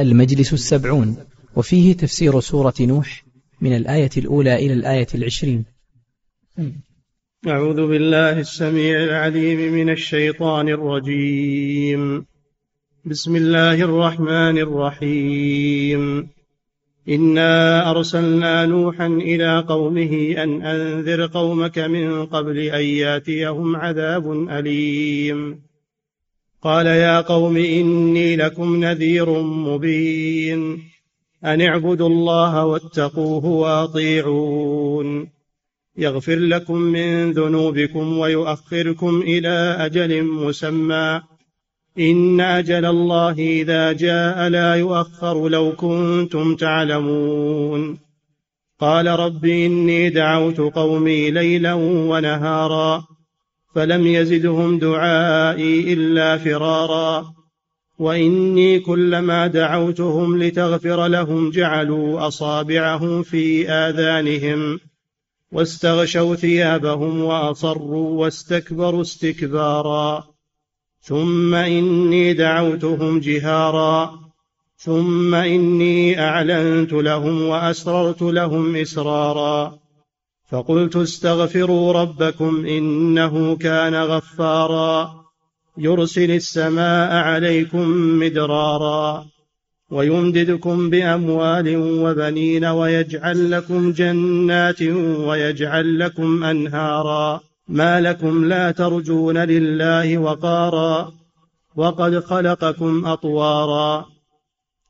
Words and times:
المجلس 0.00 0.52
السبعون 0.52 1.16
وفيه 1.56 1.92
تفسير 1.92 2.40
سورة 2.40 2.74
نوح 2.80 3.24
من 3.60 3.76
الآية 3.76 4.10
الأولى 4.16 4.54
إلى 4.54 4.72
الآية 4.72 5.06
العشرين. 5.14 5.64
أعوذ 7.48 7.86
بالله 7.86 8.40
السميع 8.40 9.04
العليم 9.04 9.72
من 9.72 9.90
الشيطان 9.90 10.68
الرجيم. 10.68 12.26
بسم 13.04 13.36
الله 13.36 13.74
الرحمن 13.74 14.58
الرحيم. 14.58 16.28
إنا 17.08 17.90
أرسلنا 17.90 18.66
نوحا 18.66 19.06
إلى 19.06 19.64
قومه 19.68 20.34
أن 20.38 20.62
أنذر 20.62 21.26
قومك 21.26 21.78
من 21.78 22.26
قبل 22.26 22.58
أن 22.58 22.84
يأتيهم 22.84 23.76
عذاب 23.76 24.48
أليم. 24.48 25.71
قال 26.62 26.86
يا 26.86 27.20
قوم 27.20 27.56
إني 27.56 28.36
لكم 28.36 28.84
نذير 28.84 29.42
مبين 29.42 30.82
أن 31.44 31.60
اعبدوا 31.60 32.08
الله 32.08 32.66
واتقوه 32.66 33.44
وأطيعون 33.44 35.28
يغفر 35.96 36.36
لكم 36.36 36.78
من 36.78 37.32
ذنوبكم 37.32 38.18
ويؤخركم 38.18 39.20
إلى 39.20 39.76
أجل 39.78 40.24
مسمى 40.24 41.22
إن 41.98 42.40
أجل 42.40 42.84
الله 42.84 43.32
إذا 43.38 43.92
جاء 43.92 44.48
لا 44.48 44.74
يؤخر 44.74 45.48
لو 45.48 45.72
كنتم 45.72 46.54
تعلمون 46.56 47.98
قال 48.80 49.06
رب 49.06 49.44
إني 49.44 50.10
دعوت 50.10 50.60
قومي 50.60 51.30
ليلا 51.30 51.74
ونهارا 51.74 53.04
فلم 53.74 54.06
يزدهم 54.06 54.78
دعائي 54.78 55.92
إلا 55.92 56.38
فرارا. 56.38 57.34
وإني 57.98 58.80
كلما 58.80 59.46
دعوتهم 59.46 60.42
لتغفر 60.42 61.06
لهم 61.06 61.50
جعلوا 61.50 62.26
أصابعهم 62.26 63.22
في 63.22 63.68
آذانهم 63.68 64.80
واستغشوا 65.52 66.34
ثيابهم 66.34 67.22
وأصروا 67.22 68.20
واستكبروا 68.20 69.02
استكبارا. 69.02 70.24
ثم 71.00 71.54
إني 71.54 72.34
دعوتهم 72.34 73.20
جهارا. 73.20 74.20
ثم 74.76 75.34
إني 75.34 76.20
أعلنت 76.20 76.92
لهم 76.92 77.42
وأسررت 77.42 78.22
لهم 78.22 78.76
إسرارا. 78.76 79.81
فقلت 80.52 80.96
استغفروا 80.96 81.92
ربكم 81.92 82.66
إنه 82.66 83.56
كان 83.56 83.94
غفارا. 83.94 85.14
يرسل 85.78 86.30
السماء 86.30 87.12
عليكم 87.12 87.88
مدرارا. 88.18 89.26
ويمددكم 89.90 90.90
بأموال 90.90 91.76
وبنين 91.76 92.64
ويجعل 92.64 93.50
لكم 93.50 93.92
جنات 93.92 94.82
ويجعل 94.82 95.98
لكم 95.98 96.44
أنهارا. 96.44 97.40
ما 97.68 98.00
لكم 98.00 98.44
لا 98.44 98.70
ترجون 98.70 99.38
لله 99.38 100.18
وقارا. 100.18 101.12
وقد 101.76 102.24
خلقكم 102.24 103.06
أطوارا. 103.06 104.06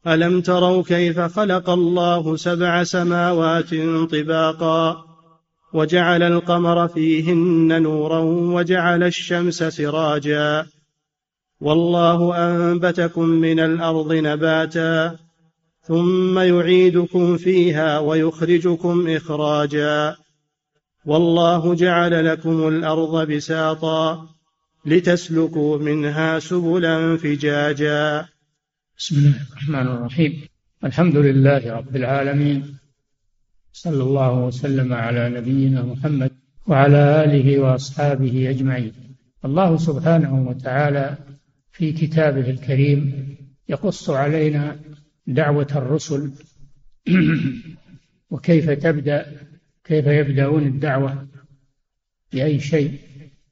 ألم 0.06 0.40
تروا 0.40 0.82
كيف 0.82 1.20
خلق 1.20 1.70
الله 1.70 2.36
سبع 2.36 2.84
سماوات 2.84 3.74
طباقا؟ 4.10 5.11
وجعل 5.72 6.22
القمر 6.22 6.88
فيهن 6.88 7.82
نورا 7.82 8.18
وجعل 8.54 9.02
الشمس 9.02 9.62
سراجا. 9.62 10.66
والله 11.60 12.36
أنبتكم 12.36 13.28
من 13.28 13.60
الأرض 13.60 14.12
نباتا 14.12 15.16
ثم 15.82 16.38
يعيدكم 16.38 17.36
فيها 17.36 17.98
ويخرجكم 17.98 19.08
إخراجا. 19.08 20.16
والله 21.06 21.74
جعل 21.74 22.26
لكم 22.26 22.68
الأرض 22.68 23.30
بساطا 23.30 24.28
لتسلكوا 24.86 25.78
منها 25.78 26.38
سبلا 26.38 27.16
فجاجا. 27.16 28.26
بسم 28.98 29.16
الله 29.16 29.36
الرحمن 29.50 29.86
الرحيم. 29.96 30.48
الحمد 30.84 31.16
لله 31.16 31.72
رب 31.76 31.96
العالمين. 31.96 32.81
صلى 33.72 34.02
الله 34.02 34.44
وسلم 34.44 34.92
على 34.92 35.28
نبينا 35.28 35.82
محمد 35.82 36.30
وعلى 36.66 37.24
آله 37.24 37.58
وأصحابه 37.58 38.50
أجمعين. 38.50 38.92
الله 39.44 39.76
سبحانه 39.76 40.48
وتعالى 40.48 41.16
في 41.72 41.92
كتابه 41.92 42.50
الكريم 42.50 43.28
يقص 43.68 44.10
علينا 44.10 44.80
دعوة 45.26 45.68
الرسل 45.76 46.32
وكيف 48.30 48.70
تبدأ 48.70 49.26
كيف 49.84 50.06
يبدأون 50.06 50.66
الدعوة 50.66 51.26
بأي 52.32 52.60
شيء 52.60 52.98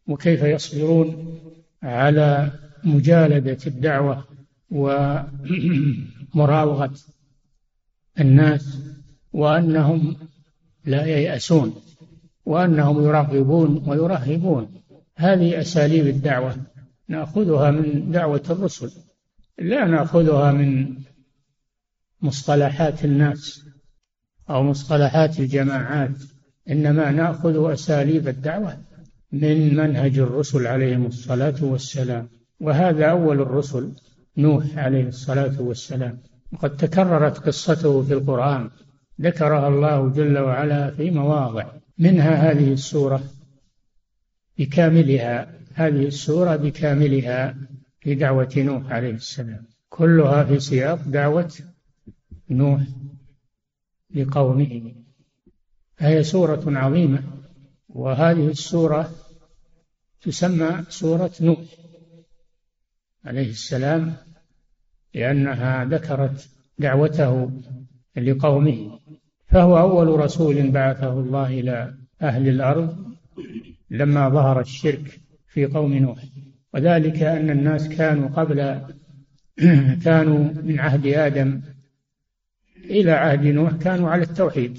وكيف 0.06 0.42
يصبرون 0.42 1.38
على 1.82 2.52
مجالدة 2.84 3.58
الدعوة 3.66 4.24
ومراوغة 4.70 5.30
الناس 8.20 8.78
وأنهم 9.32 10.16
لا 10.84 11.06
ييأسون 11.06 11.74
وأنهم 12.46 13.04
يرغبون 13.04 13.82
ويرهبون. 13.86 14.82
هذه 15.16 15.60
أساليب 15.60 16.06
الدعوة. 16.06 16.56
نأخذها 17.08 17.70
من 17.70 18.10
دعوة 18.10 18.42
الرسل. 18.50 18.90
لا 19.58 19.84
نأخذها 19.84 20.52
من 20.52 20.96
مصطلحات 22.22 23.04
الناس 23.04 23.62
أو 24.50 24.62
مصطلحات 24.62 25.40
الجماعات. 25.40 26.16
إنما 26.70 27.10
نأخذ 27.10 27.72
أساليب 27.72 28.28
الدعوة 28.28 28.78
من 29.32 29.76
منهج 29.76 30.18
الرسل 30.18 30.66
عليهم 30.66 31.06
الصلاة 31.06 31.64
والسلام. 31.64 32.28
وهذا 32.60 33.06
أول 33.06 33.40
الرسل 33.40 33.92
نوح 34.36 34.78
عليه 34.78 35.08
الصلاة 35.08 35.60
والسلام. 35.60 36.18
وقد 36.52 36.76
تكررت 36.76 37.38
قصته 37.38 38.02
في 38.02 38.12
القرآن. 38.12 38.70
ذكرها 39.20 39.68
الله 39.68 40.08
جل 40.08 40.38
وعلا 40.38 40.90
في 40.90 41.10
مواضع 41.10 41.66
منها 41.98 42.50
هذه 42.50 42.72
السورة 42.72 43.22
بكاملها 44.58 45.60
هذه 45.74 46.06
السورة 46.06 46.56
بكاملها 46.56 47.56
في 48.00 48.14
دعوة 48.14 48.52
نوح 48.56 48.92
عليه 48.92 49.10
السلام. 49.10 49.66
كلها 49.88 50.44
في 50.44 50.60
سياق 50.60 51.02
دعوة 51.02 51.52
نوح 52.50 52.82
لقومه. 54.14 54.94
فهي 55.96 56.22
سورة 56.22 56.62
عظيمة 56.66 57.22
وهذه 57.88 58.48
السورة 58.48 59.10
تسمى 60.22 60.84
سورة 60.88 61.32
نوح 61.40 61.64
عليه 63.24 63.50
السلام 63.50 64.16
لأنها 65.14 65.84
ذكرت 65.84 66.48
دعوته 66.78 67.50
لقومه. 68.16 69.00
فهو 69.50 69.78
أول 69.78 70.20
رسول 70.20 70.70
بعثه 70.70 71.12
الله 71.12 71.46
إلى 71.46 71.94
أهل 72.22 72.48
الأرض 72.48 72.96
لما 73.90 74.28
ظهر 74.28 74.60
الشرك 74.60 75.20
في 75.48 75.66
قوم 75.66 75.94
نوح. 75.94 76.24
وذلك 76.74 77.22
أن 77.22 77.50
الناس 77.50 77.88
كانوا 77.88 78.28
قبل 78.28 78.80
كانوا 80.04 80.38
من 80.62 80.78
عهد 80.78 81.06
آدم 81.06 81.60
إلى 82.84 83.12
عهد 83.12 83.46
نوح 83.46 83.72
كانوا 83.72 84.10
على 84.10 84.22
التوحيد 84.22 84.78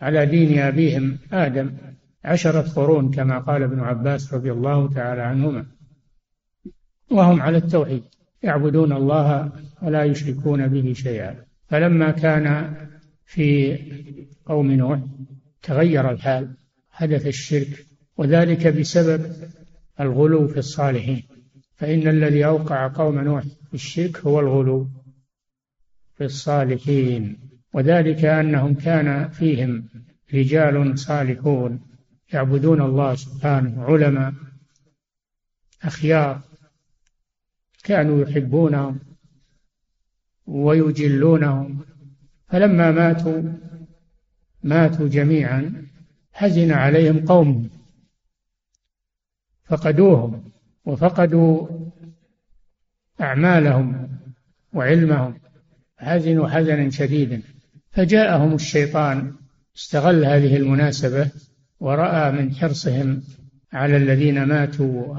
على 0.00 0.26
دين 0.26 0.58
أبيهم 0.58 1.18
آدم 1.32 1.72
عشرة 2.24 2.60
قرون 2.60 3.10
كما 3.10 3.38
قال 3.38 3.62
ابن 3.62 3.80
عباس 3.80 4.34
رضي 4.34 4.52
الله 4.52 4.88
تعالى 4.92 5.22
عنهما. 5.22 5.66
وهم 7.10 7.42
على 7.42 7.56
التوحيد 7.56 8.02
يعبدون 8.42 8.92
الله 8.92 9.52
ولا 9.82 10.04
يشركون 10.04 10.68
به 10.68 10.92
شيئا. 10.92 11.36
فلما 11.68 12.10
كان 12.10 12.74
في 13.30 13.78
قوم 14.46 14.72
نوح 14.72 15.00
تغير 15.62 16.10
الحال 16.10 16.56
حدث 16.90 17.26
الشرك 17.26 17.86
وذلك 18.16 18.66
بسبب 18.66 19.36
الغلو 20.00 20.48
في 20.48 20.58
الصالحين. 20.58 21.22
فإن 21.76 22.08
الذي 22.08 22.44
أوقع 22.44 22.88
قوم 22.88 23.18
نوح 23.18 23.42
في 23.42 23.74
الشرك 23.74 24.16
هو 24.18 24.40
الغلو 24.40 24.88
في 26.14 26.24
الصالحين. 26.24 27.40
وذلك 27.74 28.24
أنهم 28.24 28.74
كان 28.74 29.28
فيهم 29.28 29.88
رجال 30.34 30.98
صالحون 30.98 31.80
يعبدون 32.32 32.80
الله 32.80 33.14
سبحانه 33.14 33.84
علماء 33.84 34.32
أخيار 35.82 36.40
كانوا 37.84 38.22
يحبونهم 38.22 38.98
ويجلونهم. 40.46 41.89
فلما 42.50 42.90
ماتوا 42.90 43.42
ماتوا 44.62 45.08
جميعا 45.08 45.86
حزن 46.32 46.72
عليهم 46.72 47.24
قومهم 47.26 47.70
فقدوهم 49.64 50.52
وفقدوا 50.84 51.68
أعمالهم 53.20 54.08
وعلمهم 54.72 55.40
حزنوا 55.98 56.48
حزنا 56.48 56.90
شديدا. 56.90 57.42
فجاءهم 57.90 58.54
الشيطان 58.54 59.34
استغل 59.76 60.24
هذه 60.24 60.56
المناسبة 60.56 61.30
ورأى 61.80 62.32
من 62.32 62.54
حرصهم 62.54 63.22
على 63.72 63.96
الذين 63.96 64.44
ماتوا 64.44 65.16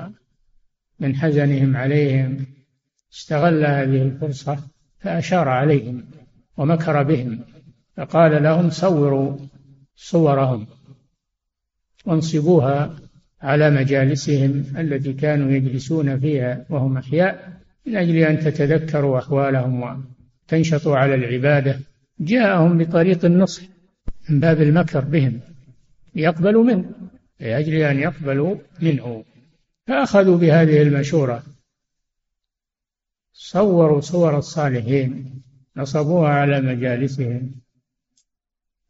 من 0.99 1.15
حزنهم 1.15 1.77
عليهم 1.77 2.45
استغل 3.13 3.65
هذه 3.65 4.01
الفرصة 4.01 4.57
فأشار 4.99 5.49
عليهم. 5.49 6.20
ومكر 6.57 7.03
بهم 7.03 7.39
فقال 7.97 8.43
لهم 8.43 8.69
صوروا 8.69 9.37
صورهم 9.95 10.67
وانصبوها 12.05 12.95
على 13.41 13.69
مجالسهم 13.69 14.63
التي 14.77 15.13
كانوا 15.13 15.51
يجلسون 15.51 16.19
فيها 16.19 16.65
وهم 16.69 16.97
أحياء 16.97 17.61
من 17.85 17.95
أجل 17.95 18.17
أن 18.17 18.39
تتذكروا 18.39 19.19
أحوالهم 19.19 20.05
وتنشطوا 20.47 20.97
على 20.97 21.15
العبادة. 21.15 21.79
جاءهم 22.19 22.77
بطريق 22.77 23.25
النصح 23.25 23.63
من 24.29 24.39
باب 24.39 24.61
المكر 24.61 24.99
بهم 24.99 25.39
ليقبلوا 26.15 26.63
منه 26.63 26.91
لأجل 27.39 27.75
أن 27.75 27.99
يقبلوا 27.99 28.55
منه. 28.81 29.23
فأخذوا 29.87 30.37
بهذه 30.37 30.81
المشورة. 30.81 31.43
صوروا 33.33 34.01
صور 34.01 34.37
الصالحين. 34.37 35.41
نصبوها 35.77 36.29
على 36.29 36.61
مجالسهم 36.61 37.51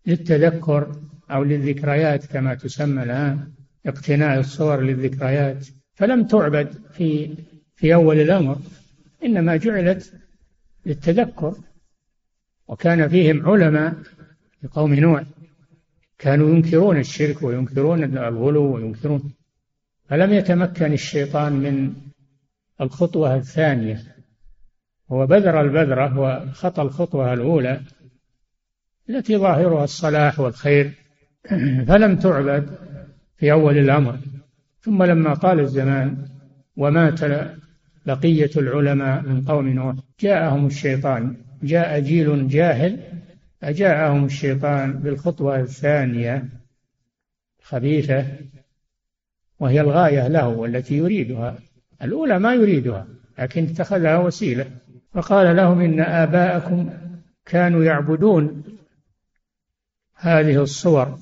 للتذكر 0.06 1.02
أو 1.32 1.44
للذكريات 1.44 2.26
كما 2.26 2.56
تسمى 2.56 3.04
الآن 3.04 3.52
اقتناء 3.86 4.40
الصور 4.40 4.82
للذكريات. 4.82 5.68
فلم 5.94 6.28
تعبد 6.28 6.74
في 6.94 7.38
في 7.76 7.94
أول 7.94 8.20
الأمر 8.20 8.58
إنما 9.24 9.56
جعلت 9.56 10.14
للتذكر. 10.86 11.56
وكان 12.68 13.10
فيهم 13.10 13.50
علماء 13.50 13.96
لقوم 14.64 14.94
نوح 14.94 15.24
كانوا 16.18 16.50
ينكرون 16.50 17.00
الشرك 17.00 17.44
وينكرون 17.44 18.04
الغلو 18.04 18.76
وينكرون. 18.76 19.34
فلم 20.10 20.34
يتمكن 20.34 20.94
الشيطان 20.94 21.54
من 21.54 21.94
الخطوة 22.82 23.36
الثانية. 23.36 24.21
هو 25.12 25.28
بذر 25.28 25.62
البذرة 25.62 26.20
وخطى 26.20 26.82
الخطوة 26.82 27.34
الأولى 27.34 27.82
التي 29.10 29.38
ظاهرها 29.38 29.84
الصلاح 29.84 30.40
والخير. 30.40 30.92
فلم 31.88 32.16
تعبد 32.16 32.70
في 33.38 33.52
أول 33.52 33.78
الأمر. 33.78 34.18
ثم 34.82 35.04
لما 35.04 35.36
طال 35.36 35.60
الزمان 35.60 36.18
ومات 36.78 37.20
بقية 38.06 38.50
العلماء 38.58 39.22
من 39.22 39.42
قوم 39.42 39.68
نوح 39.68 39.96
جاءهم 40.20 40.66
الشيطان 40.66 41.36
جاء 41.64 42.00
جيل 42.00 42.48
جاهل 42.48 43.00
فجاءهم 43.62 44.26
الشيطان 44.26 44.94
بالخطوة 44.94 45.60
الثانية 45.60 46.46
خبيثة 47.62 48.26
وهي 49.60 49.82
الغاية 49.82 50.28
له 50.28 50.48
والتي 50.48 50.98
يريدها. 50.98 51.60
الأولى 52.02 52.40
ما 52.40 52.54
يريدها 52.54 53.08
لكن 53.40 53.64
اتخذها 53.64 54.18
وسيلة. 54.18 54.66
فقال 55.14 55.56
لهم 55.56 55.80
إن 55.82 56.00
آباءكم 56.00 56.90
كانوا 57.46 57.84
يعبدون 57.84 58.64
هذه 60.16 60.62
الصور 60.62 61.20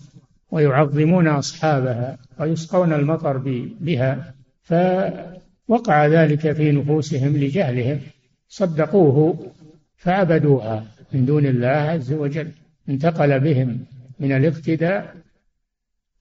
ويعظمون 0.51 1.27
أصحابها 1.27 2.17
ويسقون 2.39 2.93
المطر 2.93 3.37
بها 3.81 4.33
فوقع 4.61 6.07
ذلك 6.07 6.51
في 6.51 6.71
نفوسهم 6.71 7.37
لجهلهم 7.37 7.99
صدقوه 8.47 9.51
فعبدوها 9.97 10.85
من 11.13 11.25
دون 11.25 11.45
الله 11.45 11.67
عز 11.67 12.13
وجل 12.13 12.51
انتقل 12.89 13.39
بهم 13.39 13.85
من 14.19 14.31
الاقتداء 14.31 15.15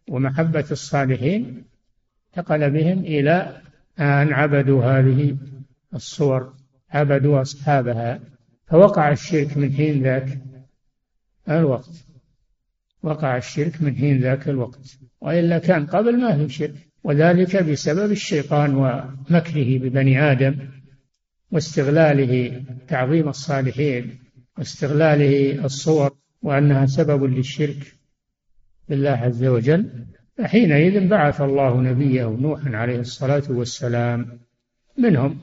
ومحبة 0.08 0.64
الصالحين 0.70 1.64
انتقل 2.28 2.70
بهم 2.70 2.98
إلى 2.98 3.60
أن 3.98 4.32
عبدوا 4.32 4.84
هذه 4.84 5.36
الصور. 5.94 6.57
عبدوا 6.90 7.40
أصحابها 7.40 8.20
فوقع 8.66 9.12
الشرك 9.12 9.56
من 9.56 9.72
حين 9.72 10.02
ذاك 10.02 10.38
الوقت. 11.48 12.04
وقع 13.02 13.36
الشرك 13.36 13.82
من 13.82 13.96
حين 13.96 14.18
ذاك 14.18 14.48
الوقت. 14.48 14.98
وإلا 15.20 15.58
كان 15.58 15.86
قبل 15.86 16.20
ما 16.20 16.36
في 16.36 16.52
شرك. 16.52 16.74
وذلك 17.04 17.62
بسبب 17.62 18.10
الشيطان 18.10 18.74
ومكره 18.74 19.78
ببني 19.78 20.32
آدم 20.32 20.56
واستغلاله 21.50 22.62
تعظيم 22.88 23.28
الصالحين 23.28 24.18
واستغلاله 24.58 25.64
الصور 25.64 26.10
وأنها 26.42 26.86
سبب 26.86 27.24
للشرك 27.24 27.96
بالله 28.88 29.10
عز 29.10 29.44
وجل. 29.44 30.06
فحينئذ 30.38 31.08
بعث 31.08 31.40
الله 31.40 31.80
نبيه 31.80 32.24
نوحا 32.24 32.76
عليه 32.76 33.00
الصلاة 33.00 33.42
والسلام 33.50 34.40
منهم. 34.98 35.40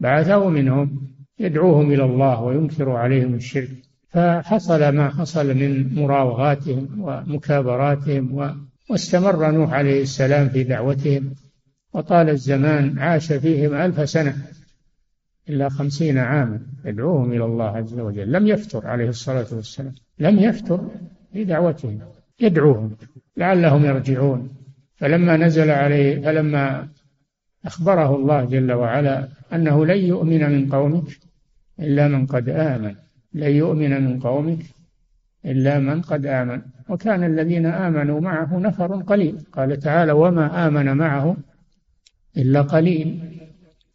بعثه 0.00 0.48
منهم 0.48 1.08
يدعوهم 1.38 1.92
إلى 1.92 2.04
الله 2.04 2.42
وينكر 2.42 2.90
عليهم 2.90 3.34
الشرك. 3.34 3.70
فحصل 4.08 4.88
ما 4.88 5.08
حصل 5.08 5.54
من 5.54 5.94
مراوغاتهم 5.94 6.88
ومكابراتهم 7.00 8.52
واستمر 8.90 9.50
نوح 9.50 9.72
عليه 9.72 10.02
السلام 10.02 10.48
في 10.48 10.64
دعوتهم. 10.64 11.34
وطال 11.94 12.28
الزمان 12.28 12.98
عاش 12.98 13.32
فيهم 13.32 13.74
ألف 13.74 14.08
سنة 14.08 14.36
إلا 15.48 15.68
خمسين 15.68 16.18
عاما. 16.18 16.60
يدعوهم 16.84 17.32
إلى 17.32 17.44
الله 17.44 17.76
عز 17.76 17.98
وجل. 17.98 18.32
لم 18.32 18.46
يفتر 18.46 18.86
عليه 18.86 19.08
الصلاة 19.08 19.46
والسلام. 19.52 19.94
لم 20.18 20.38
يفتر 20.38 20.80
في 21.32 21.44
دعوتهم. 21.44 21.98
يدعوهم. 22.40 22.96
لعلهم 23.36 23.84
يرجعون. 23.84 24.48
فلما 24.96 25.36
نزل 25.36 25.70
عليه 25.70 26.20
فلما 26.20 26.88
أخبره 27.66 28.16
الله 28.16 28.44
جل 28.44 28.72
وعلا 28.72 29.28
أنه 29.52 29.86
لن 29.86 29.98
يؤمن 29.98 30.50
من 30.52 30.68
قومك 30.68 31.08
إلا 31.80 32.08
من 32.08 32.26
قد 32.26 32.48
آمن. 32.48 32.94
لن 33.34 33.50
يؤمن 33.50 34.04
من 34.04 34.20
قومك 34.20 34.58
إلا 35.46 35.78
من 35.78 36.02
قد 36.02 36.26
آمن. 36.26 36.60
وكان 36.88 37.24
الذين 37.24 37.66
آمنوا 37.66 38.20
معه 38.20 38.58
نفر 38.58 38.96
قليل. 38.96 39.38
قال 39.52 39.78
تعالى 39.78 40.12
وما 40.12 40.66
آمن 40.66 40.96
معه 40.96 41.36
إلا 42.36 42.62
قليل. 42.62 43.20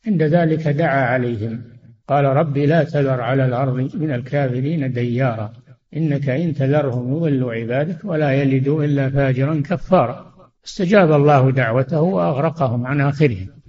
عند 0.08 0.24
ذلك 0.24 0.68
دعا 0.68 1.06
عليهم. 1.06 1.62
قال 2.08 2.26
رب 2.26 2.58
لا 2.58 2.84
تذر 2.84 3.22
على 3.22 3.46
الأرض 3.46 3.96
من 3.96 4.12
الكافرين 4.12 4.94
ديارا. 4.94 5.54
إنك 5.98 6.30
إن 6.30 6.54
تذرهم 6.54 7.18
يضلوا 7.18 7.54
عبادك 7.54 8.06
ولا 8.06 8.32
يلدوا 8.32 8.84
إلا 8.84 9.10
فاجرا 9.10 9.62
كفارا. 9.66 10.32
استجاب 10.66 11.12
الله 11.12 11.52
دعوته 11.52 12.02
وأغرقهم 12.02 12.88
عن 12.88 13.02
آخرهم. 13.02 13.61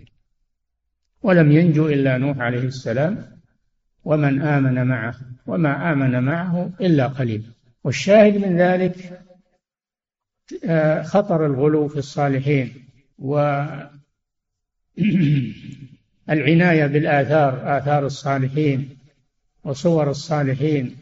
ولم 1.22 1.52
ينجو 1.52 1.88
إلا 1.88 2.18
نوح 2.18 2.38
عليه 2.38 2.64
السلام 2.64 3.32
ومن 4.04 4.42
آمن 4.42 4.86
معه 4.86 5.14
وما 5.46 5.92
آمن 5.92 6.22
معه 6.22 6.70
إلا 6.80 7.06
قليل. 7.06 7.42
والشاهد 7.84 8.36
من 8.36 8.56
ذلك 8.56 9.22
آه، 10.64 11.02
خطر 11.02 11.46
الغلو 11.46 11.88
في 11.88 11.96
الصالحين 11.96 12.74
و 13.18 13.64
العناية 16.30 16.86
بالآثار 16.86 17.78
آثار 17.78 18.06
الصالحين 18.06 18.98
وصور 19.64 20.10
الصالحين 20.10 20.96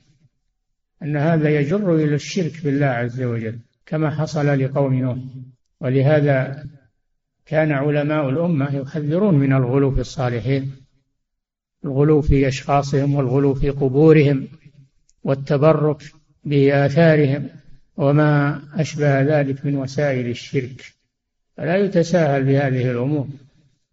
أن 1.03 1.17
هذا 1.17 1.51
يجر 1.61 1.95
إلى 1.95 2.15
الشرك 2.15 2.65
بالله 2.65 2.87
عز 2.87 3.23
وجل 3.23 3.59
كما 3.87 4.11
حصل 4.11 4.47
لقوم 4.47 4.95
نوح. 4.95 5.19
ولهذا 5.81 6.65
كان 7.51 7.73
علماء 7.73 8.29
الأمة 8.29 8.75
يحذرون 8.77 9.35
من 9.35 9.53
الغلو 9.53 9.91
في 9.91 10.01
الصالحين 10.01 10.73
الغلو 11.85 12.21
في 12.21 12.49
أشخاصهم 12.49 13.15
والغلو 13.15 13.55
في 13.55 13.71
قبورهم 13.71 14.49
والتبرك 15.25 16.03
بآثارهم 16.45 17.49
وما 17.97 18.63
أشبه 18.75 19.23
ذلك 19.23 19.67
من 19.67 19.77
وسائل 19.77 20.27
الشرك. 20.27 20.85
فلا 21.57 21.77
يتساهل 21.77 22.45
بهذه 22.45 22.91
الأمور 22.91 23.27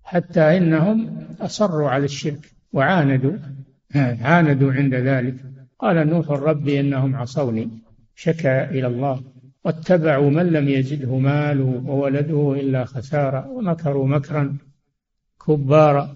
حتى 0.04 0.58
إنهم 0.58 1.26
أصروا 1.42 1.90
على 1.90 2.06
الشرك 2.06 2.52
وعاندوا 2.74 3.38
عاندوا 3.96 4.74
عند 4.74 4.96
ذلك. 4.96 5.36
قال 5.80 6.08
نوح 6.08 6.30
ربي 6.30 6.80
إنهم 6.80 7.16
عصوني 7.16 7.70
شكى 8.16 8.64
إلى 8.64 8.88
الله. 8.88 9.24
واتبعوا 9.66 10.30
من 10.30 10.46
لم 10.46 10.70
يزده 10.70 11.18
ماله 11.18 11.84
وولده 11.86 12.54
إلا 12.60 12.86
خسارة 12.86 13.50
ومكروا 13.50 14.08
مكرا 14.08 14.58
كبارا 15.48 16.16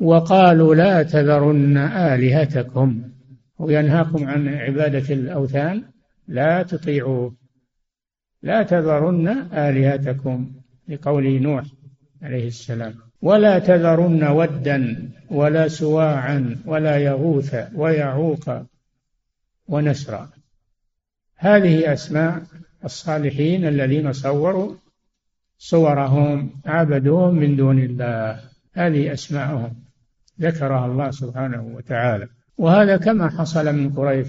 وقالوا 0.00 0.74
لا 0.74 1.02
تذرن 1.02 1.76
آلهتكم 1.76 3.02
وينهاكم 3.58 4.28
عن 4.28 4.48
عبادة 4.48 5.14
الأوثان 5.14 5.82
لا 6.28 6.62
تطيعوا 6.62 7.30
لا 8.42 8.62
تذرن 8.62 9.28
آلهتكم 9.52 10.52
لقول 10.88 11.42
نوح 11.42 11.64
عليه 12.22 12.46
السلام. 12.46 12.94
ولا 13.22 13.58
تذرن 13.58 14.24
ودا 14.24 15.10
ولا 15.30 15.68
سواعا 15.68 16.56
ولا 16.66 16.96
يغوث 16.96 17.56
ويعوق 17.74 18.62
ونسرا. 19.68 20.30
هذه 21.42 21.92
أسماء 21.92 22.42
الصالحين 22.84 23.64
الذين 23.64 24.12
صوروا 24.12 24.74
صورهم 25.58 26.50
عبدوهم 26.66 27.34
من 27.34 27.56
دون 27.56 27.78
الله. 27.78 28.40
هذه 28.72 29.12
أسماءهم 29.12 29.74
ذكرها 30.40 30.86
الله 30.86 31.10
سبحانه 31.10 31.62
وتعالى. 31.62 32.28
وهذا 32.58 32.96
كما 32.96 33.30
حصل 33.30 33.74
من 33.74 33.92
قريش 33.92 34.26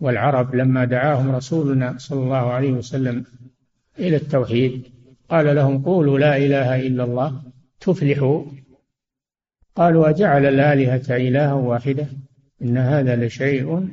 والعرب 0.00 0.54
لما 0.54 0.84
دعاهم 0.84 1.30
رسولنا 1.36 1.98
صلى 1.98 2.22
الله 2.22 2.52
عليه 2.52 2.72
وسلم 2.72 3.24
إلى 3.98 4.16
التوحيد. 4.16 4.82
قال 5.30 5.56
لهم 5.56 5.82
قولوا 5.82 6.18
لا 6.18 6.36
إله 6.36 6.86
إلا 6.86 7.04
الله 7.04 7.42
تفلحوا. 7.80 8.44
قالوا 9.76 10.08
أجعل 10.08 10.46
الآلهة 10.46 11.16
إلها 11.16 11.52
واحدة؟ 11.52 12.06
إن 12.62 12.78
هذا 12.78 13.16
لشيء 13.16 13.88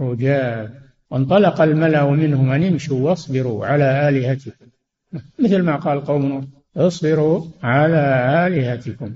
عجاب. 0.00 0.81
وانطلق 1.12 1.60
الملأ 1.60 2.10
منهم 2.10 2.50
أن 2.50 2.62
امشوا 2.64 3.10
واصبروا 3.10 3.66
على 3.66 4.08
آلهتكم. 4.08 4.66
مثل 5.44 5.62
ما 5.62 5.76
قال 5.76 6.04
قوم 6.04 6.50
اصبروا 6.76 7.44
على 7.62 8.46
آلهتكم. 8.46 9.14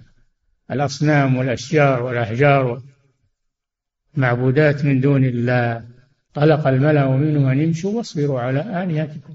الأصنام 0.70 1.36
والأشجار 1.36 2.02
والأحجار 2.02 2.82
معبودات 4.14 4.84
من 4.84 5.00
دون 5.00 5.24
الله. 5.24 5.84
طلق 6.34 6.66
الملأ 6.66 7.08
منهم 7.08 7.46
أن 7.46 7.64
امشوا 7.64 7.96
واصبروا 7.96 8.40
على 8.40 8.82
آلهتكم. 8.82 9.34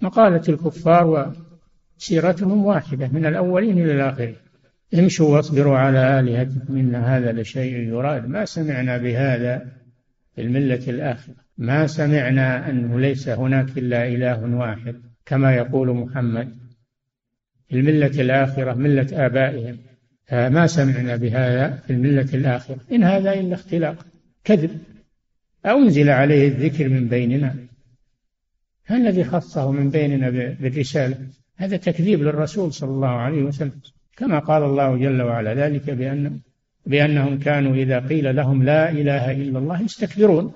فمقالة 0.00 0.42
الكفار 0.48 1.34
وسيرتهم 1.98 2.64
واحدة 2.64 3.08
من 3.08 3.26
الأولين 3.26 3.78
إلى 3.78 3.92
الآخرين. 3.92 4.36
امشوا 4.94 5.36
واصبروا 5.36 5.78
على 5.78 6.20
آلهتكم 6.20 6.76
إن 6.76 6.94
هذا 6.94 7.32
لشيء 7.32 7.74
يراد. 7.74 8.28
ما 8.28 8.44
سمعنا 8.44 8.98
بهذا 8.98 9.83
في 10.34 10.40
الملة 10.42 10.82
الآخرة. 10.88 11.34
ما 11.58 11.86
سمعنا 11.86 12.70
أنه 12.70 13.00
ليس 13.00 13.28
هناك 13.28 13.78
إلا 13.78 14.08
إله 14.08 14.56
واحد 14.56 14.96
كما 15.26 15.54
يقول 15.54 15.90
محمد. 15.96 16.56
الملة 17.72 18.20
الآخرة 18.20 18.74
ملة 18.74 19.26
آبائهم. 19.26 19.78
ما 20.32 20.66
سمعنا 20.66 21.16
بهذا 21.16 21.70
في 21.70 21.92
الملة 21.92 22.28
الآخرة. 22.34 22.78
إن 22.92 23.04
هذا 23.04 23.32
إلا 23.32 23.54
اختلاق 23.54 24.06
كذب. 24.44 24.78
أنزل 25.66 26.10
عليه 26.10 26.48
الذكر 26.48 26.88
من 26.88 27.08
بيننا. 27.08 27.54
الذي 28.90 29.24
خصه 29.24 29.72
من 29.72 29.90
بيننا 29.90 30.30
بالرسالة. 30.60 31.16
هذا 31.56 31.76
تكذيب 31.76 32.22
للرسول 32.22 32.72
صلى 32.72 32.90
الله 32.90 33.08
عليه 33.08 33.42
وسلم. 33.42 33.80
كما 34.16 34.38
قال 34.38 34.62
الله 34.62 34.96
جل 34.96 35.22
وعلا 35.22 35.54
ذلك 35.54 35.90
بأن 35.90 36.40
بأنهم 36.86 37.38
كانوا 37.38 37.74
إذا 37.74 37.98
قيل 37.98 38.36
لهم 38.36 38.62
لا 38.62 38.90
إله 38.90 39.30
إلا 39.32 39.58
الله 39.58 39.82
يستكبرون 39.82 40.52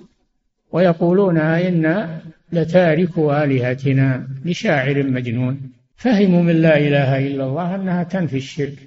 ويقولون 0.72 1.38
إنا 1.38 2.20
لتاركوا 2.52 3.44
آلهتنا 3.44 4.28
لشاعر 4.44 5.02
مجنون. 5.02 5.60
فهموا 5.96 6.42
من 6.42 6.56
لا 6.62 6.78
إله 6.78 7.26
إلا 7.26 7.44
الله 7.44 7.74
أنها 7.74 8.02
تنفي 8.02 8.36
الشرك 8.36 8.78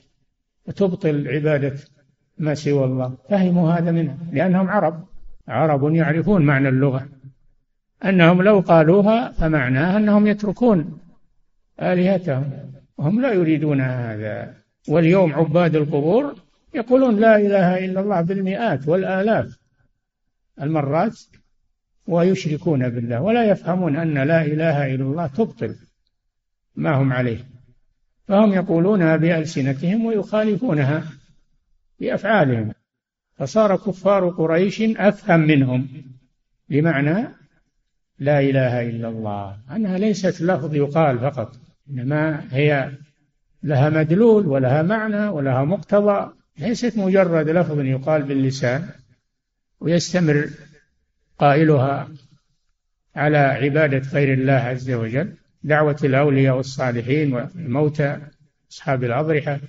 وتبطل 0.67 1.27
عبادة 1.27 1.74
ما 2.38 2.53
سوى 2.53 2.86
الله. 2.86 3.17
فهموا 3.29 3.71
هذا 3.71 3.91
منها 3.91 4.17
لأنهم 4.31 4.69
عرب. 4.69 5.05
عرب 5.48 5.95
يعرفون 5.95 6.41
معنى 6.41 6.69
اللغة. 6.69 7.07
أنهم 8.05 8.41
لو 8.41 8.60
قالوها 8.60 9.31
فمعناها 9.31 9.98
أنهم 9.98 10.27
يتركون 10.27 10.98
آلهتهم. 11.81 12.50
وهم 12.98 13.21
لا 13.21 13.33
يريدون 13.33 13.81
هذا. 13.81 14.53
واليوم 14.88 15.33
عباد 15.33 15.75
القبور 15.75 16.36
يقولون 16.74 17.20
لا 17.20 17.36
إله 17.36 17.86
إلا 17.86 18.00
الله 18.00 18.22
بالمئات 18.22 18.88
والآلاف 18.88 19.58
المرات 20.62 21.20
ويشركون 22.08 22.90
بالله 22.90 23.22
ولا 23.22 23.44
يفهمون 23.50 23.96
أن 23.96 24.13
لا 24.13 24.42
إله 24.42 24.96
إلا 24.96 25.04
الله 25.04 25.28
تبطل 25.28 25.75
ما 26.75 26.92
هم 26.96 27.13
عليه. 27.13 27.46
فهم 28.28 28.54
يقولونها 28.54 29.18
بألسنتهم 29.18 30.06
ويخالفونها 30.06 31.04
بأفعالهم. 32.00 32.74
فصار 33.36 33.75
كفار 33.75 34.30
قريش 34.30 34.82
أفهم 34.82 35.40
منهم 35.40 35.88
بمعنى 36.70 37.28
لا 38.20 38.40
إله 38.40 38.90
إلا 38.90 39.10
الله 39.10 39.58
أنها 39.72 39.98
ليست 39.98 40.42
لفظ 40.42 40.75
يقال 40.75 41.20
فقط 41.20 41.56
إنما 41.90 42.44
هي 42.51 42.92
لها 43.63 43.90
مدلول 43.90 44.48
ولها 44.48 44.82
معنى 44.82 45.28
ولها 45.28 45.63
مقتضى. 45.63 46.40
ليست 46.58 46.98
مجرد 46.98 47.50
لفظ 47.50 47.79
يقال 47.79 48.24
باللسان 48.24 48.89
ويستمر 49.79 50.50
قائلها 51.39 52.08
على 53.15 53.38
عبادة 53.38 54.10
غير 54.10 54.34
الله 54.34 54.53
عز 54.53 54.91
وجل 54.91 55.34
دعوة 55.63 55.98
الأولياء 56.03 56.58
والصالحين 56.58 57.34
والموتى 57.34 58.17
أصحاب 58.72 59.03
الأضرحة. 59.03 59.60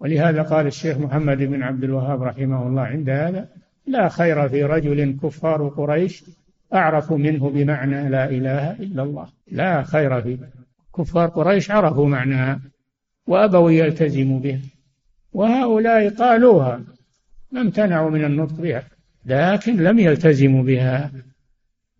ولهذا 0.00 0.42
قال 0.42 0.66
الشيخ 0.66 0.98
محمد 0.98 1.38
بن 1.38 1.62
عبد 1.62 1.84
الوهاب 1.84 2.22
رحمه 2.22 2.66
الله 2.66 2.82
عند 2.82 3.10
هذا 3.10 3.48
لا 3.86 4.08
خير 4.08 4.48
في 4.48 4.64
رجل 4.64 5.18
كفار 5.22 5.68
قريش 5.68 6.24
أعرف 6.74 7.12
منه 7.12 7.50
بمعنى 7.50 8.08
لا 8.08 8.30
إله 8.30 8.70
إلا 8.72 9.02
الله. 9.02 9.28
لا 9.50 9.82
خير 9.82 10.22
في 10.22 10.38
كفار 10.98 11.28
قريش 11.28 11.70
عرفوا 11.70 12.08
معناها 12.08 12.60
وأبوا 13.26 13.70
يلتزموا 13.70 14.40
بها. 14.40 14.60
وهؤلاء 15.32 16.08
قالوها 16.08 16.80
ما 17.52 17.60
امتنعوا 17.60 18.10
من 18.10 18.24
النطق 18.24 18.54
بها 18.54 18.84
لكن 19.26 19.76
لم 19.76 19.98
يلتزموا 19.98 20.62
بها 20.62 21.12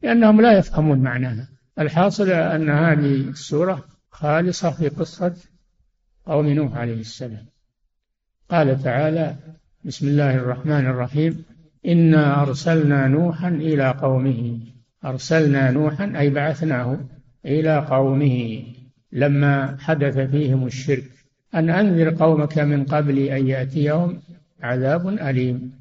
لأنهم 0.03 0.41
لا 0.41 0.59
يفهمون 0.59 0.99
معناها. 0.99 1.49
الحاصل 1.79 2.31
أن 2.31 2.71
هذه 2.71 3.15
السورة 3.15 3.85
خالصة 4.11 4.71
في 4.71 4.89
قصة 4.89 5.35
قوم 6.27 6.49
نوح 6.49 6.77
عليه 6.77 7.01
السلام. 7.01 7.47
قال 8.51 8.83
تعالى 8.83 9.37
بسم 9.85 10.09
الله 10.09 10.35
الرحمن 10.35 10.87
الرحيم 10.87 11.45
إنا 11.87 12.43
أرسلنا 12.43 13.09
نوحا 13.09 13.49
إلى 13.49 13.91
قومه. 13.91 14.61
أرسلنا 15.05 15.71
نوحا 15.71 16.13
أي 16.17 16.31
بعثناه 16.31 17.01
إلى 17.45 17.79
قومه 17.79 18.65
لما 19.13 19.77
حدث 19.81 20.19
فيهم 20.19 20.67
الشرك. 20.67 21.18
أن 21.55 21.71
أنذر 21.71 22.15
قومك 22.15 22.59
من 22.59 22.85
قبل 22.85 23.19
أن 23.19 23.47
يأتيهم 23.47 24.21
عذاب 24.61 25.09
أليم. 25.09 25.73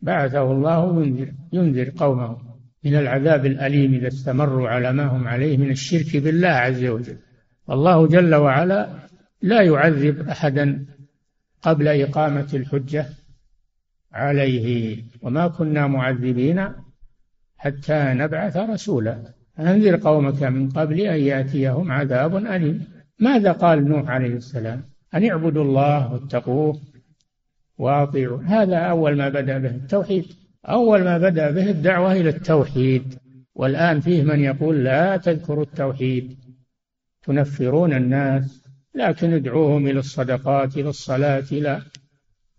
بعثه 0.00 0.52
الله 0.52 1.02
ينذر 1.02 1.32
ينذر 1.52 1.92
قومه 1.96 2.38
من 2.84 2.94
العذاب 2.94 3.46
الأليم 3.46 3.94
إذا 3.94 4.08
استمروا 4.08 4.68
على 4.68 4.92
ما 4.92 5.04
هم 5.04 5.28
عليه 5.28 5.56
من 5.56 5.70
الشرك 5.70 6.16
بالله 6.16 6.48
عز 6.48 6.84
وجل. 6.84 7.16
والله 7.68 8.06
جل 8.06 8.34
وعلا 8.34 8.88
لا 9.42 9.62
يعذب 9.62 10.28
أحدا 10.28 10.86
قبل 11.62 11.88
إقامة 11.88 12.48
الحجة 12.54 13.06
عليه. 14.12 14.96
وما 15.22 15.48
كنا 15.48 15.86
معذبين 15.86 16.68
حتى 17.56 18.12
نبعث 18.14 18.56
رسولا. 18.56 19.34
أنذر 19.58 19.96
قومك 19.96 20.42
من 20.42 20.68
قبل 20.68 21.00
أن 21.00 21.20
يأتيهم 21.20 21.92
عذاب 21.92 22.36
أليم. 22.36 22.84
ماذا 23.20 23.52
قال 23.52 23.88
نوح 23.88 24.10
عليه 24.10 24.34
السلام؟ 24.34 24.82
أن 25.14 25.30
اعبدوا 25.30 25.64
الله 25.64 26.12
واتقوه 26.12 26.80
وأطيعوا. 27.78 28.42
هذا 28.42 28.76
أول 28.76 29.16
ما 29.16 29.28
بدأ 29.28 29.58
به 29.58 29.70
التوحيد. 29.70 30.24
أول 30.64 31.04
ما 31.04 31.18
بدأ 31.18 31.50
به 31.50 31.70
الدعوة 31.70 32.12
إلى 32.12 32.28
التوحيد. 32.28 33.18
والآن 33.54 34.00
فيه 34.00 34.22
من 34.22 34.40
يقول 34.40 34.84
لا 34.84 35.16
تذكروا 35.16 35.64
التوحيد. 35.64 36.38
تنفرون 37.22 37.92
الناس. 37.92 38.64
لكن 38.94 39.32
ادعوهم 39.32 39.86
إلى 39.86 39.98
الصدقات 39.98 40.76
إلى 40.76 40.88
الصلاة 40.88 41.44
إلى 41.52 41.82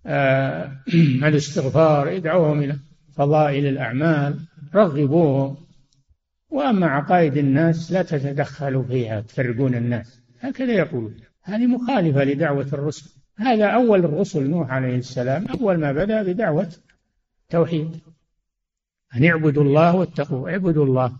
آه 0.05 0.71
الاستغفار. 1.27 2.15
ادعوهم 2.15 2.63
إلى 2.63 2.75
فضائل 3.15 3.65
الأعمال. 3.65 4.39
رغبوهم. 4.75 5.57
وأما 6.49 6.87
عقائد 6.87 7.37
الناس 7.37 7.91
لا 7.91 8.01
تتدخلوا 8.01 8.83
فيها 8.83 9.21
تفرقون 9.21 9.75
الناس. 9.75 10.21
هكذا 10.39 10.73
يقولون. 10.73 11.28
هذه 11.43 11.67
مخالفة 11.67 12.23
لدعوة 12.23 12.67
الرسل. 12.73 13.09
هذا 13.37 13.65
أول 13.65 13.99
الرسل 13.99 14.49
نوح 14.49 14.71
عليه 14.71 14.95
السلام. 14.95 15.47
أول 15.47 15.77
ما 15.77 15.91
بدأ 15.91 16.23
بدعوة 16.23 16.69
توحيد. 17.49 17.99
أن 19.15 19.25
اعبدوا 19.25 19.63
الله 19.63 19.95
واتقوا 19.95 20.49
اعبدوا 20.49 20.85
الله. 20.85 21.11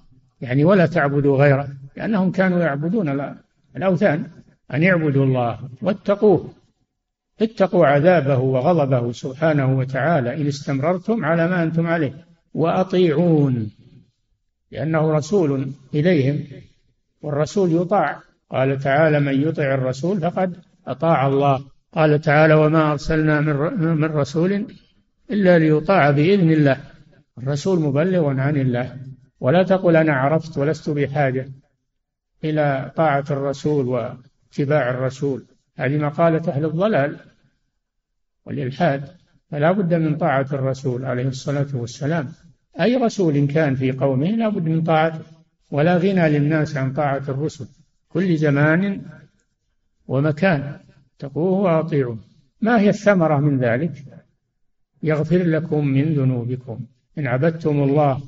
يعني 0.42 0.66
ولا 0.66 0.86
تعبدوا 0.86 1.38
غيره. 1.38 1.68
لأنهم 1.98 2.32
كانوا 2.32 2.60
يعبدون 2.60 3.36
الأوثان. 3.76 4.28
أن 4.74 4.84
اعبدوا 4.84 5.26
الله 5.26 5.70
واتقوه. 5.82 6.54
اتقوا 7.42 7.86
عذابه 7.86 8.38
وغضبه 8.38 9.12
سبحانه 9.12 9.78
وتعالى 9.78 10.42
إن 10.42 10.48
استمررتم 10.48 11.26
على 11.26 11.48
ما 11.48 11.64
أنتم 11.64 11.88
عليه. 11.88 12.26
وأطيعون. 12.54 13.72
لأنه 14.72 15.12
رسول 15.12 15.72
إليهم. 15.94 16.44
والرسول 17.22 17.74
يطاع. 17.74 18.29
قال 18.52 18.80
تعالى 18.80 19.20
من 19.20 19.42
يطع 19.42 19.74
الرسول 19.74 20.22
فقد 20.22 20.56
أطاع 20.88 21.28
الله. 21.28 21.66
قال 21.94 22.22
تعالى 22.22 22.54
وما 22.54 22.92
أرسلنا 22.92 23.42
من 23.80 24.04
رسول 24.04 24.66
إلا 25.32 25.60
ليطاع 25.60 26.12
بإذن 26.12 26.52
الله. 26.52 26.78
الرسول 27.38 27.80
مبلغ 27.80 28.40
عن 28.40 28.58
الله. 28.58 28.98
ولا 29.40 29.64
تقل 29.64 29.96
أنا 29.96 30.14
عرفت 30.14 30.58
ولست 30.58 30.90
بحاجة 30.90 31.50
إلى 32.44 32.92
طاعة 32.96 33.26
الرسول 33.32 33.88
واتباع 33.88 34.90
الرسول. 34.90 35.46
هذه 35.78 35.98
مقالة 35.98 36.52
أهل 36.52 36.66
الضلال 36.66 37.18
والإلحاد. 38.46 39.08
فلا 39.52 39.72
بد 39.72 39.94
من 39.94 40.18
طاعة 40.18 40.48
الرسول 40.54 41.06
عليه 41.06 41.28
الصلاة 41.28 41.68
والسلام. 41.74 42.32
أي 42.82 42.96
رسول 42.96 43.48
كان 43.48 43.76
في 43.76 43.92
قومه 43.92 44.28
لا 44.28 44.50
بد 44.50 44.64
من 44.64 44.84
طاعته. 44.84 45.22
ولا 45.72 45.98
غنى 45.98 46.30
للناس 46.30 46.78
عن 46.78 46.94
طاعة 46.94 47.24
الرسل. 47.30 47.68
كل 48.10 48.38
زمان 48.38 49.06
ومكان 50.08 50.80
تقوه 51.20 51.60
وأطيعوا 51.60 52.16
ما 52.62 52.80
هي 52.80 52.90
الثمرة 52.90 53.38
من 53.40 53.60
ذلك؟ 53.60 54.04
يغفر 55.04 55.44
لكم 55.44 55.88
من 55.88 56.14
ذنوبكم. 56.14 56.80
إن 57.18 57.28
عبدتم 57.28 57.84
الله 57.84 58.22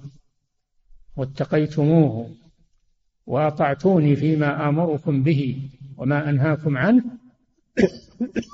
واتقيتموه 1.15 2.29
وأطعتوني 3.25 4.15
فيما 4.15 4.69
آمركم 4.69 5.23
به 5.23 5.69
وما 5.97 6.29
أنهاكم 6.29 6.77
عنه 6.77 7.03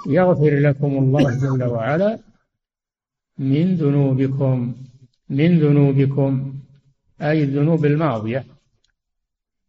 يغفر 0.08 0.60
لكم 0.60 0.98
الله 0.98 1.38
جل 1.38 1.64
وعلا 1.64 2.20
من 3.38 3.76
ذنوبكم. 3.76 4.76
من 5.30 5.60
ذنوبكم 5.60 6.56
أي 7.22 7.44
الذنوب 7.44 7.86
الماضية. 7.86 8.46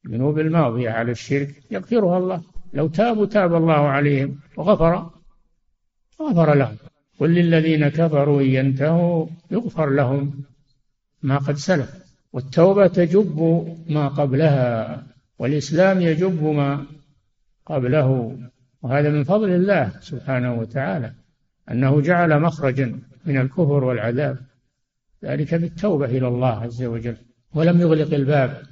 الذنوب 0.07 0.38
الماضية 0.38 0.90
على 0.90 1.12
الشرك 1.12 1.62
يغفرها 1.71 2.19
الله. 2.19 2.43
لو 2.73 2.88
تابوا 2.88 3.26
تاب 3.26 3.55
الله 3.55 3.73
عليهم 3.73 4.38
وغفر 4.57 5.11
غفر 6.23 6.55
لهم. 6.55 6.76
قل 7.21 7.35
للذين 7.35 7.88
كفروا 7.88 8.40
إن 8.40 8.47
ينتهوا 8.47 9.26
يغفر 9.50 9.90
لهم 9.90 10.45
ما 11.23 11.38
قد 11.38 11.57
سلف. 11.57 12.09
والتوبة 12.33 12.87
تجب 12.87 13.67
ما 13.88 14.09
قبلها 14.09 15.02
والإسلام 15.38 16.00
يجب 16.00 16.43
ما 16.43 16.87
قبله. 17.67 18.38
وهذا 18.83 19.11
من 19.11 19.25
فضل 19.25 19.50
الله 19.50 19.93
سبحانه 20.00 20.55
وتعالى 20.55 21.12
أنه 21.71 22.00
جعل 22.00 22.40
مخرجا 22.40 23.00
من 23.25 23.38
الكفر 23.38 23.85
والعذاب. 23.85 24.38
ذلك 25.25 25.55
بالتوبة 25.55 26.07
إلى 26.07 26.28
الله 26.28 26.62
عز 26.62 26.83
وجل. 26.83 27.17
ولم 27.55 27.81
يغلق 27.81 28.14
الباب. 28.14 28.62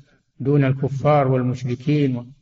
دون 0.40 0.64
الكفار 0.64 1.28
والمشركين. 1.28 2.33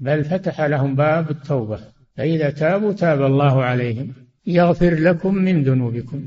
بل 0.00 0.24
فتح 0.24 0.60
لهم 0.60 0.94
باب 0.94 1.30
التوبة. 1.30 1.80
فإذا 2.16 2.50
تابوا 2.50 2.92
تاب 2.92 3.22
الله 3.22 3.64
عليهم. 3.64 4.12
يغفر 4.46 4.94
لكم 4.94 5.34
من 5.34 5.62
ذنوبكم 5.62 6.26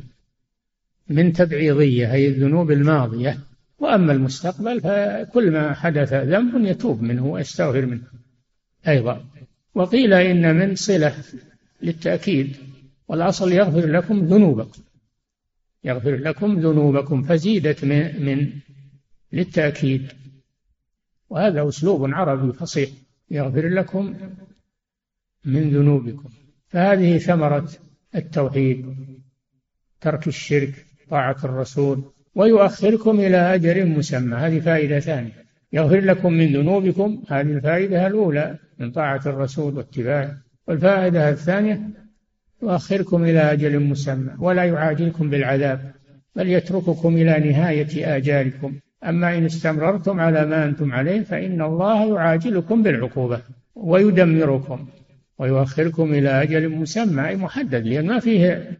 من 1.09 1.33
تبعيضية 1.33 2.13
أي 2.13 2.27
الذنوب 2.27 2.71
الماضية. 2.71 3.37
وأما 3.79 4.13
المستقبل 4.13 4.81
فكل 4.81 5.51
ما 5.51 5.73
حدث 5.73 6.13
ذنب 6.13 6.65
يتوب 6.65 7.01
منه 7.01 7.25
ويستغفر 7.25 7.85
منه 7.85 8.03
أيضا. 8.87 9.25
وقيل 9.75 10.13
إن 10.13 10.55
من 10.55 10.75
صلة 10.75 11.15
للتأكيد 11.81 12.55
والأصل 13.07 13.51
يغفر 13.51 13.87
لكم 13.87 14.25
ذنوبكم. 14.25 14.81
يغفر 15.83 16.15
لكم 16.15 16.59
ذنوبكم 16.59 17.23
فزيدت 17.23 17.85
من, 17.85 18.25
من 18.25 18.49
للتأكيد. 19.33 20.11
وهذا 21.31 21.67
أسلوب 21.67 22.13
عربي 22.13 22.53
فصيح. 22.53 22.89
يغفر 23.31 23.67
لكم 23.67 24.15
من 25.45 25.69
ذنوبكم. 25.69 26.29
فهذه 26.67 27.17
ثمرة 27.17 27.69
التوحيد 28.15 28.95
ترك 30.01 30.27
الشرك 30.27 30.85
طاعة 31.09 31.37
الرسول 31.43 32.03
ويؤخركم 32.35 33.19
إلى 33.19 33.37
أجل 33.55 33.89
مسمى. 33.89 34.35
هذه 34.35 34.59
فائدة 34.59 34.99
ثانية. 34.99 35.31
يغفر 35.73 35.99
لكم 35.99 36.33
من 36.33 36.53
ذنوبكم. 36.53 37.23
هذه 37.29 37.51
الفائدة 37.51 38.07
الأولى 38.07 38.57
من 38.79 38.91
طاعة 38.91 39.21
الرسول 39.25 39.77
واتباعه. 39.77 40.37
والفائدة 40.67 41.29
الثانية 41.29 41.89
يؤخركم 42.63 43.23
إلى 43.23 43.51
أجل 43.51 43.79
مسمى. 43.79 44.31
ولا 44.39 44.65
يعاجلكم 44.65 45.29
بالعذاب 45.29 45.93
بل 46.35 46.47
يترككم 46.49 47.15
إلى 47.15 47.51
نهاية 47.51 48.17
آجالكم. 48.17 48.79
أما 49.03 49.37
إن 49.37 49.45
استمررتم 49.45 50.19
على 50.19 50.45
ما 50.45 50.65
أنتم 50.65 50.93
عليه 50.93 51.21
فإن 51.21 51.61
الله 51.61 52.15
يعاجلكم 52.15 52.83
بالعقوبة 52.83 53.41
ويدمركم 53.75 54.87
ويؤخركم 55.37 56.13
إلى 56.13 56.43
أجل 56.43 56.69
مسمى 56.69 57.27
أي 57.27 57.35
محدد 57.35 57.87
لأن 57.87 58.07
ما 58.07 58.19
فيه 58.19 58.71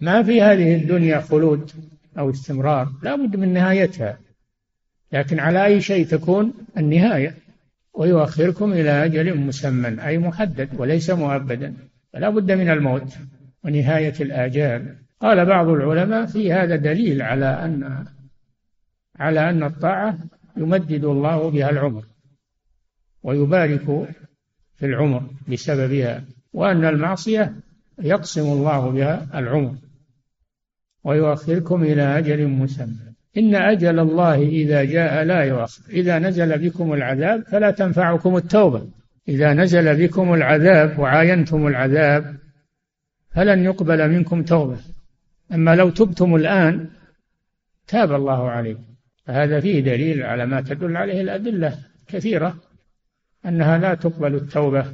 ما 0.00 0.22
في 0.22 0.42
هذه 0.42 0.74
الدنيا 0.74 1.20
خلود 1.20 1.70
أو 2.18 2.30
استمرار 2.30 2.88
لا 3.02 3.16
بد 3.16 3.36
من 3.36 3.52
نهايتها. 3.52 4.18
لكن 5.12 5.38
على 5.40 5.64
أي 5.64 5.80
شيء 5.80 6.06
تكون 6.06 6.52
النهاية؟ 6.76 7.34
ويؤخركم 7.94 8.72
إلى 8.72 9.04
أجل 9.04 9.38
مسمى 9.38 10.06
أي 10.06 10.18
محدد 10.18 10.68
وليس 10.78 11.10
مؤبدا 11.10 11.74
فلا 12.12 12.30
بد 12.30 12.52
من 12.52 12.70
الموت 12.70 13.14
ونهاية 13.64 14.14
الآجال. 14.20 14.96
قال 15.20 15.46
بعض 15.46 15.68
العلماء 15.68 16.26
في 16.26 16.52
هذا 16.52 16.76
دليل 16.76 17.22
على 17.22 17.46
أن 17.46 18.04
على 19.18 19.50
أن 19.50 19.62
الطاعة 19.62 20.18
يمدد 20.56 21.04
الله 21.04 21.50
بها 21.50 21.70
العمر 21.70 22.04
ويبارك 23.22 24.08
في 24.76 24.86
العمر 24.86 25.22
بسببها 25.48 26.24
وأن 26.52 26.84
المعصية 26.84 27.54
يقسم 28.02 28.42
الله 28.42 28.90
بها 28.90 29.26
العمر 29.34 29.74
ويؤخركم 31.04 31.82
إلى 31.82 32.18
أجل 32.18 32.48
مسمى. 32.48 33.12
إن 33.36 33.54
أجل 33.54 33.98
الله 33.98 34.42
إذا 34.42 34.84
جاء 34.84 35.24
لا 35.24 35.42
يؤخر. 35.42 35.82
إذا 35.90 36.18
نزل 36.18 36.58
بكم 36.58 36.92
العذاب 36.92 37.42
فلا 37.42 37.70
تنفعكم 37.70 38.36
التوبة. 38.36 38.88
إذا 39.28 39.54
نزل 39.54 40.06
بكم 40.06 40.34
العذاب 40.34 40.98
وعاينتم 40.98 41.66
العذاب 41.66 42.36
فلن 43.30 43.64
يقبل 43.64 44.10
منكم 44.10 44.42
توبة. 44.42 44.78
أما 45.52 45.76
لو 45.76 45.90
تبتم 45.90 46.34
الآن 46.34 46.88
تاب 47.86 48.12
الله 48.12 48.50
عليكم. 48.50 48.91
فهذا 49.26 49.60
فيه 49.60 49.80
دليل 49.80 50.22
على 50.22 50.46
ما 50.46 50.60
تدل 50.60 50.96
عليه 50.96 51.20
الأدلة 51.20 51.78
كثيرة 52.06 52.56
أنها 53.46 53.78
لا 53.78 53.94
تقبل 53.94 54.34
التوبة 54.34 54.86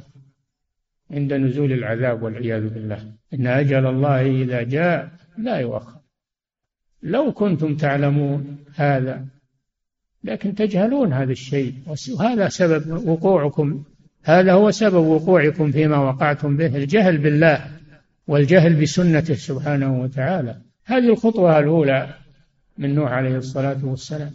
عند 1.11 1.33
نزول 1.33 1.71
العذاب 1.71 2.23
والعياذ 2.23 2.69
بالله. 2.69 3.13
إن 3.33 3.47
أجل 3.47 3.87
الله 3.87 4.21
إذا 4.21 4.63
جاء 4.63 5.11
لا 5.37 5.57
يؤخر. 5.57 5.99
لو 7.03 7.31
كنتم 7.31 7.75
تعلمون 7.75 8.57
هذا 8.75 9.25
لكن 10.23 10.55
تجهلون 10.55 11.13
هذا 11.13 11.31
الشيء. 11.31 11.73
وهذا 12.19 12.49
سبب 12.49 13.07
وقوعكم. 13.07 13.83
هذا 14.23 14.53
هو 14.53 14.71
سبب 14.71 15.05
وقوعكم 15.05 15.71
فيما 15.71 15.97
وقعتم 15.97 16.57
به 16.57 16.75
الجهل 16.75 17.17
بالله 17.17 17.65
والجهل 18.27 18.81
بسنته 18.81 19.33
سبحانه 19.33 20.01
وتعالى. 20.01 20.61
هذه 20.85 21.09
الخطوة 21.09 21.59
الأولى. 21.59 22.13
من 22.79 22.95
نوح 22.95 23.11
عليه 23.11 23.37
الصلاة 23.37 23.85
والسلام 23.85 24.31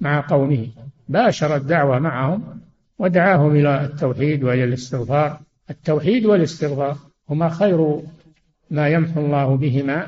مع 0.00 0.26
قومه. 0.28 0.68
باشر 1.08 1.56
الدعوة 1.56 1.98
معهم 1.98 2.60
ودعاهم 2.98 3.56
إلى 3.56 3.84
التوحيد 3.84 4.44
وإلى 4.44 4.64
الاستغفار. 4.64 5.40
التوحيد 5.70 6.26
والاستغفار 6.26 6.96
هما 7.30 7.48
خير 7.48 8.00
ما 8.70 8.88
يمحو 8.88 9.20
الله 9.20 9.56
بهما 9.56 10.06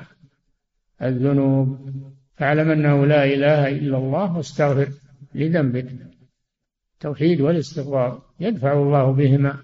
الذنوب. 1.02 1.90
فاعلم 2.36 2.70
أنه 2.70 3.06
لا 3.06 3.24
إله 3.24 3.68
إلا 3.68 3.98
الله 3.98 4.36
واستغفر 4.36 4.88
لذنبك. 5.34 5.86
التوحيد 6.94 7.40
والاستغفار 7.40 8.22
يدفع 8.40 8.72
الله 8.72 9.12
بهما 9.12 9.56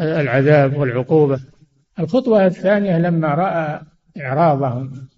العذاب 0.00 0.76
والعقوبة. 0.76 1.40
الخطوة 1.98 2.46
الثانية 2.46 2.98
لما 2.98 3.28
رأى 3.28 3.80
إعراضهم 4.20 5.08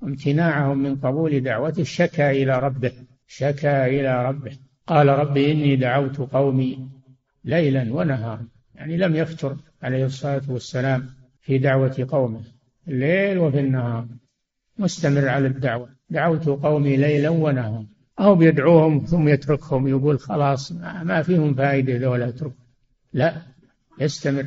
وامتناعهم 0.00 0.78
من 0.78 0.96
قبول 0.96 1.40
دعوته 1.40 1.84
شكا 1.84 2.30
إلى 2.30 2.58
ربه 2.58 2.92
شكا 3.26 3.86
إلى 3.86 4.26
ربه. 4.28 4.58
قال 4.86 5.08
رب 5.08 5.36
إني 5.36 5.76
دعوت 5.76 6.18
قومي 6.18 6.88
ليلا 7.44 7.94
ونهارا. 7.94 8.48
يعني 8.74 8.96
لم 8.96 9.16
يفتر 9.16 9.56
عليه 9.82 10.04
الصلاة 10.04 10.42
والسلام 10.48 11.10
في 11.40 11.58
دعوة 11.58 12.06
قومه 12.10 12.40
الليل 12.88 13.38
وفي 13.38 13.60
النهار. 13.60 14.06
مستمر 14.78 15.28
على 15.28 15.46
الدعوة. 15.46 15.88
دعوت 16.10 16.46
قومي 16.48 16.96
ليلا 16.96 17.28
ونهارا. 17.28 17.86
أو 18.20 18.34
بيدعوهم 18.34 18.98
ثم 18.98 19.28
يتركهم 19.28 19.88
يقول 19.88 20.18
خلاص 20.18 20.72
ما 21.02 21.22
فيهم 21.22 21.54
فائدة 21.54 21.96
ذولا 21.96 22.28
اترك 22.28 22.52
لا 23.12 23.42
يستمر 24.00 24.46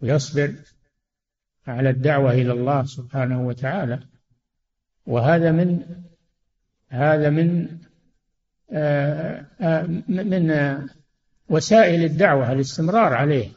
ويصبر 0.00 0.54
على 1.66 1.90
الدعوة 1.90 2.32
إلى 2.32 2.52
الله 2.52 2.84
سبحانه 2.84 3.46
وتعالى. 3.46 4.11
وهذا 5.06 5.52
من 5.52 5.82
هذا 6.88 7.30
من 7.30 7.78
آآ 8.72 9.46
آه، 9.60 9.64
آآ 9.64 9.82
آه، 9.82 9.86
من 10.08 10.50
آآ 10.50 10.86
وسائل 11.48 12.04
الدعوة 12.04 12.52
الاستمرار 12.52 13.12
عليه 13.12 13.48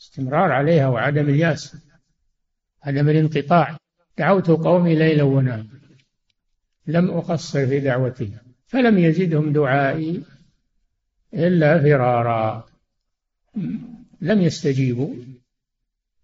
استمرار 0.00 0.52
عليها 0.52 0.88
وعدم 0.88 1.28
اليأس 1.28 1.76
عدم 2.82 3.08
الانقطاع. 3.08 3.76
دعوت 4.18 4.50
قومي 4.50 4.94
ليلا 4.94 5.22
ونهارا 5.22 5.66
لم 6.86 7.10
أقصر 7.10 7.66
في 7.66 7.80
دعوتي 7.80 8.32
فلم 8.66 8.98
يزدهم 8.98 9.52
دعائي 9.52 10.22
إلا 11.34 11.82
فرارا. 11.82 12.66
لم 14.20 14.42
يستجيبوا. 14.42 15.14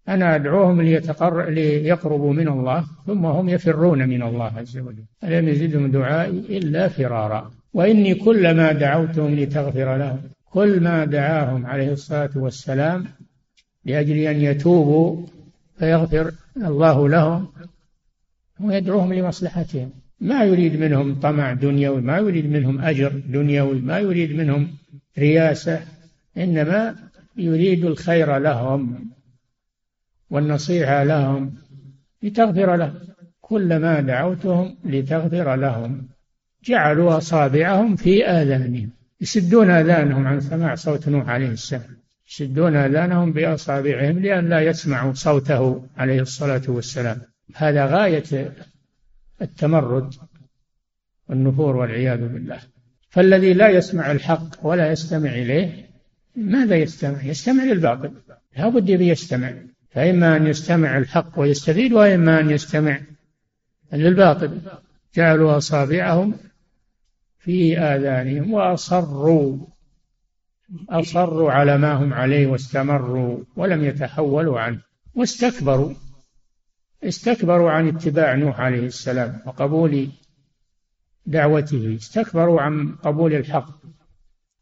أنا 0.09 0.35
أدعوهم 0.35 0.81
ليتقر... 0.81 1.49
ليقربوا 1.49 2.33
من 2.33 2.47
الله 2.47 2.85
ثم 3.07 3.25
هم 3.25 3.49
يفرون 3.49 4.09
من 4.09 4.23
الله 4.23 4.51
عز 4.57 4.77
وجل. 4.77 5.03
فلم 5.21 5.47
يزدهم 5.47 5.91
دعائي 5.91 6.57
إلا 6.57 6.87
فرارا. 6.87 7.51
وإني 7.73 8.15
كلما 8.15 8.71
دعوتهم 8.71 9.35
لتغفر 9.35 9.97
لهم 9.97 10.19
كل 10.51 10.79
ما 10.79 11.05
دعاهم 11.05 11.65
عليه 11.65 11.91
الصلاة 11.91 12.29
والسلام 12.35 13.05
لأجل 13.85 14.17
أن 14.17 14.41
يتوبوا 14.41 15.25
فيغفر 15.79 16.31
الله 16.57 17.09
لهم 17.09 17.47
ويدعوهم 18.59 19.13
لمصلحتهم. 19.13 19.89
ما 20.21 20.43
يريد 20.43 20.79
منهم 20.79 21.15
طمع 21.19 21.53
دنيوي 21.53 22.01
ما 22.01 22.17
يريد 22.17 22.51
منهم 22.51 22.81
أجر 22.81 23.11
دنيوي 23.29 23.81
ما 23.81 23.99
يريد 23.99 24.35
منهم 24.35 24.67
رياسة 25.19 25.81
إنما 26.37 26.95
يريد 27.37 27.85
الخير 27.85 28.37
لهم. 28.37 29.13
والنصيحة 30.33 31.03
لهم 31.03 31.53
لتغفر 32.23 32.75
لهم 32.75 32.99
كلما 33.41 34.01
دعوتهم 34.01 34.77
لتغفر 34.85 35.55
لهم. 35.55 36.07
جعلوا 36.63 37.17
أصابعهم 37.17 37.95
في 37.95 38.27
آذانهم. 38.27 38.89
يسدون 39.21 39.69
آذانهم 39.69 40.27
عن 40.27 40.39
سماع 40.39 40.75
صوت 40.75 41.09
نوح 41.09 41.29
عليه 41.29 41.49
السلام. 41.49 41.97
يسدون 42.29 42.75
آذانهم 42.75 43.33
بأصابعهم 43.33 44.19
لأن 44.19 44.49
لا 44.49 44.61
يسمعوا 44.61 45.13
صوته 45.13 45.85
عليه 45.97 46.21
الصلاة 46.21 46.61
والسلام. 46.67 47.21
هذا 47.55 47.85
غاية 47.85 48.51
التمرد 49.41 50.13
والنفور 51.29 51.75
والعياذ 51.75 52.27
بالله. 52.27 52.59
فالذي 53.09 53.53
لا 53.53 53.69
يسمع 53.69 54.11
الحق 54.11 54.65
ولا 54.65 54.91
يستمع 54.91 55.29
إليه 55.29 55.89
ماذا 56.35 56.75
يستمع؟ 56.75 57.23
يستمع 57.23 57.63
للباطل. 57.63 58.11
لا 58.57 58.69
بد 58.69 58.89
يستمع. 58.89 59.53
فإما 59.93 60.35
أن 60.37 60.47
يستمع 60.47 60.97
الحق 60.97 61.39
ويستفيد 61.39 61.93
وإما 61.93 62.39
أن 62.39 62.49
يستمع 62.49 63.01
للباطل. 63.93 64.61
جعلوا 65.15 65.57
أصابعهم 65.57 66.33
في 67.39 67.77
آذانهم 67.79 68.53
وأصروا 68.53 69.57
أصروا 70.89 71.51
على 71.51 71.77
ما 71.77 71.93
هم 71.93 72.13
عليه 72.13 72.47
واستمروا 72.47 73.43
ولم 73.55 73.83
يتحولوا 73.83 74.59
عنه 74.59 74.79
واستكبروا. 75.15 75.93
استكبروا 77.03 77.71
عن 77.71 77.87
اتباع 77.87 78.35
نوح 78.35 78.59
عليه 78.59 78.85
السلام 78.85 79.41
وقبول 79.45 80.09
دعوته. 81.25 81.95
استكبروا 81.95 82.61
عن 82.61 82.95
قبول 82.95 83.33
الحق 83.33 83.69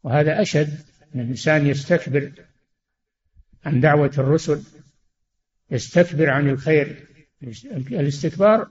وهذا 0.02 0.42
أشد. 0.42 0.78
أن 1.14 1.20
الإنسان 1.20 1.66
يستكبر 1.66 2.32
عن 3.64 3.80
دعوة 3.80 4.12
الرسل 4.18 4.62
يستكبر 5.72 6.30
عن 6.30 6.48
الخير 6.48 7.06
الاستكبار 7.72 8.68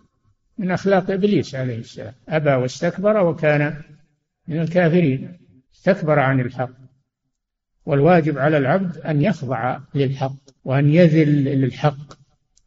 من 0.58 0.72
أخلاق 0.72 1.12
إبليس 1.12 1.56
عليه 1.56 1.78
السلام. 1.78 2.14
أبى 2.30 2.50
واستكبر 2.50 3.18
وكان 3.18 3.82
من 4.48 4.62
الكافرين. 4.62 5.38
استكبر 5.76 6.20
عن 6.20 6.40
الحق. 6.40 6.70
والواجب 7.86 8.38
على 8.38 8.58
العبد 8.58 8.98
أن 8.98 9.22
يخضع 9.22 9.80
للحق 9.96 10.36
وأن 10.64 10.94
يذل 10.94 11.44
للحق 11.44 12.14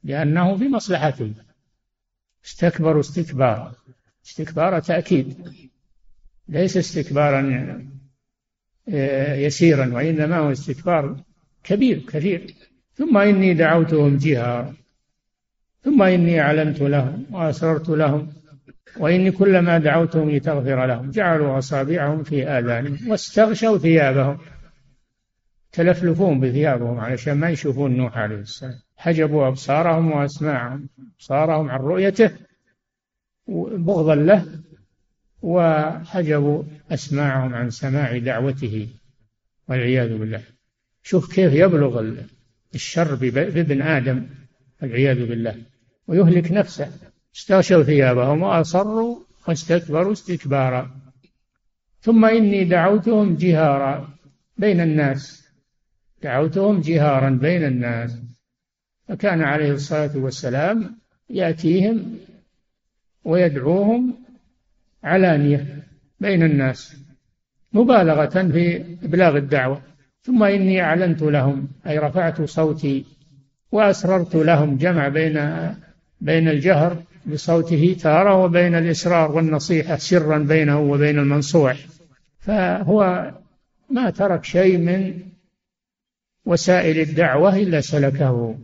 لأنه 0.03 0.57
بمصلحته 0.57 1.33
استكبروا 2.44 3.01
استكبارا 3.01 3.75
استكبار 4.27 4.81
تأكيد. 4.81 5.49
ليس 6.49 6.77
استكبارا 6.77 7.40
آه، 8.88 9.35
يسيرا 9.35 9.94
وإنما 9.94 10.38
هو 10.38 10.53
استكبار 10.53 11.25
كبير 11.64 11.99
كثير. 11.99 12.55
ثم 12.95 13.17
إني 13.17 13.55
دعوتهم 13.55 14.17
جهارا. 14.17 14.75
ثم 15.83 16.03
إني 16.03 16.41
أعلنت 16.41 16.81
لهم 16.81 17.27
وأسررت 17.31 17.89
لهم 17.89 18.33
وإني 18.97 19.31
كلما 19.31 19.79
دعوتهم 19.79 20.31
لتغفر 20.31 20.87
لهم 20.87 21.11
جعلوا 21.11 21.59
أصابعهم 21.59 22.23
في 22.23 22.49
آذانهم 22.49 23.11
واستغشوا 23.11 23.79
ثيابهم. 23.79 24.39
تلفلفون 25.73 26.41
بثيابهم 26.41 27.01
علشان 27.01 27.35
ما 27.35 27.51
يشوفون 27.51 27.97
نوح 27.97 28.19
عليه 28.19 28.37
السلام. 28.37 28.79
حجبوا 28.97 29.49
أبصارهم 29.49 30.11
وأسماعهم 30.13 30.89
أبصارهم 31.15 31.71
عن 31.71 31.81
رؤيته 31.81 32.31
بغضا 33.87 34.15
له 34.15 34.47
وحجبوا 35.43 36.63
أسماعهم 36.91 37.55
عن 37.55 37.71
سماع 37.71 38.19
دعوته 38.19 38.89
والعياذ 39.69 40.19
بالله. 40.19 40.43
شوف 41.03 41.35
كيف 41.35 41.53
يبلغ 41.53 42.01
الشر 42.75 43.15
بابن 43.15 43.83
آدم 43.83 44.27
والعياذ 44.83 45.27
بالله. 45.27 45.57
ويهلك 46.07 46.53
نفسه. 46.53 46.91
استغشوا 47.37 47.83
ثيابهم 47.83 48.43
وأصروا 48.43 49.19
واستكبروا 49.49 50.13
استكبارا. 50.13 50.91
ثم 52.01 52.25
إني 52.25 52.65
دعوتهم 52.65 53.37
جهارا 53.37 54.09
بين 54.59 54.81
الناس. 54.81 55.49
دعوتهم 56.23 56.81
جهارا 56.81 57.31
بين 57.31 57.65
الناس. 57.65 58.19
فكان 59.09 59.43
عليه 59.43 59.73
الصلاة 59.73 60.17
والسلام 60.17 60.99
يأتيهم 61.31 62.19
ويدعوهم 63.25 64.15
علانية 65.05 65.83
بين 66.21 66.43
الناس 66.43 66.97
مبالغة 67.73 68.49
في 68.49 68.85
إبلاغ 69.03 69.37
الدعوة. 69.37 69.83
ثم 70.25 70.43
إني 70.43 70.83
أعلنت 70.83 71.23
لهم 71.23 71.69
أي 71.87 71.99
رفعت 71.99 72.43
صوتي 72.43 73.05
وأسررت 73.73 74.35
لهم 74.35 74.77
جمع 74.77 75.09
بين 75.09 75.37
بين 76.21 76.49
الجهر 76.49 77.03
بصوته 77.27 77.97
تارة 78.01 78.35
وبين 78.45 78.75
الإسرار 78.75 79.33
والنصيحة 79.33 79.97
سرا 79.97 80.39
بينه 80.39 80.81
وبين 80.81 81.19
المنصوح. 81.19 81.77
فهو 82.39 83.31
ما 83.91 84.11
ترك 84.11 84.45
شيء 84.45 84.79
من 84.79 85.21
وسائل 86.45 87.01
الدعوة 87.01 87.57
إلا 87.57 87.81
سلكه 87.81 88.59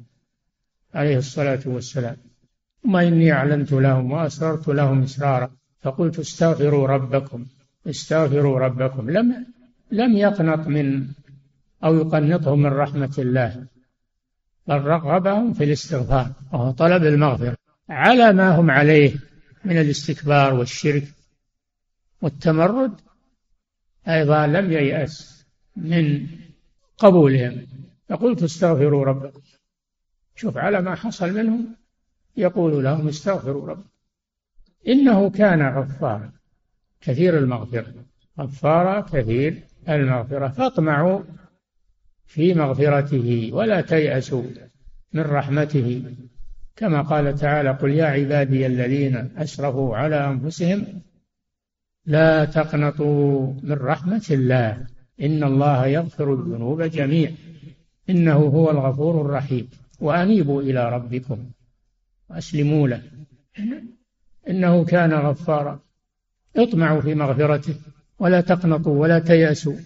عليه 0.95 1.17
الصلاة 1.17 1.61
والسلام. 1.67 2.17
ثم 2.83 2.97
إني 2.97 3.33
أعلنت 3.33 3.73
لهم 3.73 4.13
وأسررت 4.13 4.69
لهم 4.69 5.03
إسرارا 5.03 5.51
فقلت 5.83 6.19
استغفروا 6.19 6.87
ربكم 6.87 7.47
استغفروا 7.87 8.59
ربكم. 8.59 9.11
لم 9.11 9.47
لم 9.91 10.17
يقنط 10.17 10.67
من 10.67 11.07
أو 11.85 11.95
يقنطهم 11.95 12.63
من 12.63 12.73
رحمة 12.73 13.15
الله 13.19 13.67
بل 14.67 14.81
رغبهم 14.85 15.53
في 15.53 15.65
الاستغفار 15.65 16.33
وهو 16.53 16.71
طلب 16.71 17.05
المغفرة. 17.05 17.57
على 17.89 18.33
ما 18.33 18.57
هم 18.57 18.71
عليه 18.71 19.15
من 19.65 19.79
الاستكبار 19.79 20.55
والشرك 20.55 21.05
والتمرد 22.23 23.01
أيضا 24.09 24.47
لم 24.47 24.73
ييأس 24.73 25.47
من 25.77 26.27
قبولهم. 26.99 27.67
فقلت 28.09 28.43
استغفروا 28.43 29.05
ربكم. 29.05 29.41
شوف 30.37 30.57
على 30.57 30.81
ما 30.83 30.95
حصل 30.95 31.33
منهم 31.33 31.77
يقول 32.37 32.85
لهم 32.85 33.09
استغفروا 33.09 33.67
ربكم. 33.67 33.89
إنه 34.89 35.31
كان 35.31 35.63
غفارا 35.63 36.33
كثير 37.01 37.39
المغفرة. 37.39 37.95
غفارا 38.41 39.01
كثير 39.01 39.63
المغفرة. 39.89 40.49
فاطمعوا 40.49 41.21
في 42.31 42.55
مغفرته 42.55 43.51
ولا 43.53 43.81
تيأسوا 43.81 44.43
من 45.13 45.23
رحمته. 45.23 46.03
كما 46.77 47.03
قال 47.03 47.35
تعالى 47.35 47.71
قل 47.71 47.91
يا 47.91 48.05
عبادي 48.05 48.67
الذين 48.67 49.31
أسرفوا 49.37 49.97
على 49.97 50.27
أنفسهم 50.27 50.87
لا 52.07 52.45
تقنطوا 52.45 53.53
من 53.63 53.73
رحمة 53.73 54.23
الله 54.31 54.87
إن 55.21 55.45
الله 55.45 55.87
يغفر 55.87 56.35
الذنوب 56.35 56.83
جميعا. 56.83 57.33
إنه 58.11 58.37
هو 58.37 58.71
الغفور 58.71 59.21
الرحيم. 59.21 59.69
وأنيبوا 60.01 60.63
إلى 60.63 60.93
ربكم 60.93 61.51
وأسلموا 62.31 62.89
له. 62.89 63.03
إنه 64.49 64.85
كان 64.85 65.13
غفارا. 65.13 65.81
اطمعوا 66.57 67.01
في 67.01 67.15
مغفرته 67.15 67.75
ولا 68.19 68.41
تقنطوا 68.41 68.99
ولا 68.99 69.19
تيأسوا. 69.19 69.77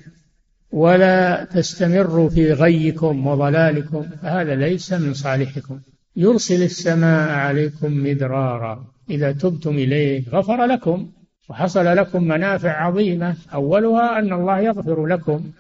ولا 0.75 1.45
تستمروا 1.45 2.29
في 2.29 2.53
غيكم 2.53 3.27
وضلالكم 3.27 4.03
فهذا 4.03 4.55
ليس 4.55 4.93
من 4.93 5.15
صالحكم. 5.15 5.81
يرسل 6.17 6.63
السماء 6.63 7.31
عليكم 7.31 8.05
مدرارا 8.05 8.85
إذا 9.11 9.33
تبتم 9.33 9.71
إليه 9.71 10.29
غفر 10.29 10.65
لكم 10.65 11.11
وحصل 11.49 11.85
لكم 11.85 12.25
منافع 12.25 12.71
عظيمة 12.71 13.37
أولها 13.55 14.19
أن 14.19 14.33
الله 14.33 14.59
يغفر 14.61 15.07
لكم 15.07 15.51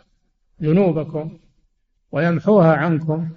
ذنوبكم 0.62 1.38
ويمحوها 2.12 2.72
عنكم. 2.72 3.28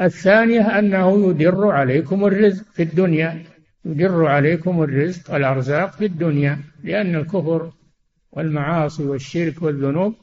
الثانية 0.00 0.78
أنه 0.78 1.30
يدر 1.30 1.70
عليكم 1.70 2.26
الرزق 2.26 2.64
في 2.72 2.82
الدنيا 2.82 3.42
يدر 3.84 4.26
عليكم 4.26 4.82
الرزق 4.82 5.34
الأرزاق 5.34 5.92
في 5.92 6.04
الدنيا 6.06 6.58
لأن 6.84 7.14
الكفر 7.14 7.70
والمعاصي 8.32 9.02
والشرك 9.02 9.62
والذنوب 9.62 10.14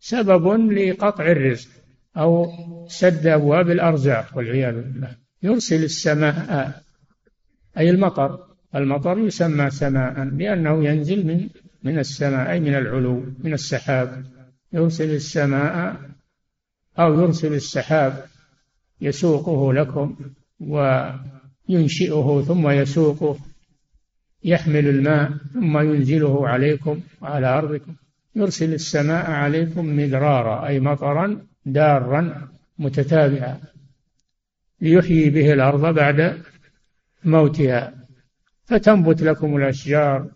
سبب 0.00 0.72
لقطع 0.72 1.26
الرزق 1.26 1.68
أو 2.16 2.46
سد 2.88 3.26
أبواب 3.26 3.70
الأرزاق 3.70 4.36
والعياذ 4.36 4.74
بالله. 4.74 5.16
يرسل 5.42 5.84
السماء 5.84 6.82
أي 7.78 7.90
المطر. 7.90 8.46
المطر 8.74 9.18
يسمى 9.18 9.70
سماء 9.70 10.24
لأنه 10.24 10.84
ينزل 10.84 11.26
من 11.26 11.48
من 11.82 11.98
السماء 11.98 12.50
أي 12.50 12.60
من 12.60 12.74
العلو 12.74 13.24
من 13.38 13.52
السحاب. 13.52 14.24
يرسل 14.72 15.10
السماء 15.10 15.96
أو 16.98 17.20
يرسل 17.20 17.54
السحاب. 17.54 18.24
يسوقه 19.00 19.72
لكم 19.72 20.16
وينشئه 20.60 22.44
ثم 22.48 22.68
يسوقه. 22.68 23.38
يحمل 24.44 24.88
الماء 24.88 25.32
ثم 25.54 25.78
ينزله 25.78 26.48
عليكم 26.48 27.00
وعلى 27.20 27.46
أرضكم. 27.46 27.94
يرسل 28.36 28.74
السماء 28.74 29.30
عليكم 29.30 29.96
مدرارا 29.96 30.66
أي 30.66 30.80
مطرا 30.80 31.46
دارا 31.66 32.48
متتابعا 32.78 33.60
ليحيي 34.80 35.30
به 35.30 35.52
الأرض 35.52 35.94
بعد 35.94 36.42
موتها. 37.24 37.94
فتنبت 38.64 39.22
لكم 39.22 39.56
الأشجار 39.56 40.30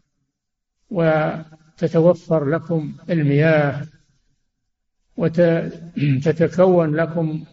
وتتوفر 0.90 2.44
لكم 2.44 2.94
المياه 3.10 3.86
وتتكون 5.16 6.96
لكم 6.96 7.44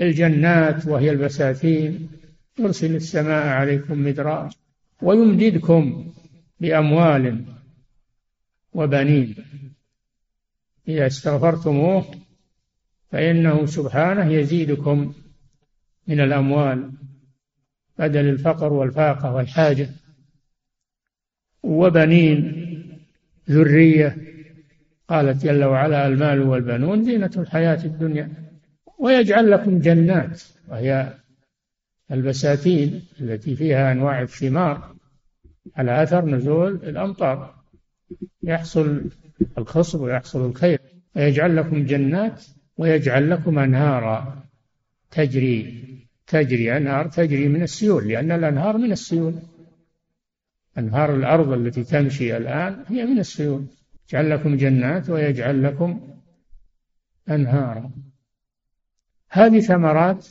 الجنات 0.00 0.86
وهي 0.86 1.10
البساتين. 1.10 2.08
يرسل 2.58 2.96
السماء 2.96 3.46
عليكم 3.46 4.04
مدرارا 4.04 4.50
ويمددكم 5.02 6.12
بأموال 6.60 7.44
وبنين. 8.72 9.34
إذا 10.88 11.06
استغفرتموه 11.06 12.04
فإنه 13.10 13.66
سبحانه 13.66 14.32
يزيدكم 14.32 15.14
من 16.06 16.20
الأموال 16.20 16.92
بدل 17.98 18.28
الفقر 18.28 18.72
والفاقة 18.72 19.34
والحاجة. 19.34 19.88
وبنين 21.62 22.64
ذرية. 23.50 24.16
قالت 25.08 25.44
جل 25.44 25.64
وعلا 25.64 26.06
المال 26.06 26.42
والبنون 26.42 27.04
زينة 27.04 27.30
الحياة 27.36 27.84
الدنيا. 27.84 28.50
ويجعل 28.98 29.50
لكم 29.50 29.78
جنات 29.78 30.42
وهي 30.68 31.14
البساتين 32.10 33.02
التي 33.20 33.56
فيها 33.56 33.92
أنواع 33.92 34.22
الثمار. 34.22 34.96
على 35.76 36.02
أثر 36.02 36.24
نزول 36.24 36.74
الأمطار. 36.74 37.57
يحصل 38.42 39.10
الخصب 39.58 40.00
ويحصل 40.00 40.46
الخير. 40.46 40.80
ويجعل 41.16 41.56
لكم 41.56 41.84
جنات 41.84 42.44
ويجعل 42.78 43.30
لكم 43.30 43.58
أنهارا. 43.58 44.42
تجري 45.10 45.84
تجري 46.26 46.76
أنهار 46.76 47.08
تجري 47.08 47.48
من 47.48 47.62
السيول 47.62 48.08
لأن 48.08 48.32
الأنهار 48.32 48.78
من 48.78 48.92
السيول. 48.92 49.34
أنهار 50.78 51.14
الأرض 51.14 51.52
التي 51.52 51.84
تمشي 51.84 52.36
الآن 52.36 52.84
هي 52.88 53.04
من 53.04 53.18
السيول. 53.18 53.66
يجعل 54.08 54.30
لكم 54.30 54.56
جنات 54.56 55.10
ويجعل 55.10 55.62
لكم 55.62 56.00
أنهارا. 57.30 57.90
هذه 59.30 59.60
ثمرات 59.60 60.28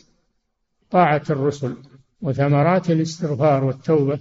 طاعة 0.89 1.23
الرسل 1.29 1.77
وثمرات 2.21 2.89
الاستغفار 2.89 3.63
والتوبة 3.63 4.19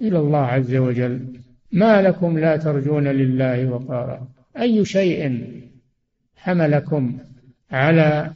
إلى 0.00 0.18
الله 0.18 0.38
عز 0.38 0.74
وجل. 0.74 1.40
ما 1.72 2.02
لكم 2.02 2.38
لا 2.38 2.56
ترجون 2.56 3.08
لله 3.08 3.70
وقارا. 3.70 4.28
أي 4.58 4.84
شيء 4.84 5.50
حملكم 6.36 7.18
على 7.70 8.34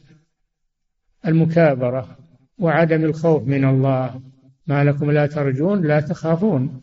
المكابرة 1.27 2.17
وعدم 2.57 3.03
الخوف 3.03 3.43
من 3.47 3.65
الله 3.65 4.21
ما 4.67 4.83
لكم 4.83 5.11
لا 5.11 5.27
ترجون 5.27 5.87
لا 5.87 5.99
تخافون. 5.99 6.81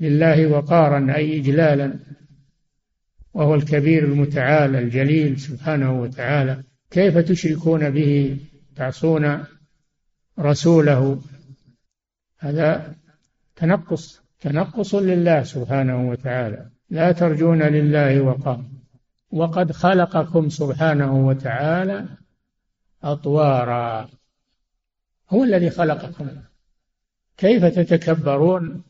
لله 0.00 0.46
وقارا 0.46 1.14
أي 1.16 1.40
إجلالا. 1.40 1.98
وهو 3.34 3.54
الكبير 3.54 4.04
المتعالى 4.04 4.78
الجليل 4.78 5.40
سبحانه 5.40 6.00
وتعالى. 6.00 6.62
كيف 6.90 7.18
تشركون 7.18 7.90
به؟ 7.90 8.36
تعصون 8.76 9.44
رسوله. 10.38 11.22
هذا 12.38 12.94
تنقص. 13.56 14.29
تنقص 14.40 14.94
لله 14.94 15.42
سبحانه 15.42 16.08
وتعالى. 16.08 16.70
لا 16.90 17.12
ترجون 17.12 17.62
لله 17.62 18.20
وقارا 18.20 18.64
وقد 19.30 19.72
خلقكم 19.72 20.48
سبحانه 20.48 21.26
وتعالى 21.26 22.08
أطوارا. 23.02 24.08
هو 25.30 25.44
الذي 25.44 25.70
خلقكم. 25.70 26.30
كيف 27.36 27.64
تتكبرون 27.64 28.82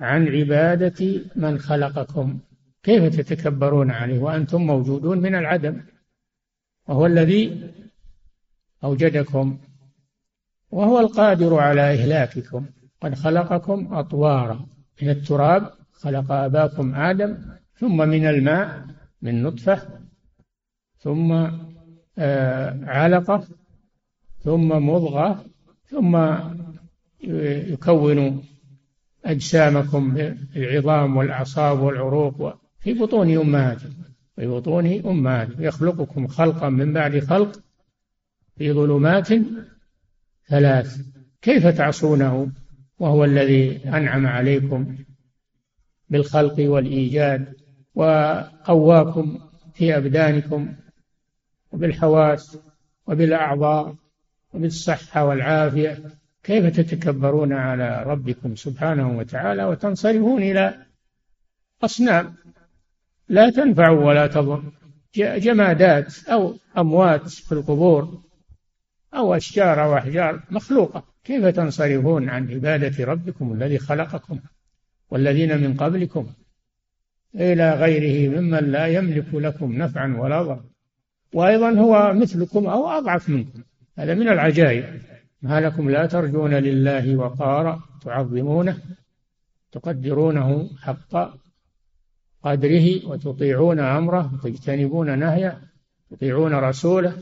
عن 0.00 0.28
عبادة 0.28 1.20
من 1.36 1.58
خلقكم؟ 1.58 2.38
كيف 2.82 3.16
تتكبرون 3.20 3.90
عليه؟ 3.90 4.18
وأنتم 4.18 4.62
موجودون 4.62 5.18
من 5.18 5.34
العدم. 5.34 5.80
وهو 6.88 7.06
الذي 7.06 7.70
أوجدكم. 8.84 9.58
وهو 10.70 11.00
القادر 11.00 11.54
على 11.54 11.80
إهلاككم. 11.80 12.66
قد 13.04 13.14
خلقكم 13.14 13.94
أطوارا. 13.94 14.66
من 15.02 15.10
التراب 15.10 15.70
خلق 15.92 16.32
أباكم 16.32 16.94
آدم 16.94 17.38
ثم 17.76 17.96
من 18.08 18.26
الماء 18.26 18.86
من 19.22 19.42
نطفة 19.42 19.88
ثم 20.98 21.32
آه، 22.18 22.84
علقة 22.84 23.44
ثم 24.38 24.68
مضغة 24.68 25.44
ثم 25.84 26.34
يكون 27.72 28.42
أجسامكم 29.24 30.14
بالعظام 30.54 31.16
والأعصاب 31.16 31.80
والعروق 31.80 32.58
في 32.78 32.94
بطون 32.94 33.36
أمهاتكم 33.36 33.92
في 34.36 34.46
بطون 34.46 34.86
أمهاتكم 34.86 35.62
يخلقكم 35.62 36.26
خلقا 36.26 36.68
من 36.68 36.92
بعد 36.92 37.18
خلق 37.18 37.60
في 38.56 38.72
ظلمات 38.72 39.28
ثلاث. 40.48 41.00
كيف 41.42 41.66
تعصونه؟ 41.66 42.52
وهو 42.98 43.24
الذي 43.24 43.88
أنعم 43.88 44.26
عليكم 44.26 44.96
بالخلق 46.08 46.54
والإيجاد 46.58 47.54
وقواكم 47.94 49.38
في 49.74 49.96
أبدانكم 49.96 50.74
وبالحواس 51.72 52.58
وبالأعضاء 53.06 53.94
وبالصحة 54.54 55.24
والعافية. 55.24 55.98
كيف 56.44 56.66
تتكبرون 56.66 57.52
على 57.52 58.02
ربكم 58.02 58.54
سبحانه 58.54 59.18
وتعالى 59.18 59.64
وتنصرفون 59.64 60.42
إلى 60.42 60.86
أصنام 61.84 62.34
لا 63.28 63.50
تنفع 63.50 63.90
ولا 63.90 64.26
تضر 64.26 64.62
جمادات 65.16 66.28
أو 66.28 66.54
أموات 66.78 67.28
في 67.28 67.52
القبور 67.52 68.22
أو 69.16 69.34
أشجار 69.34 69.84
أو 69.84 69.96
أحجار 69.96 70.42
مخلوقة. 70.50 71.04
كيف 71.24 71.46
تنصرفون 71.46 72.28
عن 72.28 72.50
عبادة 72.50 73.04
ربكم 73.04 73.52
الذي 73.52 73.78
خلقكم 73.78 74.38
والذين 75.10 75.60
من 75.60 75.76
قبلكم 75.76 76.26
إلى 77.34 77.74
غيره 77.74 78.40
ممن 78.40 78.58
لا 78.58 78.86
يملك 78.86 79.34
لكم 79.34 79.72
نفعا 79.72 80.16
ولا 80.18 80.42
ضرا؟ 80.42 80.64
وأيضا 81.34 81.70
هو 81.70 82.12
مثلكم 82.14 82.66
أو 82.66 82.88
أضعف 82.88 83.28
منكم. 83.28 83.62
هذا 83.98 84.14
من 84.14 84.28
العجائب. 84.28 84.84
ما 85.42 85.60
لكم 85.60 85.90
لا 85.90 86.06
ترجون 86.06 86.54
لله 86.54 87.16
وقارا 87.16 87.82
تعظمونه 88.04 88.78
تقدرونه 89.72 90.70
حق 90.82 91.34
قدره 92.42 93.06
وتطيعون 93.06 93.80
أمره 93.80 94.34
وتجتنبون 94.34 95.18
نهيه 95.18 95.60
تطيعون 96.10 96.54
رسوله. 96.54 97.14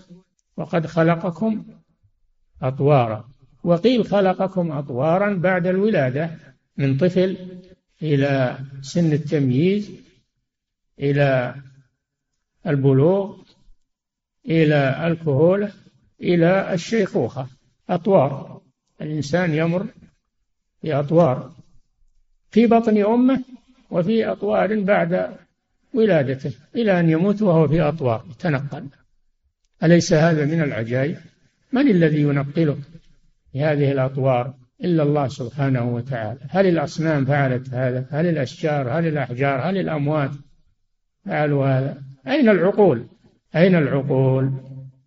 وقد 0.57 0.87
خلقكم 0.87 1.65
أطوارا. 2.63 3.29
وقيل 3.65 4.07
خلقكم 4.07 4.73
أطوارا 4.73 5.35
بعد 5.35 5.67
الولادة 5.67 6.31
من 6.77 6.97
طفل 6.97 7.37
إلى 8.03 8.59
سن 8.83 9.13
التمييز 9.13 9.91
إلى 10.99 11.55
البلوغ 12.67 13.43
إلى 14.47 15.07
الكهولة 15.07 15.73
إلى 16.21 16.75
الشيخوخة. 16.75 17.47
أطوار. 17.91 18.63
الإنسان 19.01 19.55
يمر 19.55 19.87
في 20.83 20.95
أطوار 20.95 21.53
في 22.51 22.67
بطن 22.67 23.05
أمه 23.05 23.45
وفي 23.91 24.27
أطوار 24.27 24.81
بعد 24.81 25.37
ولادته 25.95 26.53
إلى 26.75 27.01
أن 27.01 27.11
يموت 27.11 27.43
وهو 27.43 27.69
في 27.69 27.81
أطوار. 27.81 28.25
يتنقل 28.31 28.87
أليس 29.83 30.13
هذا 30.13 30.45
من 30.45 30.63
العجائب؟ 30.63 31.32
من 31.73 31.89
الذي 31.89 32.21
ينقله 32.21 32.77
في 33.53 33.63
هذه 33.63 33.93
الأطوار 33.93 34.55
إلا 34.85 35.03
الله 35.03 35.29
سبحانه 35.29 35.95
وتعالى؟ 35.95 36.41
هل 36.51 36.67
الأصنام 36.67 37.25
فعلت 37.25 37.75
هذا؟ 37.75 38.07
هل 38.11 38.27
الأشجار؟ 38.27 38.99
هل 38.99 39.07
الأحجار؟ 39.07 39.71
هل 39.71 39.79
الأموات 39.79 40.31
فعلوا 41.25 41.67
هذا؟ 41.67 42.03
أين 42.27 42.49
العقول؟ 42.49 43.07
أين 43.57 43.75
العقول؟ 43.75 44.53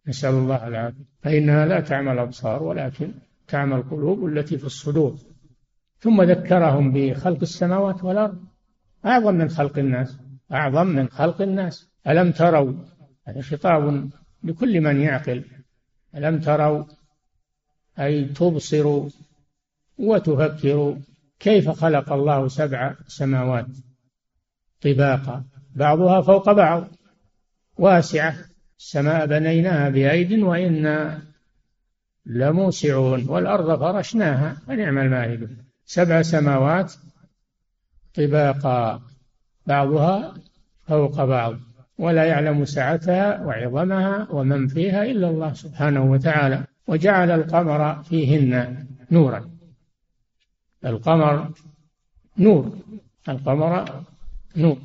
نسأل 0.07 0.33
الله 0.33 0.67
العافية. 0.67 1.05
فإنها 1.21 1.65
لا 1.65 1.79
تعمى 1.79 2.11
الأبصار 2.11 2.63
ولكن 2.63 3.11
تعمى 3.47 3.75
القلوب 3.75 4.25
التي 4.25 4.57
في 4.57 4.65
الصدور. 4.65 5.15
ثم 5.99 6.21
ذكرهم 6.21 6.91
بخلق 6.91 7.39
السماوات 7.41 8.03
والأرض. 8.03 8.37
أعظم 9.05 9.35
من 9.35 9.49
خلق 9.49 9.77
الناس. 9.79 10.17
أعظم 10.51 10.87
من 10.87 11.07
خلق 11.07 11.41
الناس. 11.41 11.89
ألم 12.07 12.31
تروا؟ 12.31 12.73
هذا 13.27 13.41
خطاب 13.41 14.09
لكل 14.43 14.81
من 14.81 15.01
يعقل. 15.01 15.43
ألم 16.15 16.39
تروا؟ 16.39 16.83
أي 17.99 18.25
تبصروا 18.25 19.09
وتفكروا 19.97 20.95
كيف 21.39 21.69
خلق 21.69 22.13
الله 22.13 22.47
سبع 22.47 22.95
سماوات 23.07 23.67
طباقا 24.81 25.43
بعضها 25.75 26.21
فوق 26.21 26.51
بعض 26.51 26.87
واسعة 27.77 28.35
السماء 28.79 29.25
بنيناها 29.25 29.89
بأيد 29.89 30.33
وإنا 30.33 31.21
لموسعون 32.25 33.29
والأرض 33.29 33.79
فرشناها 33.79 34.53
فنعم 34.67 34.97
الماهدون 34.97 35.57
سبع 35.85 36.21
سماوات 36.21 36.93
طباقا 38.15 39.01
بعضها 39.67 40.33
فوق 40.87 41.23
بعض. 41.23 41.55
ولا 41.97 42.23
يعلم 42.25 42.65
سعتها 42.65 43.45
وعظمها 43.45 44.27
ومن 44.31 44.67
فيها 44.67 45.03
إلا 45.03 45.29
الله 45.29 45.53
سبحانه 45.53 46.11
وتعالى. 46.11 46.63
وجعل 46.87 47.31
القمر 47.31 48.03
فيهن 48.03 48.85
نورا. 49.11 49.49
القمر 50.85 51.51
نور. 52.37 52.77
القمر 53.29 54.03
نور. 54.57 54.77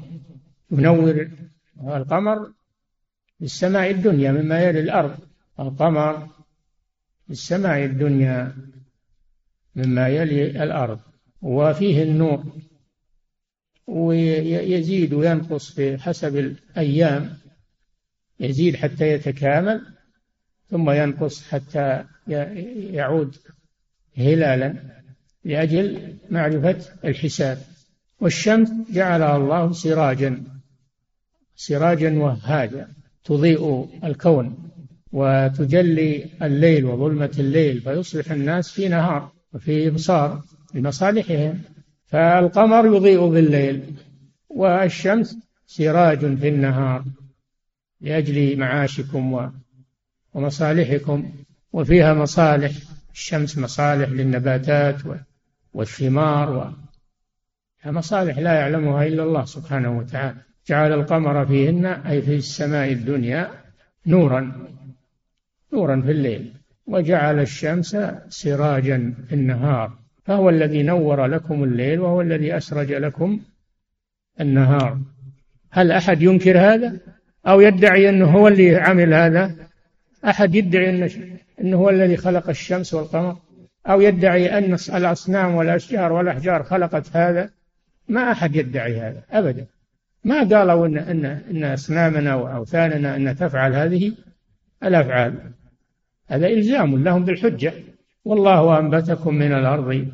ينور 0.71 1.29
القمر 1.85 2.51
بالسماء 3.41 3.91
الدنيا 3.91 4.33
مما 4.33 4.61
يلي 4.63 4.81
الأرض. 4.81 5.17
القمر 5.61 6.29
بالسماء 7.29 7.85
الدنيا 7.85 8.53
مما 9.77 10.09
يلي 10.09 10.63
الأرض. 10.63 11.01
وفيه 11.43 12.03
النور. 12.03 12.45
ويزيد 13.91 15.15
وينقص 15.15 15.75
بحسب 15.81 16.37
الأيام 16.37 17.37
يزيد 18.41 18.77
حتى 18.77 19.13
يتكامل 19.13 19.87
ثم 20.71 20.91
ينقص 20.91 21.49
حتى 21.49 22.05
يعود 22.93 23.37
هلالا 24.17 24.75
لأجل 25.45 26.17
معرفة 26.31 26.79
الحساب. 27.05 27.59
والشمس 28.21 28.71
جعلها 28.93 29.37
الله 29.37 29.73
سراجا 29.73 30.43
سراجا 31.57 32.19
وهاجا 32.19 32.89
تضيء 33.25 33.89
الكون 34.05 34.71
وتجلي 35.13 36.27
الليل 36.43 36.85
وظلمة 36.85 37.31
الليل 37.39 37.81
فيصبح 37.81 38.31
الناس 38.33 38.71
في 38.71 38.89
نهار 38.89 39.33
وفي 39.55 39.89
إبصار 39.89 40.43
لمصالحهم. 40.75 41.63
فالقمر 42.11 42.87
يضيء 42.87 43.27
بالليل 43.27 43.95
والشمس 44.49 45.39
سراج 45.67 46.19
في 46.19 46.49
النهار 46.49 47.05
لأجل 48.01 48.59
معاشكم 48.59 49.51
ومصالحكم 50.35 51.33
وفيها 51.73 52.15
مصالح 52.15 52.73
الشمس 53.13 53.59
مصالح 53.59 54.09
للنباتات 54.09 54.97
والثمار 55.75 56.75
مصالح 57.87 58.39
لا 58.39 58.53
يعلمها 58.53 59.07
إلا 59.07 59.23
الله 59.23 59.45
سبحانه 59.45 59.99
وتعالى. 59.99 60.37
جعل 60.67 60.93
القمر 60.93 61.47
فيهن 61.47 61.87
أي 61.87 62.23
في 62.23 62.35
السماء 62.35 62.93
الدنيا 62.93 63.51
نورا 64.07 64.67
نورا 65.73 66.01
في 66.01 66.11
الليل. 66.11 66.53
وجعل 66.87 67.41
الشمس 67.41 67.97
سراجا 68.29 69.15
في 69.29 69.35
النهار. 69.35 70.00
فهو 70.25 70.51
الذي 70.51 70.83
نور 70.83 71.27
لكم 71.27 71.65
الليل 71.65 72.01
وهو 72.01 72.21
الذي 72.21 72.57
أسرج 72.57 72.93
لكم 72.93 73.41
النهار. 74.41 74.99
هل 75.71 75.93
أحد 75.93 76.23
ينكر 76.23 76.59
هذا؟ 76.59 76.97
أو 77.47 77.61
يدعي 77.61 78.09
أنه 78.09 78.27
هو 78.27 78.49
اللي 78.49 78.77
عمل 78.77 79.15
هذا؟ 79.15 79.57
أحد 80.25 80.55
يدعي 80.55 80.91
أنه, 80.91 81.11
أنه 81.61 81.77
هو 81.77 81.91
الذي 81.91 82.17
خلق 82.17 82.49
الشمس 82.49 82.95
والقمر؟ 82.95 83.37
أو 83.87 84.01
يدعي 84.01 84.59
أن 84.59 84.77
الأصنام 84.95 85.55
والأشجار 85.55 86.13
والأحجار 86.13 86.63
خلقت 86.63 87.17
هذا؟ 87.17 87.51
ما 88.09 88.33
أحد 88.33 88.57
يدعي 88.57 89.01
هذا 89.01 89.23
أبدا. 89.31 89.67
ما 90.25 90.39
قالوا 90.39 90.87
إن, 90.87 90.99
إن, 90.99 91.25
إن 91.25 91.65
أصنامنا 91.65 92.35
وأوثاننا 92.35 93.17
أن 93.17 93.37
تفعل 93.37 93.75
هذه؟ 93.75 94.13
الأفعال. 94.85 95.35
هذا 96.29 96.47
إلزام 96.47 97.05
لهم 97.05 97.25
بالحجة. 97.25 97.73
والله 98.25 98.79
أنبتكم 98.79 99.35
من 99.35 99.53
الأرض 99.53 100.09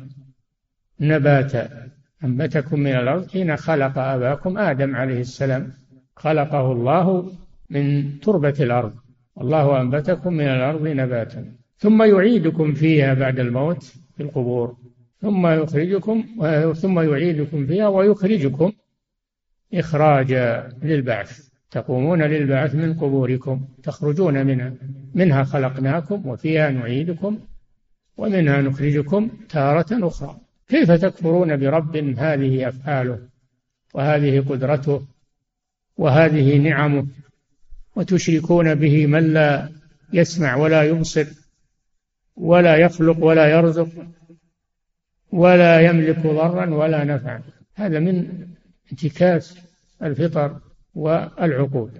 نباتا 0.99 1.87
أنبتكم 2.23 2.79
من 2.79 2.91
الأرض 2.91 3.29
حين 3.31 3.55
خلق 3.57 3.97
أباكم 3.97 4.57
آدم 4.57 4.95
عليه 4.95 5.19
السلام. 5.19 5.73
خلقه 6.15 6.71
الله 6.71 7.31
من 7.69 8.19
تربة 8.19 8.53
الأرض. 8.59 8.93
والله 9.35 9.81
أنبتكم 9.81 10.33
من 10.33 10.47
الأرض 10.47 10.87
نباتا 10.87 11.45
ثم 11.77 12.03
يعيدكم 12.03 12.73
فيها 12.73 13.13
بعد 13.13 13.39
الموت 13.39 13.83
في 13.83 14.23
القبور. 14.23 14.77
ثم 15.21 15.47
يخرجكم 15.47 16.23
ثم 16.73 16.99
يعيدكم 16.99 17.65
فيها 17.65 17.87
ويخرجكم 17.87 18.71
إخراجا 19.73 20.69
للبعث. 20.83 21.49
تقومون 21.71 22.21
للبعث 22.21 22.75
من 22.75 22.93
قبوركم. 22.93 23.67
تخرجون 23.83 24.45
منها. 24.45 24.73
منها 25.15 25.43
خلقناكم 25.43 26.27
وفيها 26.27 26.69
نعيدكم 26.69 27.39
ومنها 28.17 28.61
نخرجكم 28.61 29.29
تارة 29.49 30.07
أخرى. 30.07 30.37
كيف 30.67 30.91
تكفرون 30.91 31.57
برب 31.57 31.97
هذه 31.97 32.67
أفعاله؟ 32.67 33.19
وهذه 33.93 34.39
قدرته؟ 34.39 35.07
وهذه 35.97 36.57
نعمه؟ 36.57 37.07
وتشركون 37.95 38.75
به 38.75 39.07
من 39.07 39.33
لا 39.33 39.69
يسمع 40.13 40.55
ولا 40.55 40.83
يبصر 40.83 41.25
ولا 42.35 42.75
يخلق 42.75 43.23
ولا 43.23 43.47
يرزق 43.47 43.89
ولا 45.31 45.81
يملك 45.81 46.19
ضرا 46.19 46.69
ولا 46.75 47.03
نفعا. 47.03 47.41
هذا 47.75 47.99
من 47.99 48.47
انتكاس 48.91 49.57
الفطر 50.03 50.59
والعقول 50.95 51.91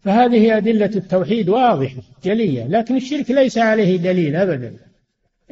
فهذه 0.00 0.56
أدلة 0.56 0.90
التوحيد 0.96 1.48
واضحة 1.48 2.02
جلية 2.24 2.66
لكن 2.66 2.96
الشرك 2.96 3.30
ليس 3.30 3.58
عليه 3.58 3.96
دليل 3.96 4.36
أبدا. 4.36 4.87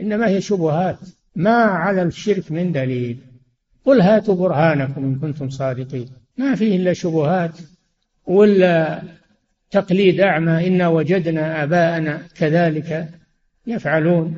إنما 0.00 0.28
هي 0.28 0.40
شبهات. 0.40 0.98
ما 1.36 1.56
على 1.56 2.02
الشرك 2.02 2.52
من 2.52 2.72
دليل. 2.72 3.18
قل 3.84 4.00
هاتوا 4.00 4.34
برهانكم 4.34 5.04
إن 5.04 5.18
كنتم 5.18 5.50
صادقين. 5.50 6.08
ما 6.38 6.54
فيه 6.54 6.76
إلا 6.76 6.92
شبهات 6.92 7.58
ولا 8.26 9.02
تقليد 9.70 10.20
أعمى. 10.20 10.66
إنا 10.66 10.88
وجدنا 10.88 11.62
آباءنا 11.62 12.22
كذلك 12.34 13.08
يفعلون. 13.66 14.36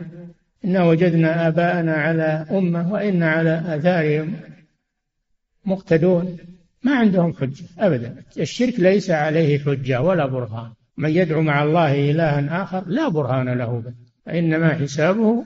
إنا 0.64 0.84
وجدنا 0.84 1.48
آباءنا 1.48 1.92
على 1.92 2.46
أمة 2.50 2.92
وإنا 2.92 3.30
على 3.30 3.62
آثارهم 3.66 4.36
مقتدون. 5.64 6.36
ما 6.82 6.94
عندهم 6.94 7.32
حجة 7.32 7.64
أبدا. 7.78 8.16
الشرك 8.38 8.80
ليس 8.80 9.10
عليه 9.10 9.58
حجة 9.58 10.02
ولا 10.02 10.26
برهان. 10.26 10.70
من 10.96 11.10
يدعو 11.10 11.42
مع 11.42 11.62
الله 11.62 12.10
إلها 12.10 12.62
آخر 12.62 12.84
لا 12.86 13.08
برهان 13.08 13.48
له 13.48 13.80
به. 13.80 14.07
فإنما 14.28 14.68
حسابه 14.68 15.44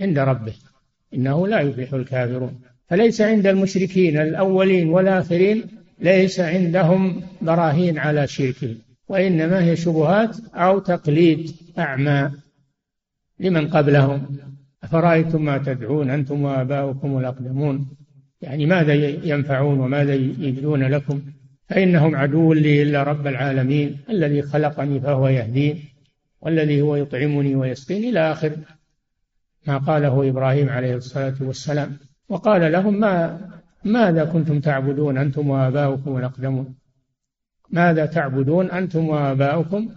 عند 0.00 0.18
ربه. 0.18 0.54
إنه 1.14 1.48
لا 1.48 1.60
يفلح 1.60 1.94
الكافرون. 1.94 2.60
فليس 2.86 3.20
عند 3.20 3.46
المشركين 3.46 4.18
الأولين 4.18 4.88
والآخرين 4.88 5.64
ليس 6.00 6.40
عندهم 6.40 7.22
براهين 7.42 7.98
على 7.98 8.26
شركه 8.26 8.74
وإنما 9.08 9.64
هي 9.64 9.76
شبهات 9.76 10.36
أو 10.54 10.78
تقليد 10.78 11.50
أعمى 11.78 12.30
لمن 13.40 13.68
قبلهم. 13.68 14.38
أفرأيتم 14.82 15.44
ما 15.44 15.58
تدعون؟ 15.58 16.10
أنتم 16.10 16.42
وآباؤكم 16.42 17.18
الأقدمون. 17.18 17.88
يعني 18.40 18.66
ماذا 18.66 18.94
ينفعون 19.24 19.80
وماذا 19.80 20.14
يجدون 20.14 20.82
لكم؟ 20.82 21.22
فإنهم 21.68 22.16
عدو 22.16 22.52
لي 22.52 22.82
إلا 22.82 23.02
رب 23.02 23.26
العالمين 23.26 23.96
الذي 24.10 24.42
خلقني 24.42 25.00
فهو 25.00 25.28
يهدين. 25.28 25.87
والذي 26.40 26.82
هو 26.82 26.96
يطعمني 26.96 27.54
ويسقين 27.54 28.04
إلى 28.04 28.32
آخر 28.32 28.56
ما 29.66 29.78
قاله 29.78 30.28
إبراهيم 30.28 30.68
عليه 30.68 30.94
الصلاة 30.96 31.34
والسلام. 31.40 31.96
وقال 32.28 32.72
لهم 32.72 33.00
ما 33.00 33.40
ماذا 33.84 34.24
كنتم 34.24 34.60
تعبدون 34.60 35.18
أنتم 35.18 35.50
وآباؤكم 35.50 36.16
الأقدمون؟ 36.18 36.74
ماذا 37.70 38.06
تعبدون 38.06 38.70
أنتم 38.70 39.08
وآباؤكم 39.08 39.88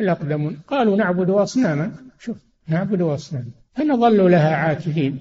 الأقدمون؟ 0.00 0.56
قالوا 0.68 0.96
نعبد 0.96 1.30
أصناما. 1.30 1.92
شوف 2.18 2.36
نعبد 2.68 3.00
أصنام 3.00 3.46
فنظلوا 3.74 4.28
لها 4.28 4.56
عاكفين. 4.56 5.20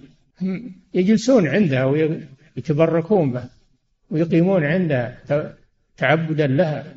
يجلسون 0.93 1.47
عندها 1.47 1.85
ويتبركون 1.85 3.31
به 3.31 3.43
ويقيمون 4.09 4.63
عندها 4.63 5.17
تعبدا 5.97 6.47
لها. 6.47 6.95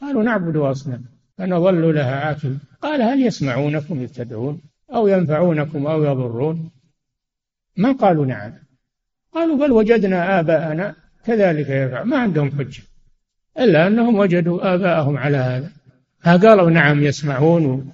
قالوا 0.00 0.22
نعبد 0.22 0.56
أصنام 0.56 1.04
فنظل 1.38 1.94
لها 1.94 2.16
عاكفين 2.16 2.60
قال 2.82 3.02
هل 3.02 3.26
يسمعونكم 3.26 4.00
إذ 4.00 4.08
تدعون 4.08 4.60
أو 4.94 5.08
ينفعونكم 5.08 5.86
أو 5.86 6.04
يضرون؟ 6.04 6.70
ما 7.76 7.92
قالوا 7.92 8.26
نعم. 8.26 8.52
قالوا 9.34 9.66
بل 9.66 9.72
وجدنا 9.72 10.40
آباءنا 10.40 10.94
كذلك 11.24 11.68
يفعل. 11.68 12.04
ما 12.04 12.18
عندهم 12.18 12.50
حجة 12.50 12.82
إلا 13.58 13.86
أنهم 13.86 14.18
وجدوا 14.18 14.74
آباءهم 14.74 15.16
على 15.16 15.36
هذا. 15.36 15.70
قالوا 16.24 16.70
نعم 16.70 17.02
يسمعون 17.02 17.92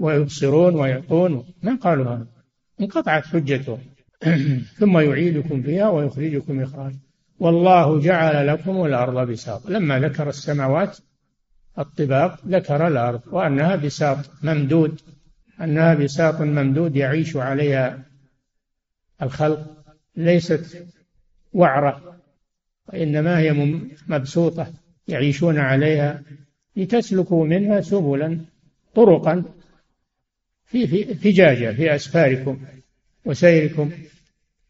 ويبصرون 0.00 0.74
ويعطون. 0.74 1.44
ما 1.62 1.74
قالوا 1.74 2.06
هذا. 2.06 2.26
انقطعت 2.80 3.26
حجتهم. 3.26 3.78
ثم 4.78 4.98
يعيدكم 4.98 5.62
فيها 5.62 5.88
ويخرجكم 5.88 6.60
إخراجا. 6.60 6.98
والله 7.38 8.00
جعل 8.00 8.46
لكم 8.46 8.84
الأرض 8.84 9.30
بساطا. 9.30 9.70
لما 9.70 10.00
ذكر 10.00 10.28
السماوات 10.28 10.98
الطباق 11.78 12.46
ذكر 12.46 12.86
الأرض 12.86 13.20
وأنها 13.26 13.76
بساط 13.76 14.30
ممدود 14.42 15.00
أنها 15.60 15.94
بساط 15.94 16.40
ممدود 16.40 16.96
يعيش 16.96 17.36
عليها 17.36 18.02
الخلق 19.22 19.84
ليست 20.16 20.86
وعرة 21.52 22.20
وإنما 22.88 23.38
هي 23.38 23.52
مبسوطة 24.08 24.72
يعيشون 25.08 25.58
عليها 25.58 26.22
لتسلكوا 26.76 27.46
منها 27.46 27.80
سبلا 27.80 28.40
طرقا 28.94 29.44
في 30.66 31.04
فجاجة 31.14 31.72
في 31.72 31.94
أسفاركم 31.94 32.60
وسيركم 33.24 33.90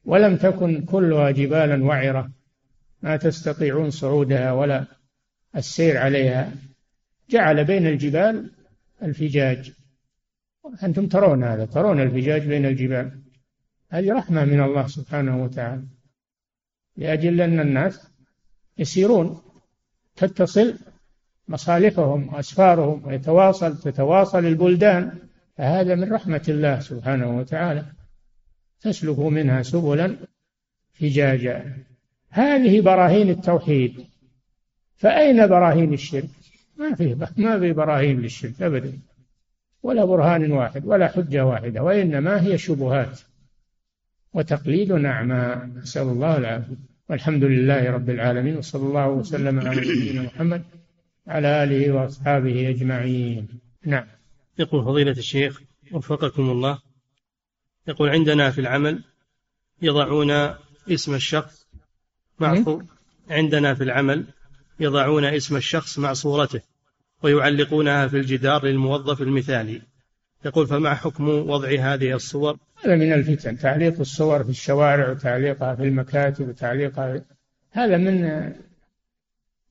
ولم 0.05 0.37
تكن 0.37 0.83
كلها 0.85 1.31
جبالا 1.31 1.85
وعرة 1.85 2.31
ما 3.03 3.17
تستطيعون 3.17 3.91
صعودها 3.91 4.53
ولا 4.53 4.85
السير 5.57 5.99
عليها. 5.99 6.53
جعل 7.31 7.65
بين 7.65 7.87
الجبال 7.87 8.51
الفجاج. 9.03 9.73
أنتم 10.83 11.07
ترون 11.07 11.45
هذا 11.45 11.65
ترون 11.65 12.01
الفجاج 12.01 12.47
بين 12.47 12.67
الجبال. 12.67 13.21
هذه 13.91 14.13
رحمة 14.13 14.45
من 14.45 14.61
الله 14.61 14.87
سبحانه 14.87 15.45
وتعالى. 15.45 15.83
لأجل 16.97 17.41
أن 17.41 17.61
الناس 17.61 18.11
يسيرون 18.79 19.43
تتصل 20.17 20.79
مصالحهم 21.49 22.35
وأسفارهم 22.35 23.07
ويتواصل 23.07 23.81
تتواصل 23.81 24.45
البلدان. 24.47 25.19
فهذا 25.57 25.95
من 25.95 26.13
رحمة 26.13 26.45
الله 26.49 26.81
سبحانه 26.81 27.39
وتعالى. 27.39 27.85
تسلك 28.81 29.19
منها 29.19 29.63
سبلا 29.63 30.17
فجاجا. 30.93 31.77
هذه 32.31 32.81
براهين 32.81 33.31
التوحيد. 33.31 34.05
فأين 34.97 35.47
براهين 35.47 35.93
الشرك؟ 35.93 36.44
ما 36.79 36.95
في 36.95 37.15
ما 37.37 37.61
في 37.61 37.73
براهين 37.73 38.21
للشرك 38.21 38.63
أبدا 38.63 38.99
ولا 39.83 40.05
برهان 40.05 40.53
واحد 40.53 40.87
ولا 40.87 41.09
حجة 41.09 41.47
واحدة 41.47 41.83
وإنما 41.83 42.43
هي 42.43 42.59
شبهات 42.59 43.21
وتقليد 44.35 44.93
أعمى 44.93 45.71
نسأل 45.77 46.03
الله 46.03 46.37
العافية. 46.37 46.77
والحمد 47.11 47.45
لله 47.45 47.91
رب 47.91 48.11
العالمين 48.11 48.57
وصلى 48.57 48.83
الله 48.83 49.09
وسلم 49.09 49.61
على 49.61 49.81
نبينا 49.81 50.23
محمد 50.23 50.63
على 51.27 51.65
آله 51.65 51.93
وأصحابه 51.93 52.69
أجمعين. 52.69 53.49
نعم. 53.85 54.07
يقول 54.59 54.85
فضيلة 54.85 55.13
الشيخ 55.13 55.63
وفقكم 55.93 56.51
الله. 56.51 56.79
يقول 57.89 58.09
عندنا 58.09 58.51
في 58.51 58.61
العمل 58.61 59.05
يضعون 59.83 60.31
اسم 60.89 61.15
الشخص 61.15 61.67
مع 62.41 62.65
عندنا 63.31 63.75
في 63.75 63.85
العمل 63.85 64.25
يضعون 64.81 65.25
اسم 65.25 65.57
الشخص 65.57 65.99
مع 65.99 66.13
صورته 66.13 66.61
ويعلقونها 67.23 68.07
في 68.07 68.17
الجدار 68.17 68.65
للموظف 68.65 69.23
المثالي. 69.23 69.83
يقول 70.45 70.67
فما 70.67 70.95
حكم 70.95 71.29
وضع 71.29 71.69
هذه 71.69 72.15
الصور؟ 72.15 72.59
هذا 72.85 72.97
من 72.97 73.13
الفتن. 73.13 73.59
تعليق 73.59 74.01
الصور 74.01 74.45
في 74.45 74.51
الشوارع 74.51 75.11
وتعليقها 75.11 75.75
في 75.75 75.83
المكاتب 75.83 76.49
وتعليقها 76.49 77.25
هذا 77.71 77.97
من 77.97 78.25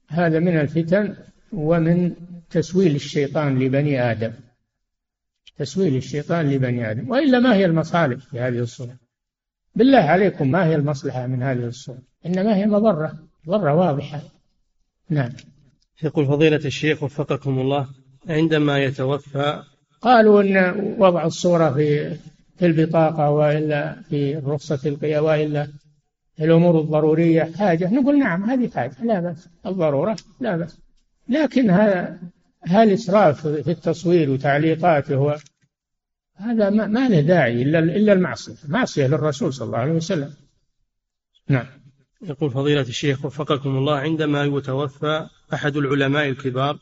هذا 0.07 0.39
من 0.39 0.59
الفتن 0.59 1.15
ومن 1.53 2.15
تسويل 2.49 2.95
الشيطان 2.95 3.59
لبني 3.59 4.11
آدم. 4.11 4.33
تسويل 5.57 5.95
الشيطان 5.95 6.51
لبني 6.51 6.91
آدم. 6.91 7.09
وإلا 7.09 7.39
ما 7.39 7.55
هي 7.55 7.65
المصالح 7.65 8.25
في 8.25 8.39
هذه 8.39 8.59
الصور 8.59 8.95
بالله 9.75 9.99
عليكم 9.99 10.51
ما 10.51 10.65
هي 10.65 10.75
المصلحة 10.75 11.27
من 11.27 11.43
هذه 11.43 11.65
الصور 11.65 11.97
إنما 12.25 12.55
هي 12.55 12.65
مضرة. 12.65 13.13
ضرة 13.49 13.73
واضحة. 13.73 14.21
نعم. 15.09 15.29
يقول 16.03 16.25
فضيلة 16.25 16.65
الشيخ 16.65 17.03
وفقكم 17.03 17.59
الله 17.59 17.87
عندما 18.27 18.83
يتوفى 18.83 19.63
قالوا 20.01 20.41
إن 20.41 20.95
وضع 20.99 21.25
الصورة 21.25 21.69
في 21.69 22.17
في 22.57 22.65
البطاقة 22.65 23.29
وإلا 23.29 24.01
في 24.09 24.35
رخصه 24.35 24.89
القيا 24.89 25.19
وإلا 25.19 25.67
في 26.35 26.43
الأمور 26.43 26.79
الضرورية 26.79 27.51
حاجة. 27.57 27.93
نقول 27.93 28.19
نعم 28.19 28.49
هذه 28.49 28.69
حاجة 28.69 29.03
لا 29.03 29.19
بأس. 29.19 29.49
الضرورة 29.65 30.17
لا 30.39 30.57
بأس. 30.57 30.77
لكن 31.29 31.69
هذا 31.69 32.19
هل 32.61 32.89
إسراف 32.89 33.47
في 33.47 33.71
التصوير 33.71 34.29
وتعليقاته 34.29 35.15
هو 35.15 35.37
هذا 36.35 36.69
ما, 36.69 36.87
ما 36.87 37.09
له 37.09 37.21
داعي 37.21 37.61
إلا 37.61 37.79
إلا 37.79 38.13
المعصية. 38.13 38.55
معصية 38.67 39.07
للرسول 39.07 39.53
صلى 39.53 39.65
الله 39.65 39.77
عليه 39.77 39.93
وسلم. 39.93 40.33
نعم. 41.49 41.65
يقول 42.23 42.51
فضيلة 42.51 42.81
الشيخ 42.81 43.25
وفقكم 43.25 43.77
الله 43.77 43.95
عندما 43.95 44.43
يتوفى 44.43 45.27
أحد 45.53 45.77
العلماء 45.77 46.29
الكبار 46.29 46.77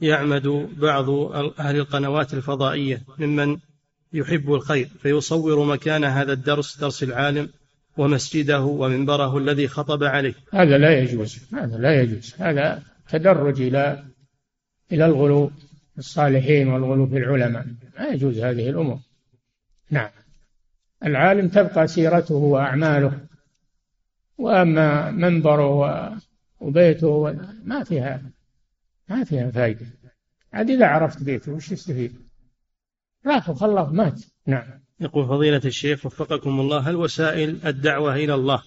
يعمد 0.00 0.68
بعض 0.76 1.10
أهل 1.60 1.76
القنوات 1.76 2.34
الفضائية 2.34 3.02
ممن 3.18 3.56
يحب 4.12 4.54
الخير 4.54 4.88
فيصور 5.02 5.64
مكان 5.64 6.04
هذا 6.04 6.32
الدرس 6.32 6.78
درس 6.78 7.02
العالم 7.02 7.48
ومسجده 7.96 8.60
ومنبره 8.60 9.38
الذي 9.38 9.68
خطب 9.68 10.04
عليه. 10.04 10.34
هذا 10.52 10.78
لا 10.78 10.98
يجوز 10.98 11.38
هذا 11.52 11.76
لا 11.76 12.02
يجوز 12.02 12.34
هذا 12.38 12.82
تدرج 13.08 13.60
إلى 13.60 14.04
إلى 14.92 15.06
الغلو 15.06 15.48
في 15.92 15.98
الصالحين 15.98 16.68
والغلو 16.68 17.06
في 17.06 17.16
العلماء. 17.16 17.66
لا 17.98 18.12
يجوز 18.12 18.38
هذه 18.38 18.70
الأمور. 18.70 18.98
نعم. 19.90 20.10
العالم 21.04 21.48
تبقى 21.48 21.88
سيرته 21.88 22.34
وأعماله. 22.34 23.29
وأما 24.40 25.10
منبره 25.10 26.18
وبيته 26.60 27.32
ما 27.64 27.84
فيها 27.84 28.22
ما 29.08 29.24
فيها 29.24 29.50
فائدة 29.50 29.86
عاد 30.52 30.70
إذا 30.70 30.86
عرفت 30.86 31.22
بيته 31.22 31.52
وش 31.52 31.72
يستفيد؟ 31.72 32.12
راح 33.26 33.50
وخلص 33.50 33.88
مات. 33.88 34.22
نعم. 34.46 34.80
يقول 35.00 35.26
فضيلة 35.26 35.60
الشيخ 35.64 36.06
وفقكم 36.06 36.60
الله 36.60 36.78
هل 36.78 36.96
وسائل 36.96 37.66
الدعوة 37.66 38.14
إلى 38.14 38.34
الله 38.34 38.62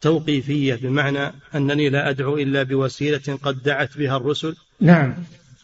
توقيفية 0.00 0.74
بمعنى 0.74 1.32
أنني 1.54 1.88
لا 1.88 2.10
أدعو 2.10 2.38
إلا 2.38 2.62
بوسيلة 2.62 3.38
قد 3.42 3.62
دعت 3.62 3.98
بها 3.98 4.16
الرسل؟ 4.16 4.56
نعم. 4.80 5.14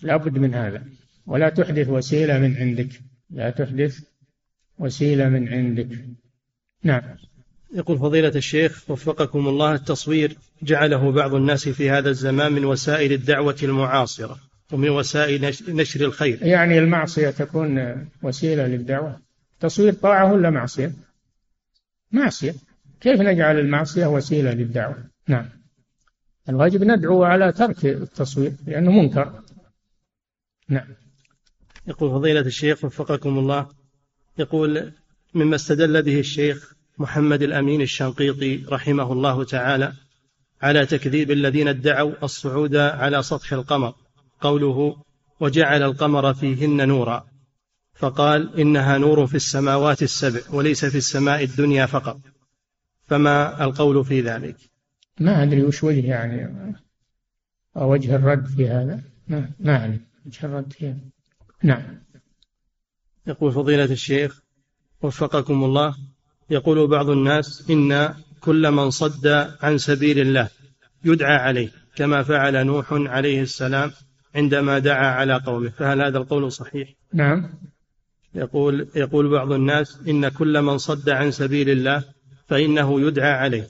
لابد 0.02 0.38
من 0.38 0.54
هذا. 0.54 0.84
ولا 1.26 1.48
تحدث 1.48 1.88
وسيلة 1.88 2.38
من 2.38 2.56
عندك. 2.56 3.00
لا 3.30 3.50
تحدث 3.50 4.00
وسيلة 4.78 5.28
من 5.28 5.48
عندك. 5.48 5.88
نعم. 6.82 7.16
يقول 7.74 7.98
فضيلة 7.98 8.32
الشيخ 8.36 8.90
وفقكم 8.90 9.48
الله 9.48 9.74
التصوير 9.74 10.36
جعله 10.62 11.12
بعض 11.12 11.34
الناس 11.34 11.68
في 11.68 11.90
هذا 11.90 12.10
الزمان 12.10 12.52
من 12.52 12.64
وسائل 12.64 13.12
الدعوة 13.12 13.56
المعاصرة 13.62 14.38
ومن 14.72 14.88
وسائل 14.88 15.52
نشر 15.68 16.04
الخير. 16.04 16.46
يعني 16.46 16.78
المعصية 16.78 17.30
تكون 17.30 18.06
وسيلة 18.22 18.66
للدعوة. 18.66 19.20
تصوير 19.60 19.92
طاعة 19.92 20.32
ولا 20.32 20.50
معصية؟ 20.50 20.92
معصية. 22.12 22.54
كيف 23.00 23.20
نجعل 23.20 23.58
المعصية 23.58 24.06
وسيلة 24.06 24.50
للدعوة؟ 24.50 25.04
نعم. 25.28 25.48
الواجب 26.48 26.84
ندعو 26.84 27.24
على 27.24 27.52
ترك 27.52 27.86
التصوير 27.86 28.52
لأنه 28.66 28.90
منكر. 28.90 29.42
نعم. 30.68 30.86
يقول 31.86 32.10
فضيلة 32.10 32.40
الشيخ 32.40 32.84
وفقكم 32.84 33.38
الله 33.38 33.68
يقول 34.38 34.92
مما 35.34 35.56
استدل 35.56 36.02
به 36.02 36.18
الشيخ 36.18 36.73
محمد 36.98 37.42
الأمين 37.42 37.80
الشنقيطي 37.80 38.64
رحمه 38.68 39.12
الله 39.12 39.44
تعالى 39.44 39.92
على 40.62 40.86
تكذيب 40.86 41.30
الذين 41.30 41.68
ادعوا 41.68 42.12
الصعود 42.22 42.76
على 42.76 43.22
سطح 43.22 43.52
القمر. 43.52 43.94
قوله 44.40 44.96
وجعل 45.40 45.82
القمر 45.82 46.34
فيهن 46.34 46.88
نورا. 46.88 47.26
فقال 47.94 48.60
إنها 48.60 48.98
نور 48.98 49.26
في 49.26 49.34
السماوات 49.34 50.02
السبع 50.02 50.40
وليس 50.52 50.84
في 50.84 50.98
السماء 50.98 51.44
الدنيا 51.44 51.86
فقط. 51.86 52.20
فما 53.06 53.64
القول 53.64 54.04
في 54.04 54.20
ذلك؟ 54.20 54.56
ما 55.20 55.42
أدري 55.42 55.62
وش 55.62 55.84
وجه 55.84 56.06
يعني. 56.06 56.74
وجه 57.74 58.16
الرد 58.16 58.46
في 58.46 58.68
هذا؟ 58.68 59.00
ما 59.28 59.50
ما 59.60 59.98
وجه 60.26 60.46
الرد 60.46 60.72
في 60.72 60.86
هذا؟ 60.86 60.98
نعم. 61.62 62.04
يقول 63.26 63.52
فضيلة 63.52 63.84
الشيخ 63.84 64.42
وفقكم 65.02 65.64
الله 65.64 65.96
يقول 66.50 66.86
بعض 66.86 67.10
الناس 67.10 67.70
إن 67.70 68.14
كل 68.40 68.70
من 68.70 68.90
صد 68.90 69.26
عن 69.62 69.78
سبيل 69.78 70.18
الله 70.18 70.48
يدعى 71.04 71.36
عليه 71.36 71.68
كما 71.96 72.22
فعل 72.22 72.66
نوح 72.66 72.86
عليه 72.92 73.42
السلام 73.42 73.92
عندما 74.34 74.78
دعا 74.78 75.06
على 75.06 75.34
قومه 75.34 75.70
فهل 75.70 76.02
هذا 76.02 76.18
القول 76.18 76.52
صحيح؟ 76.52 76.88
نعم. 77.12 77.50
يقول 78.34 78.88
يقول 78.96 79.30
بعض 79.30 79.52
الناس 79.52 80.00
إن 80.08 80.28
كل 80.28 80.62
من 80.62 80.78
صد 80.78 81.08
عن 81.08 81.30
سبيل 81.30 81.70
الله 81.70 82.04
فإنه 82.46 83.00
يدعى 83.00 83.32
عليه 83.32 83.68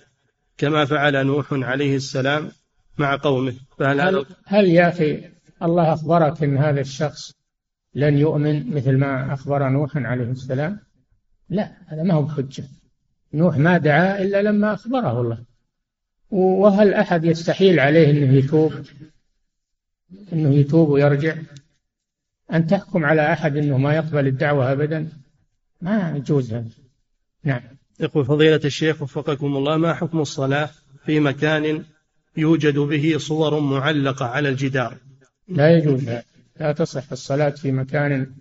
كما 0.59 0.85
فعل 0.85 1.27
نوح 1.27 1.53
عليه 1.53 1.97
السلام 1.97 2.49
مع 2.99 3.17
قومه 3.17 3.55
فهل 3.79 4.01
هل, 4.01 4.27
هل 4.47 4.65
يا 4.65 4.89
أخي 4.89 5.25
الله 5.63 5.93
أخبرك 5.93 6.43
أن 6.43 6.57
هذا 6.57 6.81
الشخص 6.81 7.33
لن 7.95 8.19
يؤمن 8.19 8.75
مثل 8.75 8.99
ما 8.99 9.33
أخبر 9.33 9.69
نوح 9.69 9.97
عليه 9.97 10.31
السلام؟ 10.31 10.81
لا 11.49 11.73
هذا 11.87 12.03
ما 12.03 12.15
هو 12.15 12.23
بحجة. 12.23 12.65
نوح 13.35 13.57
ما 13.57 13.79
دعا 13.79 14.23
إلا 14.23 14.43
لما 14.43 14.75
أخبره 14.75 15.21
الله. 15.21 15.45
وهل 16.31 16.95
أحد 16.95 17.25
يستحيل 17.25 17.81
عليه 17.81 18.11
أنه 18.11 18.35
يتوب؟ 18.35 18.73
أنه 20.33 20.55
يتوب 20.55 20.89
ويرجع؟ 20.89 21.37
أن 22.53 22.67
تحكم 22.67 23.05
على 23.05 23.33
أحد 23.33 23.57
أنه 23.57 23.79
ما 23.79 23.95
يقبل 23.95 24.27
الدعوة 24.27 24.73
أبدا؟ 24.73 25.09
ما 25.81 26.17
يجوز 26.17 26.53
هذا. 26.53 26.71
نعم. 27.45 27.63
يقول 28.01 28.25
فضيلة 28.25 28.61
الشيخ 28.65 29.03
وفقكم 29.03 29.57
الله 29.57 29.77
ما 29.77 29.95
حكم 29.95 30.21
الصلاة 30.21 30.71
في 31.05 31.21
مكان 31.21 31.85
يوجد 32.37 32.79
به 32.79 33.19
صور 33.19 33.61
معلقة 33.61 34.27
على 34.27 34.49
الجدار؟ 34.49 34.99
لا 35.49 35.77
يجوز 35.77 36.09
لا 36.61 36.73
تصح 36.73 37.13
الصلاة 37.13 37.51
في 37.51 37.73
مكان 37.73 38.35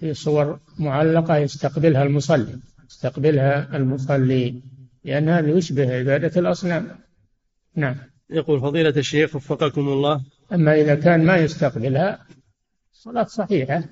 في 0.00 0.14
صور 0.14 0.60
معلقة 0.78 1.36
يستقبلها 1.36 2.02
المصلي 2.02 2.58
يستقبلها 2.90 3.76
المصلي 3.76 4.62
لأن 5.04 5.28
هذا 5.28 5.50
يشبه 5.50 5.96
عبادة 5.98 6.40
الأصنام. 6.40 6.98
نعم. 7.74 7.96
يقول 8.30 8.60
فضيلة 8.60 8.94
الشيخ 8.96 9.36
وفقكم 9.36 9.88
الله. 9.88 10.24
أما 10.52 10.80
إذا 10.80 10.94
كان 10.94 11.24
ما 11.24 11.36
يستقبلها 11.36 12.26
الصلاة 12.92 13.24
صحيحة 13.24 13.84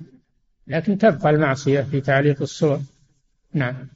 لكن 0.67 0.97
تبقى 0.97 1.29
المعصية 1.29 1.81
في 1.81 2.01
تعليق 2.01 2.41
الصور. 2.41 2.79
نعم. 3.53 3.87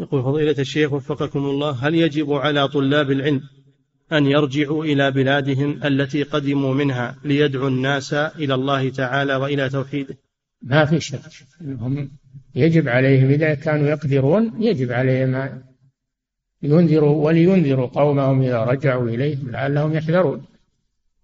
يقول 0.00 0.22
فضيلة 0.22 0.56
الشيخ 0.58 0.92
وفقكم 0.92 1.38
الله 1.38 1.70
هل 1.70 1.94
يجب 1.94 2.32
على 2.32 2.68
طلاب 2.68 3.10
العلم 3.10 3.42
أن 4.12 4.26
يرجعوا 4.26 4.84
إلى 4.84 5.10
بلادهم 5.10 5.80
التي 5.84 6.22
قدموا 6.22 6.74
منها 6.74 7.16
ليدعوا 7.24 7.68
الناس 7.68 8.14
إلى 8.14 8.54
الله 8.54 8.90
تعالى 8.90 9.36
وإلى 9.36 9.68
توحيده؟ 9.68 10.16
ما 10.62 10.84
في 10.84 11.00
شك. 11.00 11.20
أنهم 11.60 12.10
يجب 12.54 12.88
عليهم 12.88 13.30
إذا 13.30 13.54
كانوا 13.54 13.88
يقدرون 13.88 14.62
يجب 14.62 14.92
عليهم 14.92 15.62
ينذروا 16.62 17.24
ولينذروا 17.26 17.86
قومهم 17.86 18.42
إذا 18.42 18.64
رجعوا 18.64 19.08
إليهم 19.08 19.50
لعلهم 19.50 19.92
يحذرون. 19.92 20.44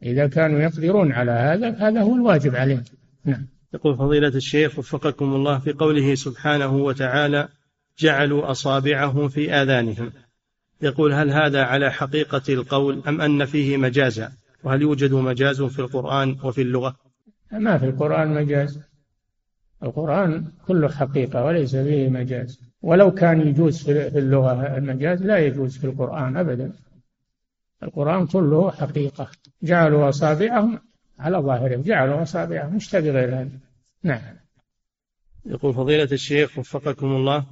إذا 0.03 0.26
كانوا 0.26 0.61
يقدرون 0.61 1.12
على 1.12 1.30
هذا 1.30 1.70
هذا 1.70 2.03
هو 2.03 2.14
الواجب 2.14 2.57
عليهم. 2.57 2.84
نعم. 3.24 3.47
يقول 3.74 3.97
فضيلة 3.97 4.28
الشيخ 4.28 4.78
وفقكم 4.78 5.34
الله 5.34 5.59
في 5.59 5.72
قوله 5.72 6.14
سبحانه 6.14 6.76
وتعالى 6.76 7.49
جعلوا 7.99 8.51
أصابعهم 8.51 9.28
في 9.28 9.53
آذانهم 9.53 10.12
يقول 10.82 11.12
هل 11.12 11.30
هذا 11.30 11.62
على 11.62 11.93
حقيقة 11.93 12.43
القول 12.49 13.03
أم 13.09 13.20
أن 13.20 13.45
فيه 13.45 13.76
مجازا؟ 13.76 14.32
وهل 14.64 14.82
يوجد 14.82 15.12
مجاز 15.12 15.62
في 15.62 15.78
القرآن 15.78 16.37
وفي 16.45 16.62
اللغة؟ 16.62 16.97
ما 17.53 17.78
في 17.78 17.84
القرآن 17.84 18.34
مجاز. 18.34 18.80
القرآن 19.83 20.45
كله 20.66 20.89
حقيقة 20.89 21.45
وليس 21.45 21.77
فيه 21.77 22.09
مجاز. 22.09 22.61
ولو 22.83 23.11
كان 23.11 23.49
يجوز 23.49 23.83
في 23.83 24.18
اللغة 24.18 24.77
المجاز 24.77 25.22
لا 25.22 25.39
يجوز 25.39 25.79
في 25.79 25.85
القرآن 25.85 26.37
أبدا. 26.37 26.72
القرآن 27.83 28.27
كله 28.27 28.70
حقيقة. 28.70 29.31
جعلوا 29.62 30.09
أصابعهم 30.09 30.79
على 31.18 31.39
ظاهرهم. 31.39 31.83
جعلوا 31.83 32.22
أصابعهم. 32.22 32.77
مش 32.77 32.95
غير 32.95 33.29
هذا. 33.29 33.51
نعم. 34.03 34.37
يقول 35.47 35.74
فضيلة 35.74 36.09
الشيخ 36.12 36.59
وفقكم 36.59 37.07
الله 37.07 37.47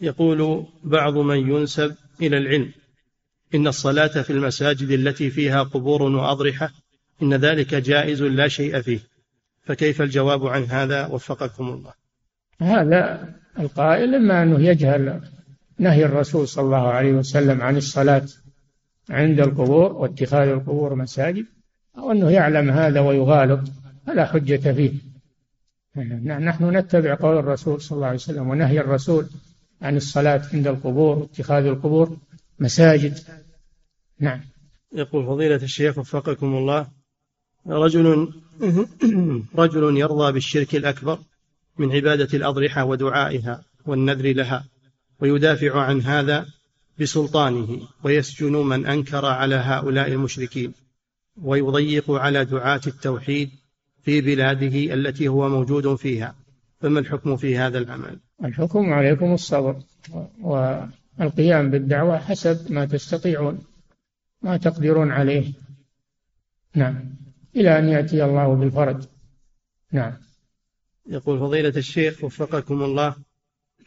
يقول 0.00 0.66
بعض 0.84 1.18
من 1.18 1.38
ينسب 1.50 1.94
إلى 2.22 2.38
العلم 2.38 2.72
إن 3.54 3.66
الصلاة 3.66 4.22
في 4.22 4.30
المساجد 4.30 4.90
التي 4.90 5.30
فيها 5.30 5.62
قبور 5.62 6.02
وأضرحة 6.02 6.70
إن 7.22 7.34
ذلك 7.34 7.74
جائز 7.74 8.22
لا 8.22 8.48
شيء 8.48 8.80
فيه. 8.80 9.00
فكيف 9.66 10.02
الجواب 10.02 10.46
عن 10.46 10.64
هذا؟ 10.64 11.06
وفقكم 11.06 11.68
الله. 11.68 11.92
هذا 12.60 13.28
القائل 13.58 14.14
إما 14.14 14.42
أنه 14.42 14.60
يجهل 14.60 15.20
نهي 15.78 16.04
الرسول 16.04 16.48
صلى 16.48 16.64
الله 16.64 16.88
عليه 16.88 17.12
وسلم 17.12 17.62
عن 17.62 17.76
الصلاة 17.76 18.22
عند 19.10 19.40
القبور 19.40 19.92
واتخاذ 19.92 20.48
القبور 20.48 20.94
مساجد 20.94 21.46
أو 21.98 22.12
أنه 22.12 22.30
يعلم 22.30 22.70
هذا 22.70 23.00
ويغالط 23.00 23.60
فلا 24.06 24.26
حجة 24.26 24.72
فيه. 24.72 24.92
نحن 26.24 26.76
نتبع 26.76 27.14
قول 27.14 27.38
الرسول 27.38 27.80
صلى 27.80 27.96
الله 27.96 28.06
عليه 28.06 28.16
وسلم 28.16 28.48
ونهي 28.48 28.80
الرسول 28.80 29.26
عن 29.82 29.96
الصلاة 29.96 30.42
عند 30.52 30.66
القبور 30.66 31.18
واتخاذ 31.18 31.66
القبور 31.66 32.16
مساجد. 32.58 33.18
نعم. 34.20 34.40
يقول 34.92 35.26
فضيلة 35.26 35.56
الشيخ 35.56 35.98
وفقكم 35.98 36.46
الله. 36.46 36.86
رجل 37.68 38.32
رجل 39.62 39.96
يرضى 39.96 40.32
بالشرك 40.32 40.74
الأكبر 40.74 41.18
من 41.78 41.92
عبادة 41.92 42.38
الأضرحة 42.38 42.84
ودعائها 42.84 43.62
والنذر 43.86 44.32
لها 44.32 44.64
ويدافع 45.20 45.80
عن 45.80 46.00
هذا 46.00 46.46
بسلطانه 47.00 47.80
ويسجن 48.04 48.52
من 48.52 48.86
أنكر 48.86 49.26
على 49.26 49.54
هؤلاء 49.54 50.08
المشركين 50.08 50.72
ويضيق 51.42 52.10
على 52.10 52.44
دعاة 52.44 52.80
التوحيد 52.86 53.50
في 54.02 54.20
بلاده 54.20 54.94
التي 54.94 55.28
هو 55.28 55.48
موجود 55.48 55.94
فيها. 55.94 56.34
فما 56.80 57.00
الحكم 57.00 57.36
في 57.36 57.58
هذا 57.58 57.78
العمل؟ 57.78 58.18
الحكم 58.44 58.92
عليكم 58.92 59.32
الصبر 59.32 59.76
والقيام 60.40 61.70
بالدعوة 61.70 62.18
حسب 62.18 62.72
ما 62.72 62.84
تستطيعون 62.84 63.58
ما 64.42 64.56
تقدرون 64.56 65.10
عليه. 65.10 65.52
نعم. 66.74 67.25
إلى 67.56 67.78
أن 67.78 67.88
يأتي 67.88 68.24
الله 68.24 68.54
بالفرج. 68.54 69.04
نعم. 69.92 70.12
يقول 71.06 71.38
فضيلة 71.38 71.72
الشيخ 71.76 72.24
وفقكم 72.24 72.82
الله 72.82 73.14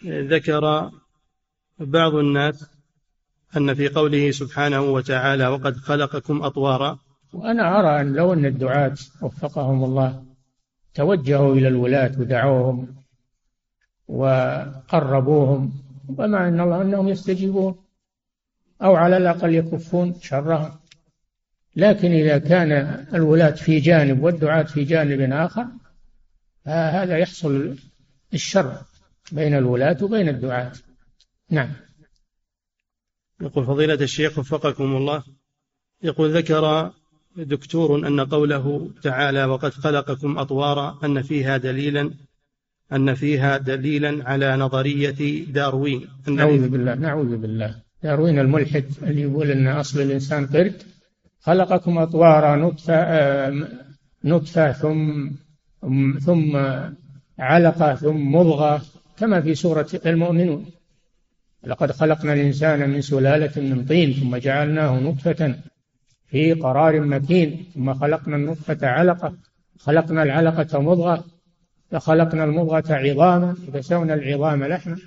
ذكر 0.05 0.91
بعض 1.79 2.15
الناس 2.15 2.65
أن 3.57 3.73
في 3.73 3.87
قوله 3.87 4.31
سبحانه 4.31 4.81
وتعالى 4.81 5.47
وقد 5.47 5.75
خلقكم 5.75 6.43
أطوارا. 6.43 6.99
وأنا 7.33 7.79
أرى 7.79 8.01
أن 8.01 8.13
لو 8.13 8.33
أن 8.33 8.45
الدعاة 8.45 8.95
وفقهم 9.21 9.83
الله 9.83 10.23
توجهوا 10.93 11.55
إلى 11.55 11.67
الولاة 11.67 12.11
ودعوهم 12.19 12.95
وقربوهم 14.07 15.73
وما 16.09 16.47
أن 16.47 16.59
الله 16.59 16.81
أنهم 16.81 17.07
يستجيبون 17.07 17.75
أو 18.81 18.95
على 18.95 19.17
الأقل 19.17 19.55
يكفون 19.55 20.13
شرهم. 20.21 20.78
لكن 21.75 22.11
إذا 22.11 22.37
كان 22.37 22.71
الولاة 23.13 23.51
في 23.51 23.79
جانب 23.79 24.23
والدعاة 24.23 24.63
في 24.63 24.83
جانب 24.83 25.31
آخر 25.31 25.65
فهذا 26.65 27.17
يحصل 27.17 27.75
الشر 28.33 28.77
بين 29.31 29.53
الولاة 29.53 29.97
وبين 30.01 30.29
الدعاة. 30.29 30.71
نعم. 31.49 31.69
يقول 33.41 33.65
فضيلة 33.65 33.93
الشيخ 33.93 34.39
وفقكم 34.39 34.95
الله. 34.95 35.23
يقول 36.03 36.37
ذكر 36.37 36.91
دكتور 37.37 38.07
أن 38.07 38.19
قوله 38.19 38.91
تعالى 39.03 39.45
وقد 39.45 39.71
خلقكم 39.71 40.37
أطوارا 40.37 40.99
أن 41.03 41.21
فيها 41.21 41.57
دليلا 41.57 42.11
أن 42.93 43.13
فيها 43.13 43.57
دليلا 43.57 44.29
على 44.29 44.55
نظرية 44.55 45.45
داروين. 45.45 46.07
نعوذ 46.27 46.69
بالله 46.69 46.95
نعوذ 46.95 47.37
بالله. 47.37 47.75
داروين 48.03 48.39
الملحد 48.39 48.85
اللي 49.03 49.21
يقول 49.21 49.51
أن 49.51 49.67
أصل 49.67 50.01
الإنسان 50.01 50.47
قرد. 50.47 50.83
خلقكم 51.41 51.97
أطوارا 51.97 52.55
نطفة 52.55 52.97
نطفة 54.23 54.71
ثم 54.71 55.29
ثم 56.19 56.57
علقة 57.39 57.95
ثم 57.95 58.31
مضغة 58.35 58.81
كما 59.17 59.41
في 59.41 59.55
سورة 59.55 59.87
المؤمنون. 60.05 60.65
لقد 61.63 61.91
خلقنا 61.91 62.33
الإنسان 62.33 62.89
من 62.89 63.01
سلالة 63.01 63.61
من 63.61 63.85
طين 63.85 64.13
ثم 64.13 64.35
جعلناه 64.37 64.99
نطفة 64.99 65.55
في 66.27 66.53
قرار 66.53 66.99
مكين. 66.99 67.65
ثم 67.73 67.93
خلقنا 67.93 68.35
النطفة 68.35 68.87
علقة 68.87 69.33
خلقنا 69.79 70.23
العلقة 70.23 70.79
مضغة 70.79 71.23
فخلقنا 71.91 72.43
المضغة 72.43 72.93
عظاما 72.93 73.53
فكسونا 73.53 74.13
العظام 74.13 74.63
لحما. 74.63 74.97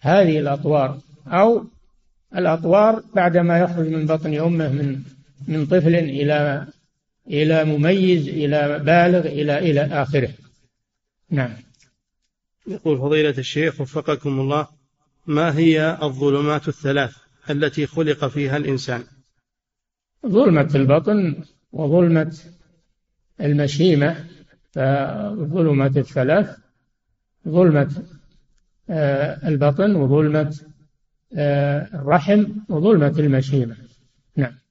هذه 0.00 0.38
الأطوار 0.38 0.98
أو 1.26 1.64
الأطوار 2.36 3.02
بعدما 3.14 3.58
يخرج 3.58 3.88
من 3.88 4.06
بطن 4.06 4.34
أمه 4.34 4.68
من 4.68 5.02
من 5.48 5.66
طفل 5.66 5.94
إلى 5.94 6.66
إلى 7.26 7.64
مميز 7.64 8.28
إلى 8.28 8.78
بالغ 8.78 9.26
إلى 9.26 9.58
إلى 9.58 9.80
آخره. 9.80 10.30
نعم. 11.30 11.56
يقول 12.66 12.98
فضيلة 12.98 13.34
الشيخ 13.38 13.80
وفقكم 13.80 14.40
الله 14.40 14.68
ما 15.26 15.56
هي 15.56 15.98
الظلمات 16.02 16.68
الثلاث 16.68 17.16
التي 17.50 17.86
خلق 17.86 18.26
فيها 18.26 18.56
الإنسان؟ 18.56 19.04
ظلمة 20.26 20.70
البطن 20.74 21.44
وظلمة 21.72 22.36
المشيمة. 23.40 24.26
فالظلمات 24.72 25.96
الثلاث 25.96 26.56
ظلمة 27.48 28.02
آه، 28.90 29.48
البطن 29.48 29.96
وظلمة 29.96 30.60
آه، 31.34 31.88
الرحم 31.94 32.44
وظلمة 32.68 33.18
المشيمة. 33.18 33.76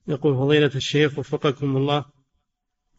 يقول 0.08 0.34
فضيلة 0.34 0.70
الشيخ 0.74 1.18
وفقكم 1.18 1.76
الله 1.76 2.04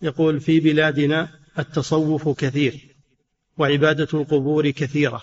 يقول 0.01 0.39
في 0.39 0.59
بلادنا 0.59 1.29
التصوف 1.59 2.29
كثير 2.29 2.95
وعبادة 3.57 4.07
القبور 4.13 4.69
كثيرة 4.69 5.21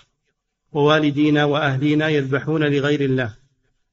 ووالدينا 0.71 1.45
وأهلينا 1.45 2.09
يذبحون 2.09 2.63
لغير 2.63 3.01
الله 3.01 3.33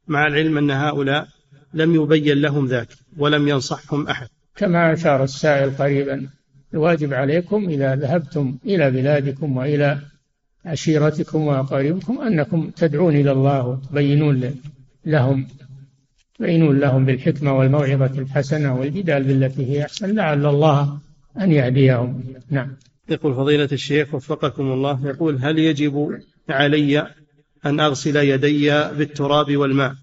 مع 0.08 0.26
العلم 0.26 0.58
أن 0.58 0.70
هؤلاء 0.70 1.28
لم 1.74 1.94
يبين 1.94 2.40
لهم 2.40 2.66
ذاك 2.66 2.88
ولم 3.16 3.48
ينصحهم 3.48 4.08
أحد. 4.08 4.28
كما 4.56 4.92
أشار 4.92 5.24
السائل 5.24 5.70
قريبا 5.70 6.28
الواجب 6.74 7.14
عليكم 7.14 7.68
إذا 7.68 7.96
ذهبتم 7.96 8.58
إلى 8.64 8.90
بلادكم 8.90 9.56
وإلى 9.56 10.00
عشيرتكم 10.64 11.42
وأقاربكم 11.42 12.20
أنكم 12.20 12.70
تدعون 12.70 13.16
إلى 13.16 13.32
الله 13.32 13.66
وتبينون 13.66 14.54
لهم 15.04 15.46
تبينون 16.38 16.78
لهم 16.78 17.04
بالحكمة 17.04 17.58
والموعظة 17.58 18.18
الحسنة 18.18 18.80
والجدال 18.80 19.22
بالتي 19.22 19.66
هي 19.66 19.84
أحسن 19.84 20.14
لعل 20.14 20.46
الله 20.46 20.98
أن 21.40 21.52
يهديهم. 21.52 22.24
نعم. 22.50 22.76
يقول 23.08 23.34
فضيلة 23.34 23.68
الشيخ 23.72 24.14
وفقكم 24.14 24.72
الله 24.72 25.06
يقول 25.06 25.38
هل 25.42 25.58
يجب 25.58 26.20
علي 26.48 27.06
أن 27.66 27.80
أغسل 27.80 28.16
يدي 28.16 28.70
بالتراب 28.70 29.56
والماء 29.56 29.94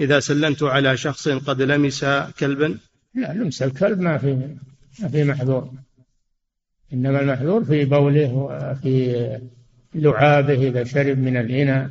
إذا 0.00 0.20
سلمت 0.20 0.62
على 0.62 0.96
شخص 0.96 1.28
قد 1.28 1.62
لمس 1.62 2.04
كلبا؟ 2.40 2.78
لا 3.14 3.32
لمس 3.32 3.62
الكلب 3.62 4.00
ما 4.00 4.18
في 4.18 4.56
ما 5.00 5.08
في 5.08 5.24
محذور. 5.24 5.70
إنما 6.92 7.20
المحذور 7.20 7.64
في 7.64 7.84
بوله 7.84 8.34
وفي 8.34 9.38
لعابه 9.94 10.68
إذا 10.68 10.84
شرب 10.84 11.18
من 11.18 11.36
الإناء. 11.36 11.90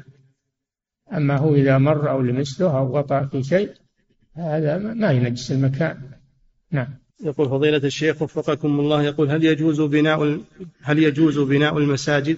أما 1.13 1.37
هو 1.37 1.55
إذا 1.55 1.77
مر 1.77 2.09
أو 2.09 2.21
لمسه 2.21 2.77
أو 2.77 2.97
وطأ 2.97 3.25
في 3.25 3.43
شيء 3.43 3.69
هذا 4.35 4.77
ما 4.77 5.11
ينجس 5.11 5.51
المكان. 5.51 5.97
نعم. 6.71 6.87
يقول 7.23 7.49
فضيلة 7.49 7.77
الشيخ 7.77 8.21
وفقكم 8.21 8.79
الله 8.79 9.03
يقول 9.03 9.31
هل 9.31 9.43
يجوز 9.43 9.81
بناء 9.81 10.39
هل 10.81 10.99
يجوز 10.99 11.39
بناء 11.39 11.77
المساجد 11.77 12.37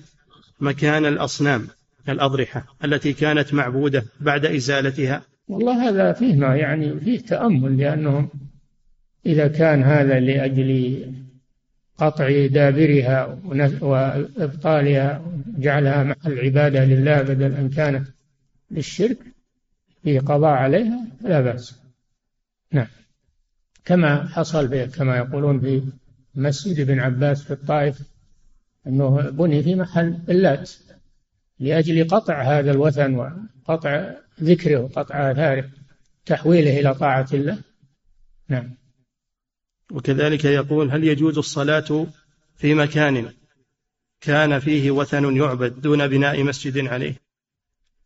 مكان 0.60 1.06
الأصنام 1.06 1.68
الأضرحة 2.10 2.66
التي 2.84 3.14
كانت 3.14 3.54
معبودة 3.54 4.06
بعد 4.20 4.46
إزالتها؟ 4.46 5.22
والله 5.48 5.90
هذا 5.90 6.14
فيه 6.14 6.36
ما 6.36 6.56
يعني 6.56 7.00
فيه 7.00 7.20
تأمل 7.20 7.78
لأنهم 7.78 8.30
إذا 9.26 9.48
كان 9.48 9.84
هذا 9.84 10.20
لأجل 10.20 11.02
قطع 11.98 12.46
دابرها 12.46 13.40
وإبطالها 13.82 15.22
جعلها 15.58 16.04
محل 16.04 16.40
عبادة 16.40 16.86
لله 16.86 17.22
بدل 17.22 17.54
أن 17.54 17.70
كانت 17.70 18.08
للشرك 18.72 19.18
في 20.04 20.20
قضاء 20.20 20.52
عليها 20.52 21.08
لا 21.22 21.42
بأس. 21.42 21.80
نعم. 22.72 22.88
كما 23.86 24.28
حصل 24.28 24.86
كما 24.86 25.18
يقولون 25.18 25.60
في 25.60 25.84
مسجد 26.36 26.80
ابن 26.80 27.00
عباس 27.00 27.44
في 27.44 27.52
الطائف 27.52 28.02
أنه 28.88 29.22
بني 29.22 29.64
في 29.64 29.76
محل 29.76 30.20
اللات 30.30 30.72
لأجل 31.60 32.08
قطع 32.08 32.42
هذا 32.42 32.72
الوثن 32.72 33.16
وقطع 33.16 34.14
ذكره 34.44 34.80
وقطع 34.80 35.32
آثاره 35.32 35.70
تحويله 36.26 36.80
إلى 36.80 36.94
طاعة 36.94 37.28
الله. 37.34 37.58
نعم. 38.48 38.76
وكذلك 39.92 40.46
يقول 40.46 40.92
هل 40.92 41.04
يجوز 41.04 41.38
الصلاة 41.38 42.08
في 42.56 42.74
مكان 42.74 43.34
كان 44.22 44.60
فيه 44.60 44.92
وثن 44.92 45.36
يعبد 45.36 45.82
دون 45.82 46.08
بناء 46.08 46.44
مسجد 46.44 46.88
عليه؟ 46.88 47.29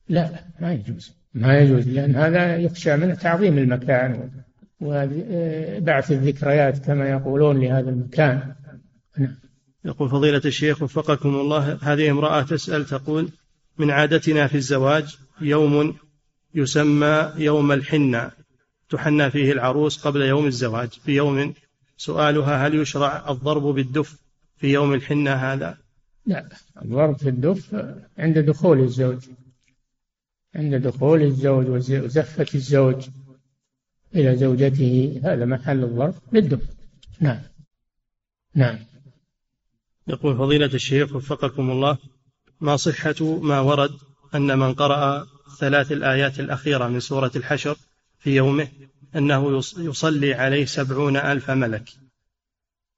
لا 0.09 0.31
لا 0.31 0.43
ما 0.59 0.73
يجوز. 0.73 1.13
ما 1.33 1.59
يجوز 1.59 1.87
لأن 1.87 2.15
هذا 2.15 2.57
يخشى 2.57 2.95
من 2.95 3.17
تعظيم 3.17 3.57
المكان 3.57 4.29
وبعث 4.81 6.11
الذكريات 6.11 6.85
كما 6.85 7.09
يقولون 7.09 7.61
لهذا 7.61 7.89
المكان. 7.89 8.55
نعم. 9.17 9.35
يقول 9.85 10.09
فضيلة 10.09 10.41
الشيخ 10.45 10.81
وفقكم 10.81 11.35
الله 11.35 11.77
هذه 11.81 12.11
امرأة 12.11 12.41
تسأل 12.41 12.85
تقول 12.85 13.29
من 13.77 13.91
عادتنا 13.91 14.47
في 14.47 14.55
الزواج 14.55 15.17
يوم 15.41 15.95
يسمى 16.55 17.33
يوم 17.37 17.71
الحنة 17.71 18.31
تحنى 18.89 19.31
فيه 19.31 19.51
العروس 19.51 20.07
قبل 20.07 20.21
يوم 20.21 20.45
الزواج 20.45 20.89
في 20.89 21.15
يوم 21.15 21.53
سؤالها 21.97 22.67
هل 22.67 22.75
يشرع 22.75 23.31
الضرب 23.31 23.63
بالدف 23.63 24.17
في 24.57 24.67
يوم 24.67 24.93
الحنة 24.93 25.31
هذا؟ 25.31 25.77
لا 26.25 26.49
الضرب 26.81 27.17
في 27.17 27.29
الدف 27.29 27.75
عند 28.17 28.39
دخول 28.39 28.79
الزوج. 28.79 29.25
عند 30.55 30.75
دخول 30.75 31.21
الزوج 31.21 31.69
وزفة 31.69 32.45
الزوج 32.55 33.07
إلى 34.15 34.35
زوجته 34.35 35.21
هذا 35.23 35.45
محل 35.45 35.83
الضرب 35.83 36.15
بالدف 36.31 36.61
نعم. 37.19 37.41
نعم. 38.55 38.79
يقول 40.07 40.37
فضيلة 40.37 40.65
الشيخ 40.65 41.15
وفقكم 41.15 41.71
الله 41.71 41.97
ما 42.61 42.75
صحة 42.75 43.39
ما 43.41 43.59
ورد 43.59 43.91
أن 44.35 44.59
من 44.59 44.73
قرأ 44.73 45.27
ثلاث 45.59 45.91
الآيات 45.91 46.39
الأخيرة 46.39 46.87
من 46.87 46.99
سورة 46.99 47.31
الحشر 47.35 47.77
في 48.19 48.35
يومه 48.35 48.67
أنه 49.15 49.61
يصلي 49.77 50.33
عليه 50.33 50.65
سبعون 50.65 51.17
ألف 51.17 51.51
ملك؟ 51.51 51.89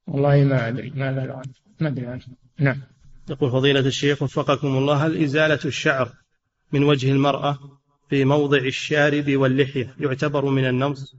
والله 0.08 0.44
ما 0.44 0.68
أدري 0.68 0.90
ما 0.90 1.06
عنه 1.08 1.54
ما 1.80 1.88
أدري 1.88 2.06
عنه. 2.06 2.24
نعم. 2.60 2.82
يقول 3.30 3.52
فضيلة 3.52 3.80
الشيخ 3.80 4.22
وفقكم 4.22 4.78
الله 4.78 5.06
هل 5.06 5.24
إزالة 5.24 5.60
الشعر 5.66 6.12
من 6.72 6.84
وجه 6.84 7.12
المرأة 7.12 7.60
في 8.10 8.26
موضع 8.26 8.58
الشارب 8.58 9.36
واللحية 9.36 9.96
يعتبر 10.00 10.46
من 10.46 10.66
النمص. 10.66 11.16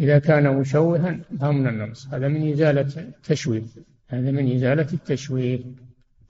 إذا 0.00 0.18
كان 0.18 0.56
مشوها 0.56 1.20
فهو 1.40 1.52
من 1.52 1.68
النمص. 1.68 2.06
هذا 2.06 2.28
من 2.28 2.52
إزالة 2.52 3.00
التشويه. 3.00 3.62
هذا 4.08 4.30
من 4.30 4.56
إزالة 4.56 4.86
التشويه 4.92 5.60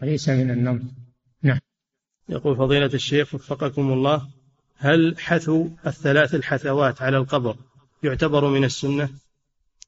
وليس 0.03 0.29
من 0.29 0.51
النمص. 0.51 0.83
نعم. 1.43 1.59
يقول 2.29 2.57
فضيلة 2.57 2.91
الشيخ 2.95 3.35
وفقكم 3.35 3.93
الله 3.93 4.29
هل 4.79 5.19
حثو 5.19 5.69
الثلاث 5.87 6.35
الحثوات 6.35 7.03
على 7.03 7.17
القبر 7.17 7.57
يعتبر 8.03 8.51
من 8.51 8.65
السنة؟ 8.65 9.09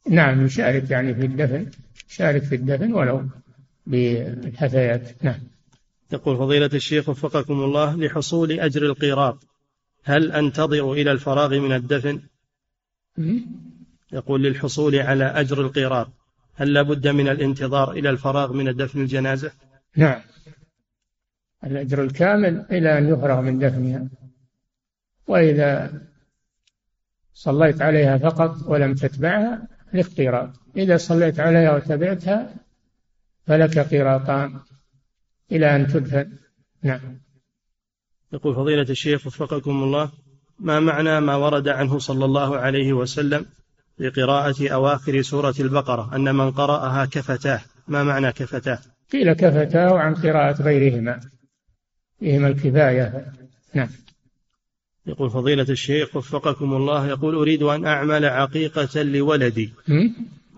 نعم 0.09 0.47
يشارك 0.47 0.91
يعني 0.91 1.15
في 1.15 1.27
الدفن 1.27 1.71
يشارك 2.11 2.43
في 2.43 2.55
الدفن 2.55 2.93
ولو 2.93 3.29
بالحثيات. 3.87 5.25
نعم. 5.25 5.41
يقول 6.13 6.37
فضيلة 6.37 6.71
الشيخ 6.75 7.09
وفقكم 7.09 7.65
الله 7.65 7.97
لحصول 7.97 8.61
أجر 8.61 8.83
القيراط. 8.83 9.39
هل 10.05 10.33
أنتظر 10.33 10.93
إلى 10.93 11.13
الفراغ 11.13 11.59
من 11.59 11.73
الدفن؟ 11.73 12.21
يقول 14.13 14.43
للحصول 14.43 14.97
على 14.97 15.25
أجر 15.25 15.61
القيراط. 15.61 16.09
هل 16.55 16.73
لابد 16.73 17.09
من 17.09 17.29
الانتظار 17.29 17.93
إلى 17.93 18.11
الفراغ 18.11 18.53
من 18.53 18.77
دفن 18.77 19.01
الجنازة؟ 19.01 19.53
نعم. 19.97 20.21
الأجر 21.65 22.03
الكامل 22.03 22.67
إلى 22.71 22.99
أن 22.99 23.09
يفرغ 23.09 23.41
من 23.41 23.59
دفنها. 23.59 24.09
وإذا 25.27 26.01
صليت 27.33 27.83
عليها 27.83 28.19
فقط 28.19 28.57
ولم 28.67 28.95
تتبعها 28.95 29.69
لك 29.93 30.07
قيراط 30.07 30.51
إذا 30.77 30.97
صليت 30.97 31.41
عليها 31.41 31.75
وتبعتها 31.75 32.55
فلك 33.47 33.79
قيراطان. 33.79 34.61
إلى 35.53 35.77
أن 35.77 35.87
تدفن 35.87 36.33
نعم. 36.83 37.21
يقول 38.33 38.55
فضيلة 38.55 38.87
الشيخ 38.91 39.27
وفقكم 39.27 39.83
الله 39.83 40.11
ما 40.59 40.81
معنى 40.81 41.21
ما 41.21 41.37
ورد 41.37 41.69
عنه 41.69 41.99
صلى 41.99 42.25
الله 42.25 42.57
عليه 42.57 42.93
وسلم 42.93 43.47
في 43.99 44.09
قراءة 44.09 44.69
أواخر 44.69 45.23
سورة 45.23 45.55
البقرة؟ 45.61 46.17
أن 46.17 46.35
من 46.35 46.51
قرأها 46.51 47.05
كفتاه. 47.05 47.61
ما 47.89 48.05
معنى 48.05 48.33
كفتاه؟ 48.33 48.79
قيل 49.13 49.33
كفتاه 49.33 49.99
عن 49.99 50.15
قراءة 50.15 50.63
غيرهما. 50.63 51.21
فيهما 52.21 52.49
الكفاية. 52.49 53.33
نعم. 53.75 53.89
يقول 55.07 55.31
فضيلة 55.31 55.67
الشيخ 55.71 56.17
وفقكم 56.17 56.75
الله 56.75 57.07
يقول 57.07 57.35
أريد 57.35 57.63
أن 57.63 57.87
أعمل 57.87 58.25
عقيقة 58.25 59.03
لولدي. 59.03 59.73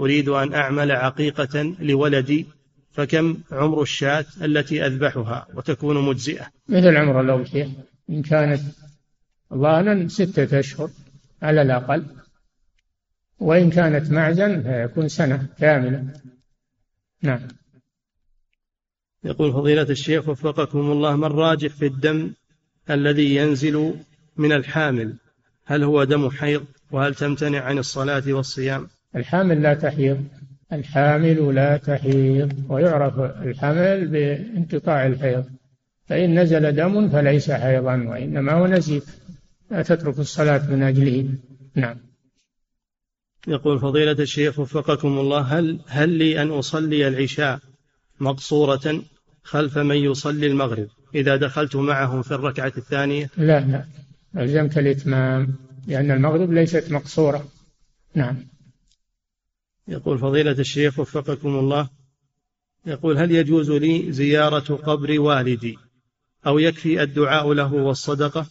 أريد 0.01 0.28
أن 0.28 0.55
أعمل 0.55 0.93
عقيقة 0.93 1.74
لولدي. 1.80 2.47
فكم 2.93 3.36
عمر 3.53 3.82
الشاة 3.82 4.24
التي 4.43 4.86
أذبحها 4.86 5.47
وتكون 5.55 6.07
مجزئة؟ 6.07 6.47
مثل 6.68 6.97
عمر 6.97 7.20
الأوشية 7.20 7.70
إن 8.11 8.22
كانت 8.22 8.61
ظانا 9.55 10.09
ستة 10.09 10.59
أشهر 10.59 10.90
على 11.43 11.62
الأقل. 11.62 12.07
وإن 13.38 13.70
كانت 13.70 14.11
معزا 14.11 14.61
فيكون 14.61 15.09
سنة 15.09 15.47
كاملة. 15.59 16.05
نعم. 17.22 17.40
يقول 19.24 19.53
فضيلة 19.53 19.82
الشيخ 19.82 20.28
وفقكم 20.28 20.78
الله 20.78 21.16
ما 21.16 21.26
الراجح 21.26 21.68
في 21.68 21.86
الدم 21.86 22.32
الذي 22.90 23.36
ينزل 23.36 23.95
من 24.36 24.53
الحامل؟ 24.53 25.16
هل 25.64 25.84
هو 25.84 26.05
دم 26.05 26.30
حيض؟ 26.30 26.64
وهل 26.90 27.14
تمتنع 27.14 27.61
عن 27.61 27.78
الصلاة 27.78 28.22
والصيام؟ 28.26 28.88
الحامل 29.16 29.62
لا 29.62 29.74
تحيض. 29.74 30.24
الحامل 30.73 31.55
لا 31.55 31.77
تحيض 31.77 32.64
ويعرف 32.68 33.18
الحمل 33.18 34.09
بانقطاع 34.09 35.07
الحيض. 35.07 35.45
فإن 36.07 36.39
نزل 36.39 36.73
دم 36.73 37.09
فليس 37.09 37.51
حيضا 37.51 37.95
وإنما 37.95 38.53
هو 38.53 38.66
نزيف. 38.66 39.18
لا 39.70 39.83
تترك 39.83 40.18
الصلاة 40.18 40.70
من 40.70 40.83
أجله. 40.83 41.29
نعم. 41.75 41.97
يقول 43.49 43.79
فضيلة 43.79 44.12
الشيخ 44.12 44.59
وفقكم 44.59 45.18
الله 45.18 45.41
هل 45.41 45.81
هل 45.87 46.09
لي 46.09 46.43
أن 46.43 46.51
أصلي 46.51 47.09
العشاء 47.09 47.59
مقصورة 48.20 49.03
خلف 49.43 49.79
من 49.79 49.97
يصلي 49.97 50.47
المغرب؟ 50.47 50.89
إذا 51.14 51.37
دخلت 51.37 51.77
معهم 51.77 52.23
في 52.23 52.35
الركعة 52.35 52.73
الثانية؟ 52.77 53.31
لا 53.37 53.61
لا. 53.61 53.85
ألزمك 54.43 54.79
الإتمام 54.79 55.55
لأن 55.87 56.11
المغرب 56.11 56.53
ليست 56.53 56.93
مقصورة. 56.93 57.45
نعم. 58.14 58.51
يقول 59.89 60.18
فضيلة 60.18 60.53
الشيخ 60.53 60.99
وفقكم 60.99 61.49
الله 61.59 61.89
يقول 62.87 63.18
هل 63.18 63.30
يجوز 63.33 63.70
لي 63.70 64.12
زيارة 64.12 64.74
قبر 64.76 65.20
والدي 65.20 65.78
أو 66.47 66.59
يكفي 66.59 67.03
الدعاء 67.03 67.53
له 67.53 67.74
والصدقة؟ 67.74 68.47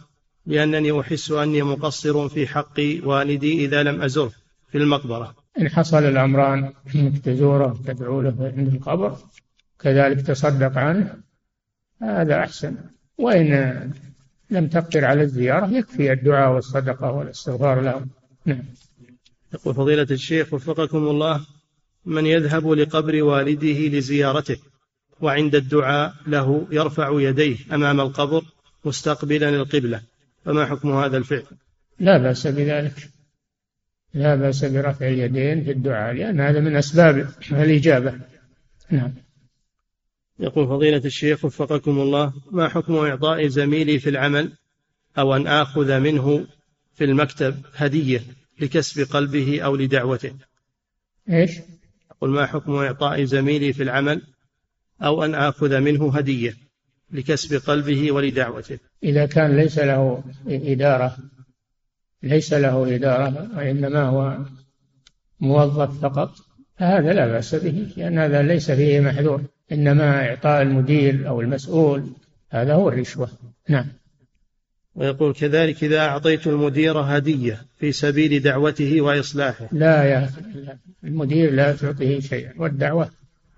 لأنني 0.45 0.99
أحس 0.99 1.31
أني 1.31 1.61
مقصر 1.61 2.29
في 2.29 2.47
حق 2.47 2.79
والدي 3.03 3.65
إذا 3.65 3.83
لم 3.83 4.01
أزره 4.01 4.31
في 4.71 4.77
المقبرة. 4.77 5.35
إن 5.59 5.69
حصل 5.69 6.03
الأمران 6.03 6.73
أنك 6.95 7.17
تزوره 7.17 7.79
تدعو 7.85 8.21
له 8.21 8.53
عند 8.57 8.73
القبر 8.73 9.17
كذلك 9.79 10.21
تصدق 10.21 10.77
عنه 10.77 11.17
هذا 12.01 12.39
أحسن. 12.39 12.75
وإن 13.17 13.91
لم 14.49 14.67
تقدر 14.67 15.05
على 15.05 15.21
الزيارة 15.21 15.67
يكفي 15.67 16.11
الدعاء 16.11 16.53
والصدقة 16.53 17.11
والاستغفار 17.11 17.81
له. 17.81 18.05
نعم. 18.45 18.63
يقول 19.53 19.75
فضيلة 19.75 20.07
الشيخ 20.11 20.53
وفقكم 20.53 20.97
الله 20.97 21.41
من 22.05 22.25
يذهب 22.25 22.71
لقبر 22.71 23.23
والده 23.23 23.97
لزيارته 23.97 24.57
وعند 25.21 25.55
الدعاء 25.55 26.13
له 26.27 26.67
يرفع 26.71 27.21
يديه 27.21 27.57
أمام 27.71 28.01
القبر 28.01 28.43
مستقبلا 28.85 29.49
القبلة 29.49 30.01
فما 30.45 30.65
حكم 30.65 30.91
هذا 30.91 31.17
الفعل؟ 31.17 31.43
لا 31.99 32.17
بأس 32.17 32.47
بذلك. 32.47 33.09
لا 34.13 34.35
بأس 34.35 34.65
برفع 34.65 35.07
اليدين 35.07 35.63
في 35.63 35.71
الدعاء 35.71 36.13
لأن 36.13 36.39
هذا 36.39 36.59
من 36.59 36.75
أسباب 36.75 37.27
الإجابة. 37.51 38.19
نعم. 38.89 39.13
يقول 40.39 40.67
فضيلة 40.67 41.01
الشيخ 41.05 41.45
وفقكم 41.45 41.99
الله 41.99 42.33
ما 42.51 42.69
حكم 42.69 42.95
إعطاء 42.95 43.47
زميلي 43.47 43.99
في 43.99 44.09
العمل 44.09 44.51
أو 45.17 45.35
أن 45.35 45.47
آخذ 45.47 45.99
منه 45.99 46.47
في 46.93 47.03
المكتب 47.03 47.55
هدية؟ 47.75 48.21
لكسب 48.61 49.13
قلبه 49.13 49.61
أو 49.61 49.75
لدعوته. 49.75 50.33
إيش؟ 51.29 51.51
يقول 52.11 52.29
ما 52.29 52.45
حكم 52.45 52.75
إعطاء 52.75 53.23
زميلي 53.23 53.73
في 53.73 53.83
العمل 53.83 54.21
أو 55.01 55.23
أن 55.23 55.35
آخذ 55.35 55.79
منه 55.79 56.17
هدية 56.17 56.53
لكسب 57.11 57.61
قلبه 57.69 58.11
ولدعوته. 58.11 58.79
إذا 59.03 59.25
كان 59.25 59.57
ليس 59.57 59.79
له 59.79 60.23
إدارة 60.47 61.17
ليس 62.23 62.53
له 62.53 62.95
إدارة 62.95 63.57
وإنما 63.57 64.03
هو 64.03 64.37
موظف 65.39 66.01
فقط 66.01 66.35
فهذا 66.77 67.13
لا 67.13 67.27
بأس 67.27 67.55
به 67.55 67.87
لأن 67.97 68.19
هذا 68.19 68.41
ليس 68.41 68.71
فيه 68.71 68.99
محذور. 68.99 69.41
إنما 69.71 70.29
إعطاء 70.29 70.61
المدير 70.61 71.27
أو 71.27 71.41
المسؤول 71.41 72.13
هذا 72.49 72.73
هو 72.73 72.89
الرشوة. 72.89 73.29
نعم. 73.69 73.85
ويقول 74.95 75.33
كذلك 75.33 75.83
إذا 75.83 75.99
أعطيت 75.99 76.47
المدير 76.47 76.97
هدية 76.97 77.65
في 77.79 77.91
سبيل 77.91 78.41
دعوته 78.41 79.01
وإصلاحه. 79.01 79.69
لا 79.71 80.03
يا 80.03 80.29
المدير 81.03 81.51
لا 81.51 81.75
تعطيه 81.75 82.19
شيئا. 82.19 82.53
والدعوة 82.57 83.09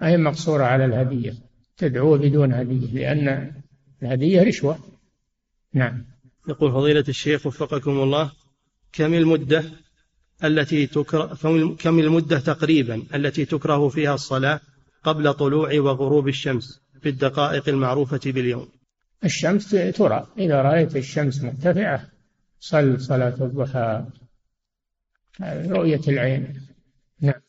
أي 0.03 0.17
مقصورة 0.17 0.63
على 0.63 0.85
الهدية. 0.85 1.33
تدعوه 1.77 2.17
بدون 2.17 2.53
هدية 2.53 2.93
لأن 2.93 3.51
الهدية 4.03 4.43
رشوة. 4.43 4.79
نعم. 5.73 6.05
يقول 6.49 6.71
فضيلة 6.71 7.05
الشيخ 7.09 7.45
وفقكم 7.45 7.91
الله 7.91 8.31
كم 8.93 9.13
المدة 9.13 9.63
التي 10.43 10.87
تكره 10.87 11.75
كم 11.79 11.99
المدة 11.99 12.39
تقريبا 12.39 13.03
التي 13.15 13.45
تكره 13.45 13.89
فيها 13.89 14.13
الصلاة 14.13 14.59
قبل 15.03 15.33
طلوع 15.33 15.73
وغروب 15.73 16.27
الشمس 16.27 16.81
في 17.01 17.09
الدقائق 17.09 17.69
المعروفة 17.69 18.19
باليوم؟ 18.25 18.67
الشمس 19.25 19.69
ترى. 19.69 20.27
إذا 20.37 20.61
رأيت 20.61 20.95
الشمس 20.95 21.43
مرتفعة 21.43 22.07
صل 22.59 23.01
صلاة 23.01 23.35
الضحى. 23.41 24.05
رؤية 25.41 26.01
العين. 26.07 26.61
نعم. 27.21 27.41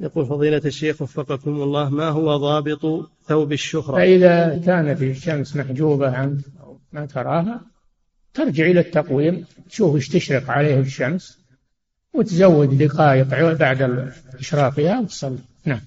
يقول 0.00 0.26
فضيلة 0.26 0.62
الشيخ 0.64 1.02
وفقكم 1.02 1.62
الله 1.62 1.90
ما 1.90 2.08
هو 2.08 2.36
ضابط 2.36 3.10
ثوب 3.24 3.52
الشهرة؟ 3.52 3.96
فإذا 3.96 4.62
كانت 4.66 5.02
الشمس 5.02 5.56
محجوبة 5.56 6.16
عنك 6.16 6.44
أو 6.60 6.80
ما 6.92 7.06
تراها 7.06 7.60
ترجع 8.34 8.66
إلى 8.66 8.80
التقويم 8.80 9.44
تشوف 9.70 9.94
إيش 9.94 10.08
تشرق 10.08 10.50
عليه 10.50 10.80
الشمس 10.80 11.42
وتزود 12.14 12.78
دقائق 12.78 13.52
بعد 13.52 14.12
إشراقها 14.38 15.00
وتصلي 15.00 15.38
نعم. 15.64 15.80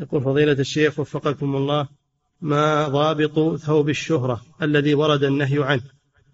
يقول 0.00 0.22
فضيلة 0.22 0.52
الشيخ 0.52 0.98
وفقكم 0.98 1.56
الله 1.56 1.88
ما 2.40 2.88
ضابط 2.88 3.56
ثوب 3.56 3.88
الشهرة 3.88 4.40
الذي 4.62 4.94
ورد 4.94 5.24
النهي 5.24 5.64
عنه 5.64 5.82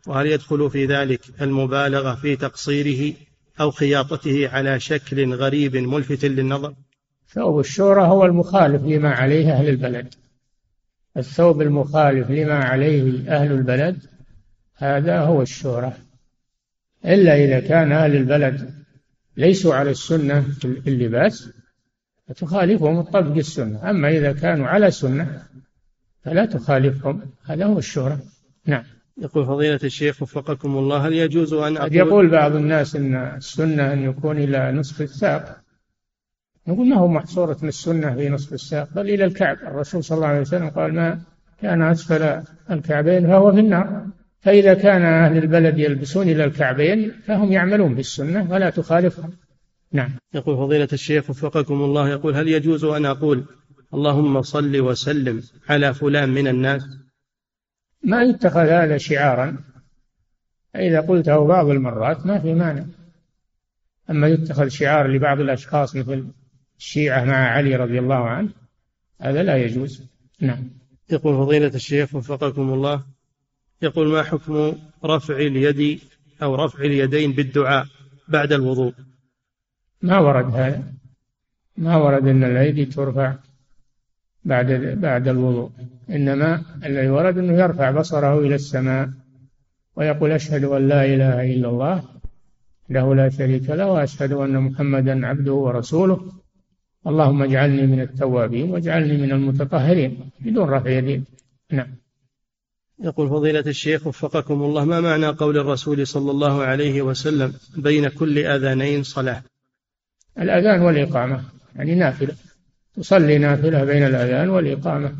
وهل 0.06 0.26
يدخل 0.26 0.70
في 0.70 0.86
ذلك 0.86 1.20
المبالغة 1.42 2.14
في 2.14 2.36
تقصيره 2.36 3.14
أو 3.60 3.70
خياطته 3.70 4.48
على 4.48 4.80
شكل 4.80 5.34
غريب 5.34 5.76
ملفت 5.76 6.24
للنظر؟ 6.24 6.74
ثوب 7.28 7.60
الشهرة 7.60 8.04
هو 8.04 8.24
المخالف 8.24 8.82
لما 8.82 9.10
عليه 9.10 9.52
أهل 9.52 9.68
البلد. 9.68 10.14
الثوب 11.16 11.62
المخالف 11.62 12.30
لما 12.30 12.64
عليه 12.64 13.30
أهل 13.36 13.52
البلد 13.52 13.98
هذا 14.76 15.20
هو 15.20 15.42
الشهرة. 15.42 15.96
إلا 17.04 17.44
إذا 17.44 17.60
كان 17.60 17.92
أهل 17.92 18.16
البلد 18.16 18.74
ليسوا 19.36 19.74
على 19.74 19.90
السنة 19.90 20.40
في 20.40 20.90
اللباس 20.90 21.50
فتخالفهم 22.28 22.98
الطبق 22.98 23.36
السنة. 23.36 23.90
أما 23.90 24.08
إذا 24.08 24.32
كانوا 24.32 24.66
على 24.66 24.90
سنة 24.90 25.42
فلا 26.24 26.44
تخالفهم. 26.44 27.20
هذا 27.46 27.64
هو 27.64 27.78
الشهرة. 27.78 28.18
نعم. 28.66 28.82
يقول 29.18 29.46
فضيلة 29.46 29.80
الشيخ 29.84 30.22
وفقكم 30.22 30.76
الله 30.78 31.08
هل 31.08 31.12
يجوز 31.12 31.52
أن 31.52 31.76
أقول 31.76 31.94
يقول 31.94 32.30
بعض 32.30 32.56
الناس 32.56 32.96
أن 32.96 33.14
السنة 33.14 33.92
أن 33.92 34.02
يكون 34.02 34.38
إلى 34.38 34.72
نصف 34.72 35.02
الساق. 35.02 35.60
نقول 36.68 36.88
ما 36.88 36.96
هو 36.96 37.08
محصورة 37.08 37.56
من 37.62 37.68
السنة 37.68 38.14
في 38.14 38.28
نصف 38.28 38.52
الساق؟ 38.52 38.88
بل 38.94 39.10
إلى 39.10 39.24
الكعب. 39.24 39.56
الرسول 39.56 40.04
صلى 40.04 40.16
الله 40.16 40.28
عليه 40.28 40.40
وسلم 40.40 40.70
قال 40.70 40.94
ما 40.94 41.20
كان 41.62 41.82
أسفل 41.82 42.42
الكعبين 42.70 43.26
فهو 43.26 43.52
في 43.52 43.60
النار. 43.60 44.06
فإذا 44.40 44.74
كان 44.74 45.02
أهل 45.02 45.38
البلد 45.38 45.78
يلبسون 45.78 46.28
إلى 46.28 46.44
الكعبين 46.44 47.12
فهم 47.26 47.52
يعملون 47.52 47.94
بالسنة 47.94 48.50
ولا 48.50 48.70
تخالفهم. 48.70 49.30
نعم. 49.92 50.10
يقول 50.34 50.56
فضيلة 50.56 50.88
الشيخ 50.92 51.30
وفقكم 51.30 51.74
الله 51.74 52.08
يقول 52.08 52.34
هل 52.34 52.48
يجوز 52.48 52.84
أن 52.84 53.06
أقول 53.06 53.44
اللهم 53.94 54.42
صل 54.42 54.80
وسلم 54.80 55.42
على 55.68 55.94
فلان 55.94 56.28
من 56.28 56.48
الناس. 56.48 56.82
ما 58.02 58.22
يتخذ 58.22 58.66
هذا 58.66 58.98
شعارا. 58.98 59.56
إذا 60.76 61.00
قلته 61.00 61.46
بعض 61.46 61.68
المرات 61.68 62.26
ما 62.26 62.38
في 62.38 62.54
مانع. 62.54 62.84
أما 64.10 64.28
يتخذ 64.28 64.68
شعار 64.68 65.06
لبعض 65.06 65.40
الأشخاص 65.40 65.96
مثل 65.96 66.26
الشيعة 66.78 67.24
مع 67.24 67.36
علي 67.36 67.76
رضي 67.76 67.98
الله 67.98 68.28
عنه 68.28 68.50
هذا 69.20 69.42
لا 69.42 69.56
يجوز. 69.56 70.02
نعم. 70.40 70.70
يقول 71.10 71.46
فضيلة 71.46 71.74
الشيخ 71.74 72.14
وفقكم 72.14 72.72
الله 72.72 73.02
يقول 73.82 74.08
ما 74.08 74.22
حكم 74.22 74.74
رفع 75.04 75.36
اليد 75.36 76.00
أو 76.42 76.54
رفع 76.54 76.78
اليدين 76.78 77.32
بالدعاء 77.32 77.86
بعد 78.28 78.52
الوضوء؟ 78.52 78.94
ما 80.02 80.18
ورد 80.18 80.54
هذا. 80.54 80.92
ما 81.76 81.96
ورد 81.96 82.26
أن 82.26 82.44
الأيدي 82.44 82.84
ترفع. 82.84 83.34
بعد 84.44 84.72
بعد 85.00 85.28
الوضوء. 85.28 85.70
إنما 86.10 86.62
الذي 86.84 87.08
ورد 87.08 87.38
أنه 87.38 87.52
يرفع 87.52 87.90
بصره 87.90 88.38
إلى 88.38 88.54
السماء 88.54 89.10
ويقول 89.96 90.32
أشهد 90.32 90.64
أن 90.64 90.88
لا 90.88 91.04
إله 91.04 91.54
إلا 91.54 91.68
الله 91.68 92.02
له 92.90 93.14
لا 93.14 93.28
شريك 93.28 93.70
له 93.70 93.86
وأشهد 93.86 94.32
أن 94.32 94.60
محمدا 94.60 95.26
عبده 95.26 95.52
ورسوله. 95.52 96.32
اللهم 97.06 97.42
اجعلني 97.42 97.86
من 97.86 98.00
التوابين 98.00 98.70
واجعلني 98.70 99.16
من 99.16 99.32
المتطهرين 99.32 100.30
بدون 100.40 100.68
رفع 100.68 100.90
يدين 100.90 101.24
نعم. 101.72 101.94
يقول 103.02 103.28
فضيلة 103.28 103.60
الشيخ 103.66 104.06
وفقكم 104.06 104.62
الله 104.62 104.84
ما 104.84 105.00
معنى 105.00 105.26
قول 105.26 105.58
الرسول 105.58 106.06
صلى 106.06 106.30
الله 106.30 106.62
عليه 106.62 107.02
وسلم 107.02 107.52
بين 107.76 108.08
كل 108.08 108.38
أذانين 108.38 109.02
صلاة؟ 109.02 109.42
الأذان 110.38 110.80
والإقامة 110.80 111.44
يعني 111.76 111.94
نافلة. 111.94 112.34
تصلي 112.96 113.38
نافلة 113.38 113.84
بين 113.84 114.06
الأذان 114.06 114.48
والإقامة. 114.48 115.14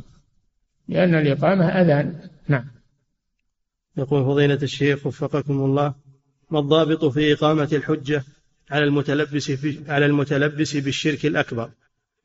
لأن 0.88 1.14
الإقامة 1.14 1.68
أذان. 1.68 2.20
نعم. 2.48 2.64
يقول 3.96 4.24
فضيلة 4.24 4.58
الشيخ 4.62 5.06
وفقكم 5.06 5.64
الله 5.64 5.94
ما 6.50 6.58
الضابط 6.58 7.04
في 7.04 7.32
إقامة 7.32 7.68
الحجة 7.72 8.24
على 8.70 8.84
المتلبس 8.84 9.50
في 9.50 9.78
على 9.88 10.06
المتلبس 10.06 10.76
بالشرك 10.76 11.26
الأكبر 11.26 11.70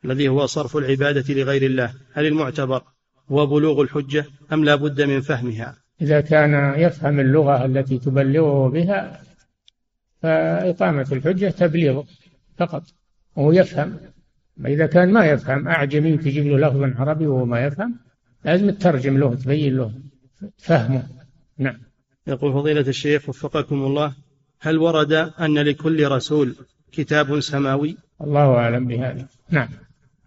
الذي 0.06 0.30
هو 0.30 0.46
صرف 0.46 0.78
العبادة 0.78 1.34
لغير 1.34 1.64
الله؟ 1.64 1.94
هل 2.14 2.26
المعتبر 2.26 2.84
هو 3.32 3.46
بلوغ 3.46 3.82
الحجة 3.82 4.26
أم 4.54 4.66
لا 4.66 4.76
بد 4.76 5.02
من 5.02 5.22
فهمها؟ 5.22 5.76
إذا 6.02 6.22
كان 6.22 6.80
يفهم 6.80 7.20
اللغة 7.20 7.66
التي 7.66 7.98
تبلغه 7.98 8.70
بها 8.70 9.22
فإقامة 10.22 11.08
الحجة 11.12 11.50
تبليغ 11.50 12.04
فقط 12.58 12.84
وهو 13.36 13.52
يفهم. 13.52 14.00
إذا 14.66 14.86
كان 14.86 15.14
ما 15.14 15.26
يفهم 15.26 15.68
أعجمي 15.68 16.18
تجيب 16.18 16.48
له 16.48 16.68
لفظا 16.68 16.96
عربي 16.98 17.28
وهو 17.28 17.46
ما 17.46 17.66
يفهم 17.66 18.00
لازم 18.46 18.70
تترجم 18.70 19.18
له 19.18 19.36
تبين 19.36 19.78
له 19.78 19.94
فهمه. 20.58 21.08
نعم. 21.58 21.78
يقول 22.28 22.54
فضيلة 22.54 22.82
الشيخ 22.82 23.30
وفقكم 23.30 23.76
الله 23.76 24.16
هل 24.60 24.78
ورد 24.78 25.14
أن 25.14 25.60
لكل 25.60 26.08
رسول 26.08 26.56
كتاب 26.92 27.40
سماوي؟ 27.40 27.98
الله 28.22 28.54
أعلم 28.56 28.88
بهذا. 28.88 29.28
نعم. 29.50 29.70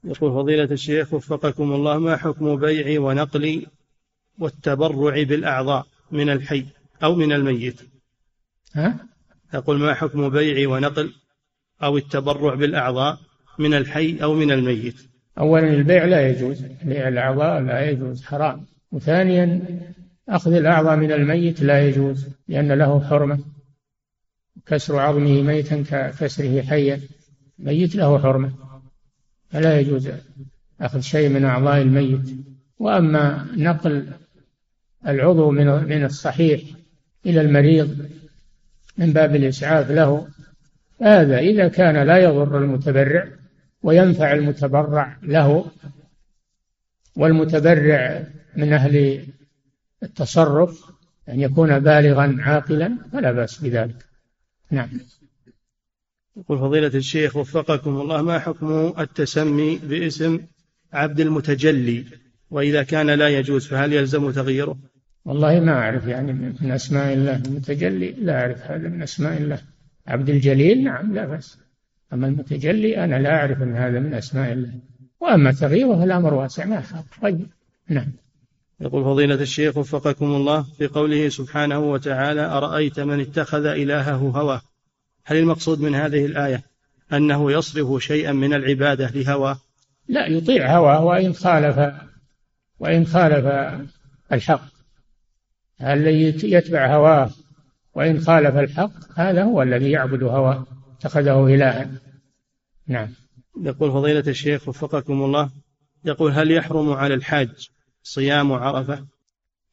يقول 0.05 0.33
فضيلة 0.33 0.65
الشيخ 0.65 1.15
وفقكم 1.15 1.73
الله 1.73 1.99
ما 1.99 2.17
حكم 2.17 2.57
بيع 2.57 3.01
ونقل 3.01 3.67
والتبرع 4.39 5.23
بالأعضاء 5.23 5.87
من 6.11 6.31
الحي 6.31 6.67
أو 7.03 7.15
من 7.15 7.33
الميت؟ 7.33 7.81
ها؟ 8.75 8.97
يقول 9.55 9.79
ما 9.79 9.95
حكم 9.95 10.29
بيع 10.29 10.69
ونقل 10.69 11.13
أو 11.83 11.97
التبرع 11.97 12.55
بالأعضاء 12.55 13.19
من 13.63 13.75
الحي 13.75 14.19
أو 14.23 14.35
من 14.35 14.51
الميت. 14.51 14.97
أولا 15.39 15.69
البيع 15.69 16.05
لا 16.05 16.29
يجوز 16.29 16.63
بيع 16.85 17.09
الأعضاء 17.09 17.61
لا 17.61 17.91
يجوز 17.91 18.23
حرام. 18.23 18.67
وثانيا 18.93 19.61
أخذ 20.29 20.53
الأعضاء 20.53 20.97
من 20.97 21.13
الميت 21.13 21.63
لا 21.63 21.89
يجوز 21.89 22.29
لأن 22.49 22.73
له 22.73 23.01
حرمة. 23.01 23.39
كسر 24.67 24.99
عظمه 24.99 25.43
ميتا 25.43 25.85
ككسره 25.91 26.63
حيا 26.63 27.01
ميت 27.59 27.97
له 27.97 28.19
حرمة. 28.19 28.53
فلا 29.51 29.81
يجوز 29.81 30.09
أخذ 30.81 31.01
شيء 31.01 31.29
من 31.29 31.45
أعضاء 31.45 31.83
الميت. 31.83 32.31
وأما 32.79 33.47
نقل 33.57 34.07
العضو 35.07 35.51
من 35.51 35.67
من 35.67 36.05
الصحيح 36.05 36.61
إلى 37.27 37.41
المريض 37.41 38.11
من 38.99 39.13
باب 39.13 39.37
الإسعاف 39.37 39.91
له 39.91 40.29
هذا 41.01 41.39
إذا 41.39 41.69
كان 41.69 42.07
لا 42.07 42.19
يضر 42.19 42.59
المتبرع 42.59 43.29
وينفع 43.83 44.33
المتبرع 44.33 45.17
له 45.23 45.67
والمتبرع 47.17 48.27
من 48.57 48.73
أهل 48.73 49.25
التصرف 50.03 50.93
أن 51.29 51.41
يكون 51.41 51.79
بالغا 51.79 52.37
عاقلا 52.41 52.99
فلا 53.13 53.33
بأس 53.33 53.59
بذلك. 53.59 54.07
نعم. 54.71 54.89
يقول 56.37 56.59
فضيلة 56.59 56.87
الشيخ 56.95 57.37
وفقكم 57.37 58.01
الله 58.01 58.23
ما 58.23 58.39
حكم 58.39 58.93
التسمي 58.99 59.77
باسم 59.77 60.41
عبد 60.93 61.21
المتجلي؟ 61.21 62.05
وإذا 62.51 62.83
كان 62.83 63.11
لا 63.11 63.29
يجوز 63.29 63.67
فهل 63.67 63.93
يلزم 63.93 64.31
تغييره؟ 64.31 64.79
والله 65.25 65.61
ما 65.61 65.73
أعرف 65.73 66.07
يعني 66.07 66.33
من 66.33 66.73
أسماء 66.73 67.13
الله 67.13 67.37
المتجلي 67.37 68.11
لا 68.11 68.41
أعرف 68.41 68.63
هذا 68.63 68.89
من 68.89 69.03
أسماء 69.03 69.37
الله. 69.39 69.59
عبد 70.07 70.31
الجليل؟ 70.31 70.85
نعم 70.85 71.15
لا 71.15 71.27
بأس. 71.27 71.59
أما 72.13 72.27
المتجلي 72.27 73.05
أنا 73.05 73.17
لا 73.17 73.35
أعرف 73.35 73.63
أن 73.63 73.77
هذا 73.77 74.01
من 74.01 74.15
أسماء 74.15 74.53
الله. 74.53 74.73
وأما 75.21 75.53
تغييره 75.53 76.05
الأمر 76.05 76.35
واسع 76.35 76.65
ما 76.65 76.83
طيب 77.23 77.47
نعم. 77.89 78.13
يقول 78.81 79.05
فضيلة 79.05 79.35
الشيخ 79.35 79.77
وفقكم 79.77 80.27
الله 80.27 80.63
في 80.63 80.87
قوله 80.87 81.29
سبحانه 81.29 81.79
وتعالى 81.79 82.41
أرأيت 82.41 83.01
من 83.01 83.21
اتخذ 83.21 83.67
إلهه 83.67 84.17
هواه؟ 84.17 84.63
هل 85.25 85.37
المقصود 85.37 85.81
من 85.81 85.95
هذه 85.95 86.27
الآية 86.27 86.63
أنه 87.13 87.53
يصرف 87.53 88.03
شيئا 88.03 88.33
من 88.33 88.55
العبادة 88.55 89.11
لهواه؟ 89.11 89.59
لا 90.09 90.27
يطيع 90.27 90.77
هواه 90.77 91.05
وإن 91.05 91.33
خالف 91.33 91.93
وإن 92.79 93.07
خالف 93.07 93.47
الحق. 94.33 94.63
الذي 95.83 96.53
يتبع 96.53 96.97
هواه 96.97 97.31
وإن 97.95 98.21
خالف 98.21 98.57
الحق 98.57 98.93
هذا 99.17 99.43
هو 99.43 99.63
الذي 99.63 99.91
يعبد 99.91 100.23
هواه. 100.23 100.67
اتخذه 101.03 101.47
إلها. 101.47 101.91
نعم. 102.87 103.09
يقول 103.61 103.93
فضيلة 103.93 104.25
الشيخ 104.27 104.69
وفقكم 104.69 105.23
الله 105.23 105.51
يقول 106.05 106.33
هل 106.33 106.51
يحرم 106.51 106.93
على 106.93 107.15
الحاج 107.15 107.69
صيام 108.03 108.53
عرفة؟ 108.53 109.07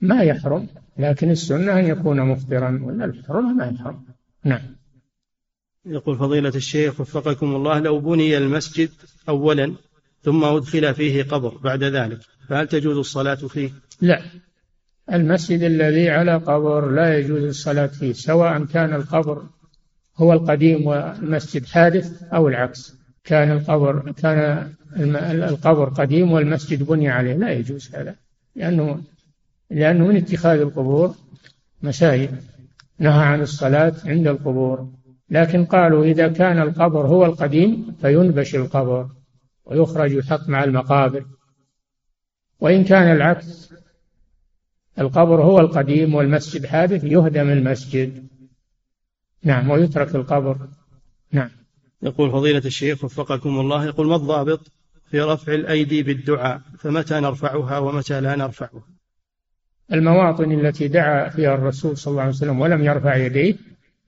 ما 0.01 0.23
يحرم 0.23 0.67
لكن 0.97 1.31
السنة 1.31 1.79
أن 1.79 1.85
يكون 1.85 2.21
مفطرا 2.21 2.79
ولا 2.83 3.05
الحرمة 3.05 3.53
ما 3.53 3.65
يحرم. 3.65 4.05
نعم. 4.43 4.61
يقول 5.85 6.17
فضيلة 6.17 6.55
الشيخ 6.55 7.01
وفقكم 7.01 7.55
الله 7.55 7.79
لو 7.79 7.99
بني 7.99 8.37
المسجد 8.37 8.89
أولا 9.29 9.73
ثم 10.21 10.43
أدخل 10.43 10.93
فيه 10.93 11.23
قبر 11.23 11.57
بعد 11.57 11.83
ذلك 11.83 12.19
فهل 12.47 12.67
تجوز 12.67 12.97
الصلاة 12.97 13.35
فيه؟ 13.35 13.69
لا. 14.01 14.21
المسجد 15.13 15.61
الذي 15.61 16.09
على 16.09 16.35
قبر 16.35 16.91
لا 16.91 17.17
يجوز 17.17 17.43
الصلاة 17.43 17.87
فيه 17.87 18.13
سواء 18.13 18.65
كان 18.65 18.93
القبر 18.93 19.43
هو 20.19 20.33
القديم 20.33 20.87
والمسجد 20.87 21.65
حادث 21.65 22.23
أو 22.23 22.47
العكس. 22.47 22.99
كان 23.23 23.51
القبر 23.51 24.11
كان 24.11 24.73
القبر 25.43 25.89
قديم 25.89 26.31
والمسجد 26.31 26.83
بني 26.83 27.09
عليه. 27.09 27.35
لا 27.35 27.51
يجوز 27.51 27.95
هذا 27.95 28.15
لأنه 28.55 29.01
لأنه 29.69 30.07
من 30.07 30.15
اتخاذ 30.15 30.59
القبور 30.59 31.15
مساجد 31.83 32.29
نهى 32.99 33.23
عن 33.23 33.41
الصلاة 33.41 33.93
عند 34.05 34.27
القبور. 34.27 34.89
لكن 35.29 35.65
قالوا 35.65 36.05
إذا 36.05 36.27
كان 36.27 36.61
القبر 36.61 37.07
هو 37.07 37.25
القديم 37.25 37.95
فينبش 38.01 38.55
القبر 38.55 39.09
ويخرج 39.65 40.11
يحط 40.11 40.49
مع 40.49 40.63
المقابر. 40.63 41.25
وإن 42.59 42.83
كان 42.83 43.15
العكس 43.15 43.73
القبر 44.99 45.41
هو 45.41 45.59
القديم 45.59 46.15
والمسجد 46.15 46.65
حادث 46.65 47.03
يهدم 47.03 47.49
المسجد. 47.49 48.28
نعم 49.43 49.69
ويترك 49.69 50.15
القبر. 50.15 50.57
نعم. 51.31 51.49
يقول 52.01 52.31
فضيلة 52.31 52.61
الشيخ 52.65 53.03
وفقكم 53.03 53.59
الله 53.59 53.85
يقول 53.85 54.07
ما 54.07 54.15
الضابط 54.15 54.71
في 55.11 55.21
رفع 55.21 55.53
الأيدي 55.53 56.03
بالدعاء؟ 56.03 56.61
فمتى 56.77 57.19
نرفعها 57.19 57.77
ومتى 57.77 58.21
لا 58.21 58.35
نرفعها؟ 58.35 58.83
المواطن 59.93 60.51
التي 60.51 60.87
دعا 60.87 61.29
فيها 61.29 61.55
الرسول 61.55 61.97
صلى 61.97 62.11
الله 62.11 62.21
عليه 62.21 62.33
وسلم 62.33 62.59
ولم 62.59 62.83
يرفع 62.83 63.15
يديه 63.15 63.55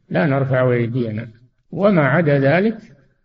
لا 0.09 0.25
نرفع 0.25 0.71
أيدينا 0.71 1.27
وما 1.71 2.07
عدا 2.07 2.39
ذلك 2.39 2.77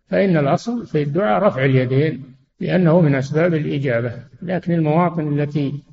فإن 0.09 0.37
الأصل 0.37 0.87
في 0.87 1.01
الدعاء 1.01 1.43
رفع 1.43 1.65
اليدين 1.65 2.23
لأنه 2.59 3.01
من 3.01 3.15
أسباب 3.15 3.53
الإجابة. 3.53 4.23
لكن 4.41 4.73
المواطن 4.73 5.39
التي 5.39 5.83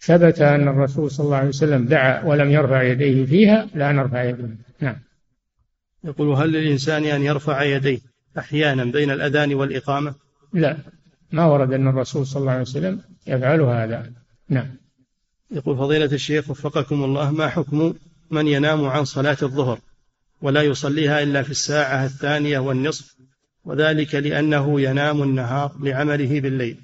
ثبت 0.00 0.40
أن 0.40 0.68
الرسول 0.68 1.10
صلى 1.10 1.24
الله 1.24 1.36
عليه 1.36 1.48
وسلم 1.48 1.84
دعا 1.84 2.24
ولم 2.24 2.50
يرفع 2.50 2.82
يديه 2.82 3.24
فيها 3.24 3.68
لا 3.74 3.92
نرفع 3.92 4.24
يديه 4.24 4.56
نعم. 4.80 4.96
يقول 6.04 6.28
هل 6.28 6.52
للإنسان 6.52 7.04
أن 7.04 7.22
يرفع 7.22 7.62
يديه 7.62 7.98
أحيانا 8.38 8.84
بين 8.84 9.10
الأذان 9.10 9.54
والإقامة؟ 9.54 10.14
لا. 10.52 10.76
ما 11.32 11.44
ورد 11.44 11.72
أن 11.72 11.88
الرسول 11.88 12.26
صلى 12.26 12.40
الله 12.40 12.52
عليه 12.52 12.62
وسلم 12.62 13.00
يفعل 13.26 13.60
هذا. 13.60 14.12
نعم. 14.48 14.76
يقول 15.50 15.76
فضيلة 15.76 16.12
الشيخ 16.12 16.50
وفقكم 16.50 17.04
الله 17.04 17.30
ما 17.30 17.48
حكم 17.48 17.94
من 18.30 18.46
ينام 18.46 18.84
عن 18.84 19.04
صلاة 19.04 19.36
الظهر 19.42 19.80
ولا 20.42 20.62
يصليها 20.62 21.22
إلا 21.22 21.42
في 21.42 21.50
الساعة 21.50 22.04
الثانية 22.04 22.58
والنصف؟ 22.58 23.16
وذلك 23.64 24.14
لأنه 24.14 24.80
ينام 24.80 25.22
النهار 25.22 25.76
لعمله 25.80 26.40
بالليل. 26.40 26.80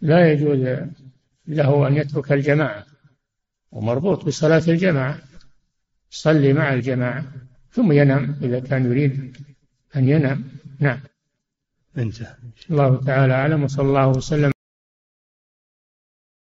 لا 0.00 0.32
يجوز 0.32 0.88
له 1.48 1.88
أن 1.88 1.96
يترك 1.96 2.32
الجماعة 2.32 2.86
ومربوط 3.70 4.24
بصلاة 4.24 4.62
الجماعة. 4.68 5.18
يصلي 6.12 6.52
مع 6.52 6.74
الجماعة. 6.74 7.24
ثم 7.72 7.92
ينام 7.92 8.36
إذا 8.42 8.60
كان 8.60 8.86
يريد 8.86 9.36
أن 9.96 10.08
ينام. 10.08 10.44
نعم. 10.78 11.00
انتهى. 11.98 12.34
الله 12.70 13.04
تعالى 13.04 13.32
أعلم 13.34 13.62
وصلى 13.62 13.88
الله 13.88 14.08
وسلم. 14.08 14.52